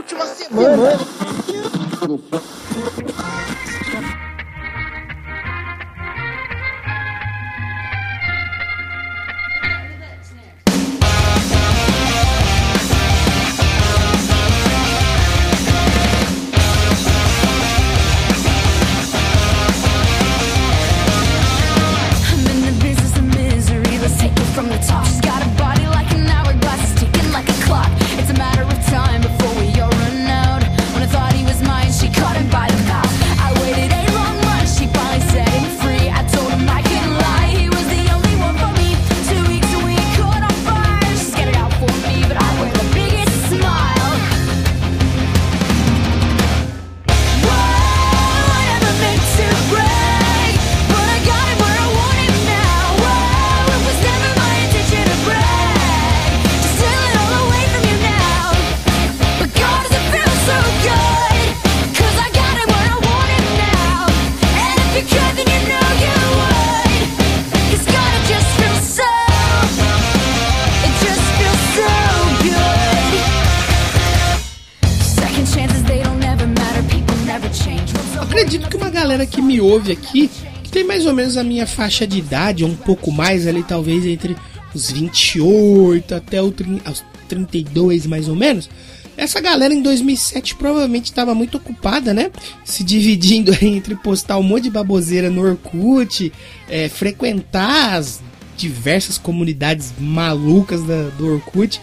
Última 0.09 0.27
semana. 0.27 1.58
A 81.39 81.45
minha 81.45 81.66
faixa 81.66 82.07
de 82.07 82.18
idade, 82.18 82.64
um 82.64 82.74
pouco 82.74 83.11
mais 83.12 83.47
ali, 83.47 83.62
talvez 83.62 84.05
entre 84.07 84.36
os 84.74 84.91
28 84.91 86.14
até 86.14 86.43
o 86.43 86.51
trin- 86.51 86.80
aos 86.84 87.05
32 87.28 88.07
mais 88.07 88.28
ou 88.28 88.34
menos, 88.36 88.68
Essa 89.16 89.41
galera 89.41 89.74
em 89.74 89.82
2007 89.82 90.55
provavelmente 90.55 91.07
estava 91.07 91.34
muito 91.34 91.57
ocupada, 91.57 92.14
né? 92.14 92.30
Se 92.64 92.84
dividindo 92.84 93.53
entre 93.61 93.97
postar 93.97 94.39
um 94.39 94.45
monte 94.45 94.64
de 94.64 94.70
baboseira 94.70 95.28
no 95.28 95.43
Orkut, 95.43 96.32
é, 96.68 96.89
frequentar 96.89 97.95
as 97.97 98.20
diversas 98.57 99.18
comunidades 99.18 99.93
malucas 99.99 100.84
da- 100.84 101.09
do 101.18 101.34
Orkut, 101.34 101.80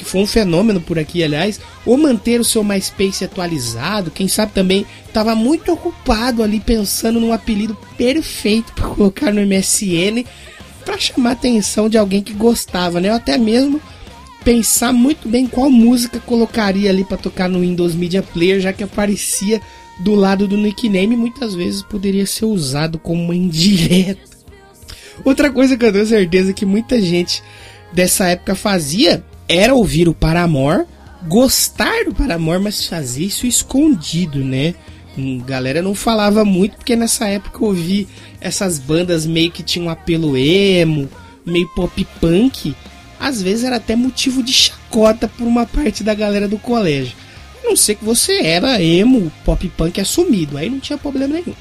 que 0.00 0.04
foi 0.06 0.22
um 0.22 0.26
fenômeno 0.26 0.80
por 0.80 0.98
aqui, 0.98 1.22
aliás, 1.22 1.60
ou 1.84 1.94
manter 1.98 2.40
o 2.40 2.44
seu 2.44 2.64
MySpace 2.64 3.22
atualizado, 3.22 4.10
quem 4.10 4.26
sabe 4.28 4.52
também 4.52 4.86
estava 5.06 5.34
muito 5.34 5.70
ocupado 5.70 6.42
ali 6.42 6.58
pensando 6.58 7.20
num 7.20 7.34
apelido 7.34 7.76
perfeito 7.98 8.72
para 8.72 8.88
colocar 8.88 9.30
no 9.30 9.46
MSN 9.46 10.24
para 10.86 10.98
chamar 10.98 11.28
a 11.28 11.32
atenção 11.32 11.86
de 11.86 11.98
alguém 11.98 12.22
que 12.22 12.32
gostava, 12.32 12.98
né? 12.98 13.10
Ou 13.10 13.16
até 13.16 13.36
mesmo 13.36 13.78
pensar 14.42 14.90
muito 14.90 15.28
bem 15.28 15.46
qual 15.46 15.68
música 15.68 16.18
colocaria 16.18 16.88
ali 16.88 17.04
para 17.04 17.18
tocar 17.18 17.46
no 17.46 17.60
Windows 17.60 17.94
Media 17.94 18.22
Player, 18.22 18.58
já 18.58 18.72
que 18.72 18.82
aparecia 18.82 19.60
do 19.98 20.14
lado 20.14 20.48
do 20.48 20.56
nickname, 20.56 21.14
muitas 21.14 21.54
vezes 21.54 21.82
poderia 21.82 22.24
ser 22.24 22.46
usado 22.46 22.98
como 22.98 23.22
uma 23.22 23.36
indireta. 23.36 24.30
Outra 25.22 25.50
coisa 25.50 25.76
que 25.76 25.84
eu 25.84 25.92
tenho 25.92 26.06
certeza 26.06 26.54
que 26.54 26.64
muita 26.64 26.98
gente 27.02 27.42
dessa 27.92 28.28
época 28.28 28.54
fazia 28.54 29.22
era 29.50 29.74
ouvir 29.74 30.08
o 30.08 30.14
Paramore, 30.14 30.84
gostar 31.26 32.04
do 32.04 32.14
Paramore, 32.14 32.62
mas 32.62 32.86
fazer 32.86 33.24
isso 33.24 33.48
escondido, 33.48 34.44
né? 34.44 34.76
Hum, 35.18 35.42
Galera 35.44 35.82
não 35.82 35.92
falava 35.92 36.44
muito 36.44 36.76
porque 36.76 36.94
nessa 36.94 37.26
época 37.26 37.58
eu 37.58 37.66
ouvi 37.66 38.06
essas 38.40 38.78
bandas 38.78 39.26
meio 39.26 39.50
que 39.50 39.64
tinham 39.64 39.88
um 39.88 39.90
apelo 39.90 40.36
emo, 40.36 41.08
meio 41.44 41.66
pop 41.70 42.06
punk. 42.20 42.76
Às 43.18 43.42
vezes 43.42 43.64
era 43.64 43.76
até 43.76 43.96
motivo 43.96 44.40
de 44.40 44.52
chacota 44.52 45.26
por 45.26 45.48
uma 45.48 45.66
parte 45.66 46.04
da 46.04 46.14
galera 46.14 46.46
do 46.46 46.56
colégio. 46.56 47.16
A 47.62 47.66
não 47.68 47.76
ser 47.76 47.96
que 47.96 48.04
você 48.04 48.44
era 48.44 48.80
emo, 48.80 49.32
pop 49.44 49.68
punk 49.76 50.00
assumido, 50.00 50.56
aí 50.56 50.70
não 50.70 50.78
tinha 50.78 50.96
problema 50.96 51.34
nenhum. 51.34 51.54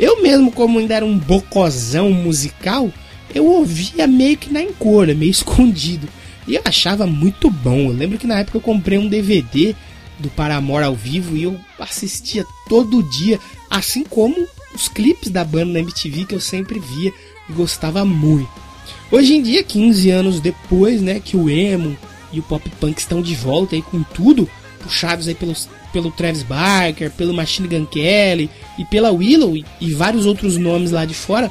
Eu 0.00 0.20
mesmo, 0.20 0.50
como 0.50 0.80
ainda 0.80 0.96
era 0.96 1.04
um 1.04 1.16
bocozão 1.16 2.10
musical, 2.10 2.90
eu 3.32 3.46
ouvia 3.46 4.04
meio 4.08 4.36
que 4.36 4.52
na 4.52 4.60
encolha, 4.60 5.14
meio 5.14 5.30
escondido. 5.30 6.08
E 6.46 6.54
eu 6.54 6.62
achava 6.64 7.06
muito 7.06 7.50
bom. 7.50 7.90
Eu 7.90 7.92
lembro 7.92 8.18
que 8.18 8.26
na 8.26 8.38
época 8.38 8.58
eu 8.58 8.62
comprei 8.62 8.98
um 8.98 9.08
DVD 9.08 9.74
do 10.18 10.28
Paramore 10.30 10.84
ao 10.84 10.94
vivo 10.94 11.36
e 11.36 11.42
eu 11.42 11.58
assistia 11.78 12.44
todo 12.68 13.02
dia, 13.02 13.38
assim 13.70 14.04
como 14.04 14.46
os 14.74 14.88
clipes 14.88 15.30
da 15.30 15.44
banda 15.44 15.72
na 15.72 15.80
MTV 15.80 16.24
que 16.24 16.34
eu 16.34 16.40
sempre 16.40 16.78
via 16.78 17.12
e 17.48 17.52
gostava 17.52 18.04
muito. 18.04 18.66
Hoje 19.10 19.34
em 19.34 19.42
dia, 19.42 19.62
15 19.62 20.10
anos 20.10 20.40
depois, 20.40 21.00
né, 21.00 21.20
que 21.20 21.36
o 21.36 21.48
emo 21.48 21.96
e 22.32 22.40
o 22.40 22.42
pop 22.42 22.68
punk 22.80 22.98
estão 22.98 23.22
de 23.22 23.34
volta 23.34 23.74
aí 23.74 23.82
com 23.82 24.02
tudo, 24.02 24.48
puxados 24.82 25.28
aí 25.28 25.34
pelos, 25.34 25.68
pelo 25.92 26.10
Travis 26.10 26.42
Barker, 26.42 27.10
pelo 27.10 27.34
Machine 27.34 27.68
Gun 27.68 27.86
Kelly 27.86 28.50
e 28.78 28.84
pela 28.84 29.10
Willow 29.10 29.56
e, 29.56 29.64
e 29.80 29.92
vários 29.92 30.26
outros 30.26 30.56
nomes 30.56 30.90
lá 30.90 31.04
de 31.04 31.14
fora, 31.14 31.50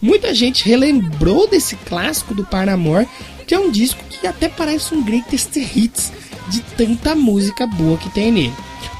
muita 0.00 0.34
gente 0.34 0.64
relembrou 0.64 1.48
desse 1.48 1.76
clássico 1.76 2.34
do 2.34 2.44
Paramore, 2.44 3.08
que 3.46 3.54
é 3.54 3.58
um 3.58 3.70
disco 3.70 4.02
que 4.10 4.26
até 4.26 4.48
parece 4.48 4.94
um 4.94 5.02
greatest 5.02 5.56
hits 5.56 6.12
de 6.48 6.60
tanta 6.76 7.14
música 7.14 7.66
boa 7.66 7.96
que 7.96 8.10
tem 8.10 8.32
nele. 8.32 8.54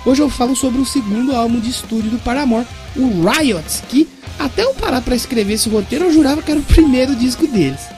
Hoje 0.05 0.23
eu 0.23 0.31
falo 0.31 0.55
sobre 0.55 0.81
o 0.81 0.87
segundo 0.87 1.35
álbum 1.35 1.59
de 1.59 1.71
estúdio 1.71 2.11
do 2.11 2.19
Paramore, 2.19 2.67
o 2.95 3.29
Riots, 3.29 3.83
que 3.89 4.09
até 4.39 4.63
eu 4.63 4.75
parar 4.75 5.01
para 5.01 5.17
escrever 5.17 5.55
esse 5.55 5.69
roteiro 5.69 6.05
eu 6.05 6.13
jurava 6.13 6.43
que 6.43 6.51
era 6.51 6.61
o 6.61 6.65
primeiro 6.65 7.17
disco 7.17 7.47
deles. 7.47 7.96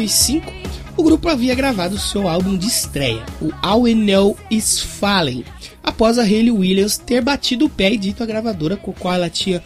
2005, 0.00 0.52
o 0.96 1.02
grupo 1.02 1.28
havia 1.28 1.54
gravado 1.54 1.98
seu 1.98 2.26
álbum 2.26 2.56
de 2.56 2.66
estreia, 2.66 3.22
o 3.40 3.50
All 3.60 3.82
We 3.82 3.94
Know 3.94 4.36
Is 4.50 4.80
Falling, 4.80 5.44
após 5.82 6.18
a 6.18 6.22
Hayley 6.22 6.50
Williams 6.50 6.96
ter 6.96 7.20
batido 7.20 7.66
o 7.66 7.68
pé 7.68 7.92
e 7.92 7.98
dito 7.98 8.22
à 8.22 8.26
gravadora 8.26 8.76
com 8.76 8.92
a 8.92 8.94
qual 8.94 9.14
ela 9.14 9.28
tinha 9.28 9.62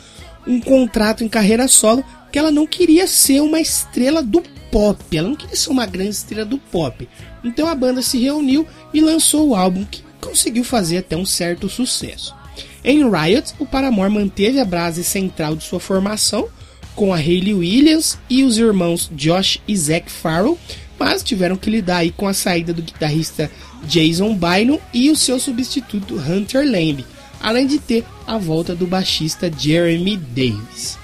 um 0.47 0.61
contrato 0.61 1.22
em 1.22 1.28
carreira 1.28 1.68
solo 1.68 2.05
que 2.32 2.39
ela 2.39 2.51
não 2.51 2.66
queria 2.66 3.07
ser 3.07 3.41
uma 3.41 3.61
estrela 3.61 4.22
do 4.22 4.43
pop, 4.72 5.16
ela 5.16 5.28
não 5.28 5.37
queria 5.37 5.57
ser 5.57 5.70
uma 5.70 5.87
grande 5.87 6.11
estrela 6.11 6.45
do 6.45 6.59
pop. 6.59 7.09
Então 7.45 7.68
a 7.68 7.74
banda 7.74 8.03
se 8.03 8.18
reuniu 8.18 8.66
e 8.93 9.01
lançou 9.01 9.49
o 9.49 9.55
álbum 9.55 9.85
que 9.85 10.03
conseguiu 10.20 10.64
fazer 10.64 10.99
até 10.99 11.16
um 11.16 11.24
certo 11.24 11.68
sucesso. 11.68 12.35
Em 12.82 13.09
Riot, 13.09 13.55
o 13.59 13.66
Paramore 13.66 14.12
manteve 14.12 14.59
a 14.59 14.64
base 14.64 15.05
central 15.05 15.55
de 15.55 15.62
sua 15.62 15.78
formação, 15.78 16.49
com 16.95 17.13
a 17.13 17.17
Hayley 17.17 17.55
Williams 17.55 18.19
e 18.29 18.45
os 18.45 18.59
irmãos 18.59 19.11
Josh 19.15 19.61
e 19.67 19.77
Zac 19.77 20.11
Farrell, 20.11 20.59
mas 20.99 21.23
tiveram 21.23 21.57
que 21.57 21.71
lidar 21.71 21.99
aí 21.99 22.11
com 22.11 22.29
a 22.29 22.35
saída 22.35 22.73
do 22.73 22.83
guitarrista 22.83 23.51
Jason 23.85 24.35
Bynum 24.37 24.79
e 24.93 25.11
o 25.11 25.17
seu 25.17 25.39
substituto 25.39 26.17
Hunter 26.17 26.65
Lamb, 26.65 27.05
além 27.41 27.67
de 27.67 27.79
ter 27.79 28.05
a 28.27 28.39
volta 28.39 28.75
do 28.75 28.87
baixista 28.87 29.51
Jeremy 29.57 30.17
Davis. 30.17 30.99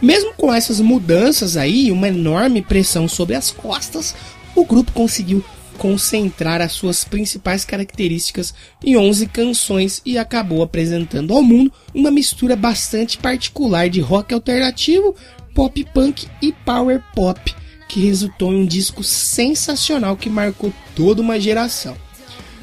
Mesmo 0.00 0.32
com 0.34 0.52
essas 0.52 0.80
mudanças 0.80 1.56
aí 1.56 1.90
uma 1.90 2.08
enorme 2.08 2.62
pressão 2.62 3.08
sobre 3.08 3.34
as 3.34 3.50
costas, 3.50 4.14
o 4.54 4.64
grupo 4.64 4.92
conseguiu 4.92 5.44
concentrar 5.78 6.60
as 6.60 6.72
suas 6.72 7.04
principais 7.04 7.64
características 7.64 8.52
em 8.84 8.96
11 8.96 9.26
canções 9.28 10.02
e 10.04 10.18
acabou 10.18 10.62
apresentando 10.62 11.32
ao 11.32 11.42
mundo 11.42 11.72
uma 11.94 12.10
mistura 12.10 12.56
bastante 12.56 13.16
particular 13.16 13.88
de 13.88 14.00
rock 14.00 14.34
alternativo, 14.34 15.14
pop 15.54 15.84
punk 15.94 16.26
e 16.42 16.52
power 16.52 17.02
pop, 17.14 17.54
que 17.88 18.00
resultou 18.00 18.52
em 18.52 18.62
um 18.62 18.66
disco 18.66 19.02
sensacional 19.02 20.16
que 20.16 20.28
marcou 20.28 20.72
toda 20.94 21.22
uma 21.22 21.40
geração. 21.40 21.96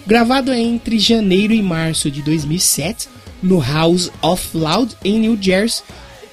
Gravado 0.05 0.53
entre 0.53 0.99
janeiro 0.99 1.53
e 1.53 1.63
março 1.63 2.11
de 2.11 2.21
2007 2.21 3.07
no 3.41 3.59
House 3.59 4.11
of 4.21 4.55
Loud 4.55 4.95
em 5.03 5.19
New 5.19 5.37
Jersey, 5.41 5.83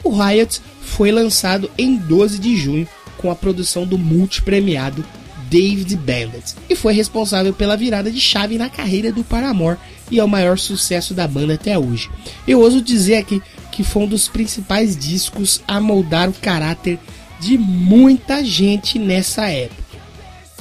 o 0.05 0.11
Riot 0.11 0.61
foi 0.81 1.13
lançado 1.13 1.71
em 1.79 1.97
12 1.97 2.39
de 2.39 2.57
junho 2.57 2.89
com 3.17 3.31
a 3.31 3.37
produção 3.37 3.87
do 3.87 3.97
multipremiado 3.97 5.05
David 5.53 5.95
Bandit 5.97 6.55
e 6.71 6.75
foi 6.75 6.95
responsável 6.95 7.53
pela 7.53 7.77
virada 7.77 8.11
de 8.11 8.19
chave 8.19 8.57
na 8.57 8.71
carreira 8.71 9.13
do 9.13 9.23
Paramore 9.23 9.77
e 10.11 10.19
é 10.19 10.25
o 10.25 10.29
maior 10.29 10.59
sucesso 10.59 11.13
da 11.13 11.29
banda 11.29 11.55
até 11.55 11.79
hoje. 11.79 12.11
Eu 12.49 12.61
ouso 12.61 12.81
dizer 12.81 13.17
aqui 13.17 13.43
que 13.71 13.85
foi 13.85 14.05
um 14.05 14.07
dos 14.07 14.29
principais 14.29 14.97
discos 14.97 15.61
a 15.69 15.79
moldar 15.79 16.31
o 16.31 16.33
caráter 16.33 16.99
de 17.39 17.59
muita 17.59 18.43
gente 18.43 18.99
nessa 18.99 19.47
época. 19.47 19.83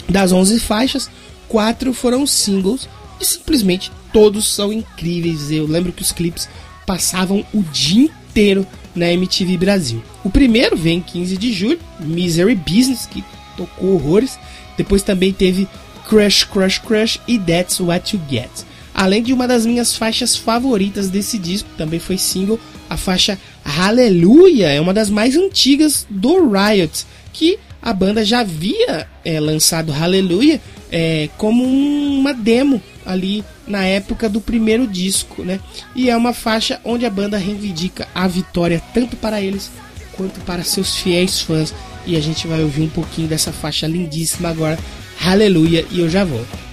Das 0.10 0.34
11 0.34 0.60
faixas, 0.60 1.10
quatro 1.48 1.94
foram 1.94 2.28
singles 2.28 2.90
e 3.18 3.24
simplesmente 3.24 3.90
todos 4.12 4.46
são 4.46 4.74
incríveis. 4.74 5.52
Eu 5.52 5.68
lembro 5.68 5.94
que 5.94 6.02
os 6.02 6.12
clipes 6.12 6.50
passavam 6.86 7.46
o 7.54 7.62
dia 7.62 8.04
inteiro 8.04 8.68
na 8.94 9.10
MTV 9.10 9.56
Brasil. 9.56 10.04
O 10.22 10.30
primeiro 10.30 10.76
vem 10.76 10.98
em 10.98 11.02
15 11.02 11.38
de 11.38 11.54
julho, 11.54 11.80
Misery 12.02 12.56
Business, 12.56 13.06
que 13.06 13.24
tocou 13.56 13.94
horrores. 13.94 14.38
Depois 14.78 15.02
também 15.02 15.32
teve 15.34 15.68
Crush, 16.08 16.44
Crush, 16.46 16.80
Crush 16.80 17.20
e 17.28 17.38
That's 17.38 17.80
What 17.80 18.16
You 18.16 18.22
Get. 18.30 18.50
Além 18.94 19.24
de 19.24 19.34
uma 19.34 19.48
das 19.48 19.66
minhas 19.66 19.96
faixas 19.96 20.36
favoritas 20.36 21.10
desse 21.10 21.38
disco, 21.38 21.70
também 21.78 22.00
foi 22.00 22.18
single, 22.18 22.60
a 22.90 22.98
faixa 22.98 23.40
Hallelujah 23.64 24.70
é 24.70 24.82
uma 24.82 24.94
das 24.94 25.10
mais 25.10 25.38
antigas 25.38 26.06
do 26.10 26.52
Riot, 26.52 27.06
que 27.32 27.58
a 27.82 27.94
banda 27.94 28.24
já 28.24 28.42
havia 28.42 29.08
é, 29.24 29.40
lançado 29.40 29.92
Hallelujah 29.92 30.60
é, 30.92 31.30
como 31.38 31.64
uma 31.64 32.34
demo 32.34 32.82
ali 33.06 33.44
na 33.66 33.84
época 33.86 34.28
do 34.28 34.42
primeiro 34.42 34.86
disco, 34.86 35.44
né? 35.44 35.60
E 35.96 36.10
é 36.10 36.18
uma 36.18 36.34
faixa 36.34 36.80
onde 36.84 37.06
a 37.06 37.10
banda 37.10 37.38
reivindica 37.38 38.08
a 38.14 38.28
vitória 38.28 38.82
tanto 38.94 39.16
para 39.16 39.42
eles 39.42 39.72
quanto 40.12 40.40
para 40.42 40.64
seus 40.64 40.98
fiéis 40.98 41.42
fãs. 41.42 41.74
E 42.06 42.16
a 42.16 42.22
gente 42.22 42.48
vai 42.48 42.62
ouvir 42.62 42.82
um 42.82 42.90
pouquinho 42.90 43.28
dessa 43.28 43.52
faixa 43.52 43.88
lindíssima 43.88 44.50
agora, 44.50 44.78
Hallelujah, 45.20 45.86
e 45.92 46.00
eu 46.00 46.10
já 46.10 46.24
volto. 46.24 46.71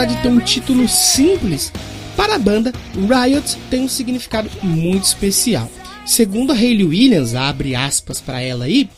Apesar 0.00 0.16
de 0.16 0.22
ter 0.22 0.28
um 0.30 0.40
título 0.40 0.88
simples, 0.88 1.70
para 2.16 2.36
a 2.36 2.38
banda, 2.38 2.72
Riot 2.94 3.58
tem 3.68 3.82
um 3.82 3.88
significado 3.88 4.48
muito 4.62 5.04
especial. 5.04 5.70
Segundo 6.06 6.52
a 6.52 6.54
Hayley 6.54 6.86
Williams, 6.86 7.34
abre 7.34 7.74
aspas 7.74 8.18
para 8.18 8.40
ela 8.40 8.64
aí, 8.64 8.88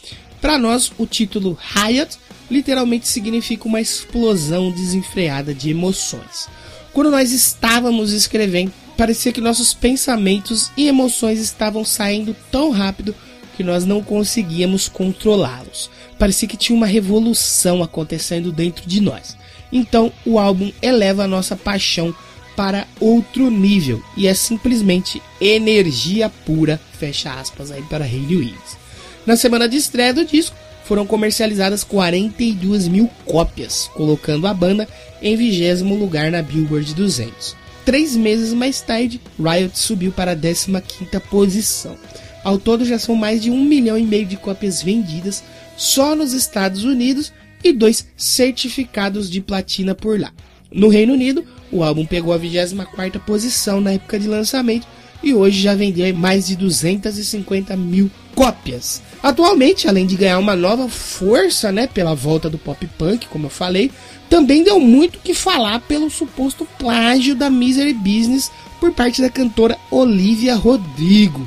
para 0.40 0.56
nós 0.56 0.92
o 0.96 1.04
título 1.04 1.58
Riot 1.74 2.16
literalmente 2.48 3.08
significa 3.08 3.66
uma 3.66 3.80
explosão 3.80 4.70
desenfreada 4.70 5.52
de 5.52 5.70
emoções. 5.70 6.48
Quando 6.92 7.10
nós 7.10 7.32
estávamos 7.32 8.12
escrevendo, 8.12 8.72
parecia 8.96 9.32
que 9.32 9.40
nossos 9.40 9.74
pensamentos 9.74 10.70
e 10.76 10.86
emoções 10.86 11.40
estavam 11.40 11.84
saindo 11.84 12.36
tão 12.48 12.70
rápido 12.70 13.12
que 13.56 13.64
nós 13.64 13.84
não 13.84 14.04
conseguíamos 14.04 14.88
controlá-los. 14.88 15.90
Parecia 16.16 16.46
que 16.46 16.56
tinha 16.56 16.76
uma 16.76 16.86
revolução 16.86 17.82
acontecendo 17.82 18.52
dentro 18.52 18.86
de 18.86 19.00
nós. 19.00 19.41
Então, 19.72 20.12
o 20.26 20.38
álbum 20.38 20.70
eleva 20.82 21.24
a 21.24 21.28
nossa 21.28 21.56
paixão 21.56 22.14
para 22.54 22.86
outro 23.00 23.50
nível 23.50 24.02
e 24.16 24.26
é 24.26 24.34
simplesmente 24.34 25.22
energia 25.40 26.28
pura, 26.44 26.78
fecha 26.98 27.32
aspas 27.32 27.70
aí 27.70 27.82
para 27.82 28.04
Hayley 28.04 28.36
Williams. 28.36 28.76
Na 29.24 29.36
semana 29.36 29.68
de 29.68 29.76
estreia 29.76 30.12
do 30.12 30.24
disco, 30.24 30.54
foram 30.84 31.06
comercializadas 31.06 31.84
42 31.84 32.88
mil 32.88 33.08
cópias, 33.24 33.88
colocando 33.94 34.46
a 34.46 34.52
banda 34.52 34.86
em 35.22 35.36
vigésimo 35.36 35.94
lugar 35.94 36.30
na 36.30 36.42
Billboard 36.42 36.94
200. 36.94 37.56
Três 37.84 38.14
meses 38.14 38.52
mais 38.52 38.80
tarde, 38.80 39.20
Riot 39.38 39.78
subiu 39.78 40.12
para 40.12 40.32
a 40.32 40.36
15ª 40.36 41.20
posição. 41.20 41.96
Ao 42.44 42.58
todo 42.58 42.84
já 42.84 42.98
são 42.98 43.14
mais 43.14 43.40
de 43.40 43.50
um 43.50 43.64
milhão 43.64 43.96
e 43.96 44.02
meio 44.02 44.26
de 44.26 44.36
cópias 44.36 44.82
vendidas 44.82 45.42
só 45.76 46.14
nos 46.14 46.32
Estados 46.32 46.84
Unidos 46.84 47.32
e 47.62 47.72
dois 47.72 48.06
certificados 48.16 49.30
de 49.30 49.40
platina 49.40 49.94
por 49.94 50.18
lá. 50.18 50.32
No 50.70 50.88
Reino 50.88 51.12
Unido, 51.12 51.44
o 51.70 51.82
álbum 51.82 52.04
pegou 52.04 52.32
a 52.32 52.38
24ª 52.38 53.18
posição 53.20 53.80
na 53.80 53.92
época 53.92 54.18
de 54.18 54.28
lançamento 54.28 54.86
e 55.22 55.32
hoje 55.32 55.60
já 55.60 55.74
vendeu 55.74 56.12
mais 56.14 56.46
de 56.46 56.56
250 56.56 57.76
mil 57.76 58.10
cópias. 58.34 59.02
Atualmente, 59.22 59.86
além 59.86 60.06
de 60.06 60.16
ganhar 60.16 60.38
uma 60.38 60.56
nova 60.56 60.88
força 60.88 61.70
né, 61.70 61.86
pela 61.86 62.14
volta 62.14 62.50
do 62.50 62.58
pop 62.58 62.84
punk, 62.98 63.26
como 63.28 63.46
eu 63.46 63.50
falei, 63.50 63.90
também 64.28 64.64
deu 64.64 64.80
muito 64.80 65.18
que 65.20 65.34
falar 65.34 65.80
pelo 65.80 66.10
suposto 66.10 66.66
plágio 66.78 67.34
da 67.34 67.48
Misery 67.48 67.94
Business 67.94 68.50
por 68.80 68.92
parte 68.92 69.22
da 69.22 69.30
cantora 69.30 69.78
Olivia 69.90 70.56
Rodrigo, 70.56 71.46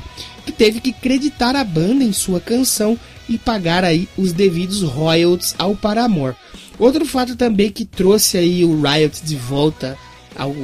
teve 0.52 0.80
que 0.80 0.92
creditar 0.92 1.56
a 1.56 1.64
banda 1.64 2.04
em 2.04 2.12
sua 2.12 2.40
canção 2.40 2.98
e 3.28 3.36
pagar 3.36 3.84
aí 3.84 4.08
os 4.16 4.32
devidos 4.32 4.82
royalties 4.82 5.54
ao 5.58 5.74
Paramore. 5.74 6.36
Outro 6.78 7.04
fato 7.06 7.36
também 7.36 7.70
que 7.70 7.84
trouxe 7.84 8.36
aí 8.36 8.64
o 8.64 8.80
Riot 8.80 9.24
de 9.24 9.36
volta 9.36 9.96
ao, 10.36 10.54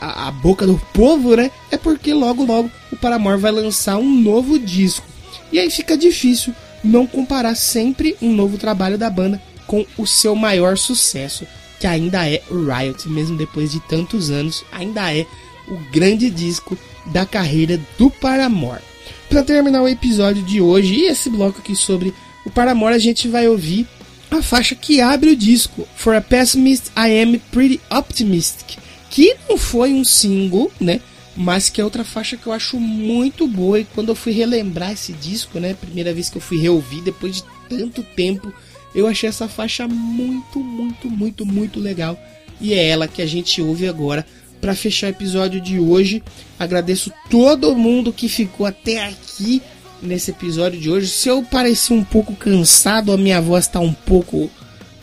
a, 0.00 0.28
a 0.28 0.30
boca 0.30 0.66
do 0.66 0.80
povo, 0.92 1.36
né? 1.36 1.50
É 1.70 1.76
porque 1.76 2.12
logo 2.12 2.44
logo 2.44 2.70
o 2.90 2.96
Paramore 2.96 3.40
vai 3.40 3.52
lançar 3.52 3.98
um 3.98 4.20
novo 4.20 4.58
disco. 4.58 5.06
E 5.52 5.58
aí 5.58 5.70
fica 5.70 5.96
difícil 5.96 6.54
não 6.82 7.06
comparar 7.06 7.54
sempre 7.54 8.16
um 8.20 8.32
novo 8.32 8.56
trabalho 8.56 8.98
da 8.98 9.10
banda 9.10 9.40
com 9.66 9.84
o 9.96 10.06
seu 10.06 10.34
maior 10.34 10.78
sucesso, 10.78 11.46
que 11.78 11.86
ainda 11.86 12.28
é 12.28 12.42
o 12.50 12.64
Riot, 12.64 13.08
mesmo 13.08 13.36
depois 13.36 13.70
de 13.70 13.80
tantos 13.80 14.30
anos, 14.30 14.64
ainda 14.72 15.14
é 15.14 15.26
o 15.68 15.76
grande 15.92 16.30
disco 16.30 16.76
da 17.06 17.26
carreira 17.26 17.78
do 17.98 18.10
Paramore. 18.10 18.87
Para 19.28 19.42
terminar 19.42 19.82
o 19.82 19.88
episódio 19.88 20.42
de 20.42 20.58
hoje 20.58 20.94
e 20.94 21.06
esse 21.06 21.28
bloco 21.28 21.58
aqui 21.58 21.76
sobre 21.76 22.14
o 22.46 22.50
Paramore, 22.50 22.94
a 22.94 22.98
gente 22.98 23.28
vai 23.28 23.46
ouvir 23.46 23.86
a 24.30 24.40
faixa 24.40 24.74
que 24.74 25.02
abre 25.02 25.30
o 25.30 25.36
disco, 25.36 25.86
For 25.96 26.14
a 26.14 26.20
Pessimist 26.20 26.90
I 26.96 27.22
Am 27.22 27.38
Pretty 27.52 27.78
Optimistic, 27.90 28.78
que 29.10 29.36
não 29.46 29.58
foi 29.58 29.92
um 29.92 30.02
single, 30.02 30.72
né? 30.80 31.02
Mas 31.36 31.68
que 31.68 31.78
é 31.78 31.84
outra 31.84 32.04
faixa 32.04 32.38
que 32.38 32.46
eu 32.46 32.52
acho 32.52 32.80
muito 32.80 33.46
boa. 33.46 33.78
E 33.78 33.84
quando 33.84 34.08
eu 34.08 34.14
fui 34.14 34.32
relembrar 34.32 34.92
esse 34.92 35.12
disco, 35.12 35.60
né? 35.60 35.74
Primeira 35.74 36.12
vez 36.14 36.30
que 36.30 36.38
eu 36.38 36.42
fui 36.42 36.58
reouvir 36.58 37.02
depois 37.02 37.36
de 37.36 37.44
tanto 37.68 38.02
tempo, 38.02 38.52
eu 38.94 39.06
achei 39.06 39.28
essa 39.28 39.46
faixa 39.46 39.86
muito, 39.86 40.58
muito, 40.58 41.10
muito, 41.10 41.44
muito 41.44 41.78
legal. 41.78 42.18
E 42.60 42.72
é 42.72 42.88
ela 42.88 43.06
que 43.06 43.20
a 43.20 43.26
gente 43.26 43.60
ouve 43.60 43.86
agora 43.86 44.26
para 44.60 44.74
fechar 44.74 45.08
o 45.08 45.10
episódio 45.10 45.60
de 45.60 45.78
hoje. 45.78 46.22
Agradeço 46.58 47.12
todo 47.30 47.74
mundo 47.74 48.12
que 48.12 48.28
ficou 48.28 48.66
até 48.66 49.06
aqui 49.06 49.62
nesse 50.02 50.30
episódio 50.30 50.80
de 50.80 50.90
hoje. 50.90 51.08
Se 51.08 51.28
eu 51.28 51.42
parecer 51.42 51.92
um 51.92 52.04
pouco 52.04 52.34
cansado, 52.34 53.12
a 53.12 53.16
minha 53.16 53.40
voz 53.40 53.66
tá 53.66 53.80
um 53.80 53.92
pouco 53.92 54.50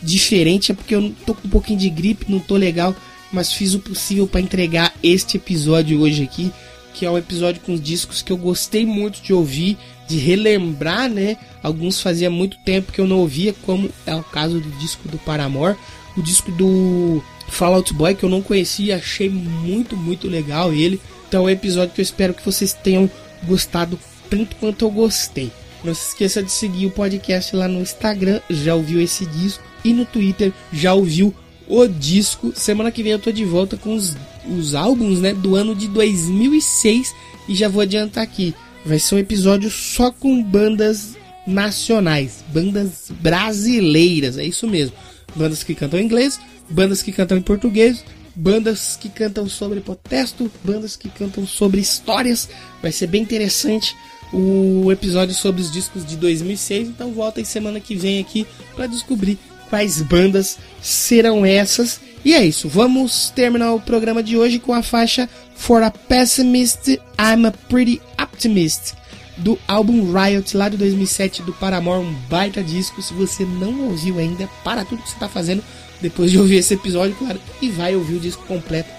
diferente, 0.02 0.72
é 0.72 0.74
porque 0.74 0.94
eu 0.94 1.12
tô 1.24 1.34
com 1.34 1.46
um 1.46 1.50
pouquinho 1.50 1.78
de 1.78 1.90
gripe, 1.90 2.30
não 2.30 2.38
tô 2.38 2.56
legal, 2.56 2.94
mas 3.32 3.52
fiz 3.52 3.74
o 3.74 3.80
possível 3.80 4.26
para 4.26 4.40
entregar 4.40 4.94
este 5.02 5.36
episódio 5.36 6.00
hoje 6.00 6.22
aqui, 6.22 6.52
que 6.94 7.04
é 7.04 7.10
um 7.10 7.18
episódio 7.18 7.60
com 7.60 7.76
discos 7.76 8.22
que 8.22 8.32
eu 8.32 8.36
gostei 8.36 8.86
muito 8.86 9.20
de 9.20 9.32
ouvir, 9.32 9.76
de 10.08 10.16
relembrar, 10.16 11.10
né? 11.10 11.36
Alguns 11.62 12.00
fazia 12.00 12.30
muito 12.30 12.56
tempo 12.64 12.92
que 12.92 13.00
eu 13.00 13.06
não 13.06 13.18
ouvia, 13.18 13.54
como 13.64 13.90
é 14.06 14.14
o 14.14 14.22
caso 14.22 14.60
do 14.60 14.70
disco 14.78 15.08
do 15.08 15.18
Paramore, 15.18 15.76
o 16.16 16.22
disco 16.22 16.50
do 16.52 17.22
Fallout 17.48 17.92
Boy 17.94 18.14
que 18.14 18.24
eu 18.24 18.28
não 18.28 18.42
conhecia, 18.42 18.96
achei 18.96 19.28
muito, 19.28 19.96
muito 19.96 20.28
legal 20.28 20.72
ele. 20.72 21.00
Então 21.28 21.42
é 21.42 21.44
um 21.46 21.50
episódio 21.50 21.94
que 21.94 22.00
eu 22.00 22.04
espero 22.04 22.34
que 22.34 22.44
vocês 22.44 22.72
tenham 22.72 23.10
gostado 23.44 23.98
tanto 24.28 24.56
quanto 24.56 24.84
eu 24.84 24.90
gostei. 24.90 25.50
Não 25.84 25.94
se 25.94 26.08
esqueça 26.08 26.42
de 26.42 26.50
seguir 26.50 26.86
o 26.86 26.90
podcast 26.90 27.54
lá 27.54 27.68
no 27.68 27.80
Instagram, 27.80 28.40
já 28.50 28.74
ouviu 28.74 29.00
esse 29.00 29.24
disco, 29.26 29.62
e 29.84 29.92
no 29.92 30.04
Twitter 30.04 30.52
já 30.72 30.94
ouviu 30.94 31.34
o 31.68 31.86
disco. 31.86 32.52
Semana 32.54 32.90
que 32.90 33.02
vem 33.02 33.12
eu 33.12 33.18
tô 33.18 33.30
de 33.30 33.44
volta 33.44 33.76
com 33.76 33.94
os, 33.94 34.16
os 34.48 34.74
álbuns 34.74 35.20
né, 35.20 35.32
do 35.32 35.54
ano 35.54 35.74
de 35.74 35.88
2006 35.88 37.14
e 37.48 37.54
já 37.54 37.68
vou 37.68 37.82
adiantar 37.82 38.24
aqui. 38.24 38.54
Vai 38.84 38.98
ser 38.98 39.16
um 39.16 39.18
episódio 39.18 39.70
só 39.70 40.10
com 40.10 40.42
bandas 40.42 41.16
nacionais, 41.46 42.44
bandas 42.52 43.10
brasileiras, 43.20 44.36
é 44.38 44.44
isso 44.44 44.66
mesmo 44.66 44.96
bandas 45.36 45.62
que 45.62 45.74
cantam 45.74 46.00
em 46.00 46.04
inglês, 46.04 46.40
bandas 46.68 47.02
que 47.02 47.12
cantam 47.12 47.38
em 47.38 47.42
português, 47.42 48.04
bandas 48.34 48.96
que 49.00 49.08
cantam 49.08 49.48
sobre 49.48 49.80
protesto, 49.80 50.50
bandas 50.64 50.96
que 50.96 51.08
cantam 51.08 51.46
sobre 51.46 51.80
histórias. 51.80 52.48
Vai 52.82 52.92
ser 52.92 53.06
bem 53.06 53.22
interessante 53.22 53.94
o 54.32 54.90
episódio 54.90 55.34
sobre 55.34 55.62
os 55.62 55.70
discos 55.70 56.04
de 56.04 56.16
2006. 56.16 56.88
Então 56.88 57.12
volta 57.12 57.40
em 57.40 57.44
semana 57.44 57.80
que 57.80 57.94
vem 57.94 58.20
aqui 58.20 58.46
para 58.74 58.86
descobrir 58.86 59.38
quais 59.70 60.02
bandas 60.02 60.58
serão 60.82 61.44
essas. 61.44 62.00
E 62.24 62.34
é 62.34 62.44
isso, 62.44 62.68
vamos 62.68 63.30
terminar 63.30 63.72
o 63.72 63.80
programa 63.80 64.22
de 64.22 64.36
hoje 64.36 64.58
com 64.58 64.72
a 64.72 64.82
faixa 64.82 65.28
For 65.54 65.82
a 65.82 65.90
Pessimist, 65.90 66.88
I'm 67.18 67.46
a 67.46 67.52
Pretty 67.52 68.00
Optimist 68.20 68.94
do 69.36 69.58
álbum 69.66 70.12
Riot 70.12 70.56
lá 70.56 70.68
de 70.68 70.76
2007 70.76 71.42
do 71.42 71.52
Paramore, 71.52 72.04
um 72.04 72.14
baita 72.28 72.62
disco. 72.62 73.02
Se 73.02 73.12
você 73.14 73.44
não 73.44 73.88
ouviu 73.88 74.18
ainda, 74.18 74.48
para 74.64 74.84
tudo 74.84 75.02
que 75.02 75.08
você 75.08 75.14
está 75.14 75.28
fazendo 75.28 75.62
depois 76.00 76.30
de 76.30 76.38
ouvir 76.38 76.56
esse 76.56 76.74
episódio, 76.74 77.16
claro, 77.16 77.40
e 77.60 77.68
vai 77.68 77.94
ouvir 77.94 78.16
o 78.16 78.20
disco 78.20 78.44
completo, 78.46 78.90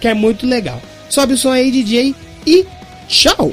que 0.00 0.08
é 0.08 0.14
muito 0.14 0.46
legal. 0.46 0.80
Sobe 1.08 1.34
o 1.34 1.38
som 1.38 1.50
aí, 1.50 1.70
DJ, 1.70 2.14
e 2.46 2.66
tchau! 3.08 3.52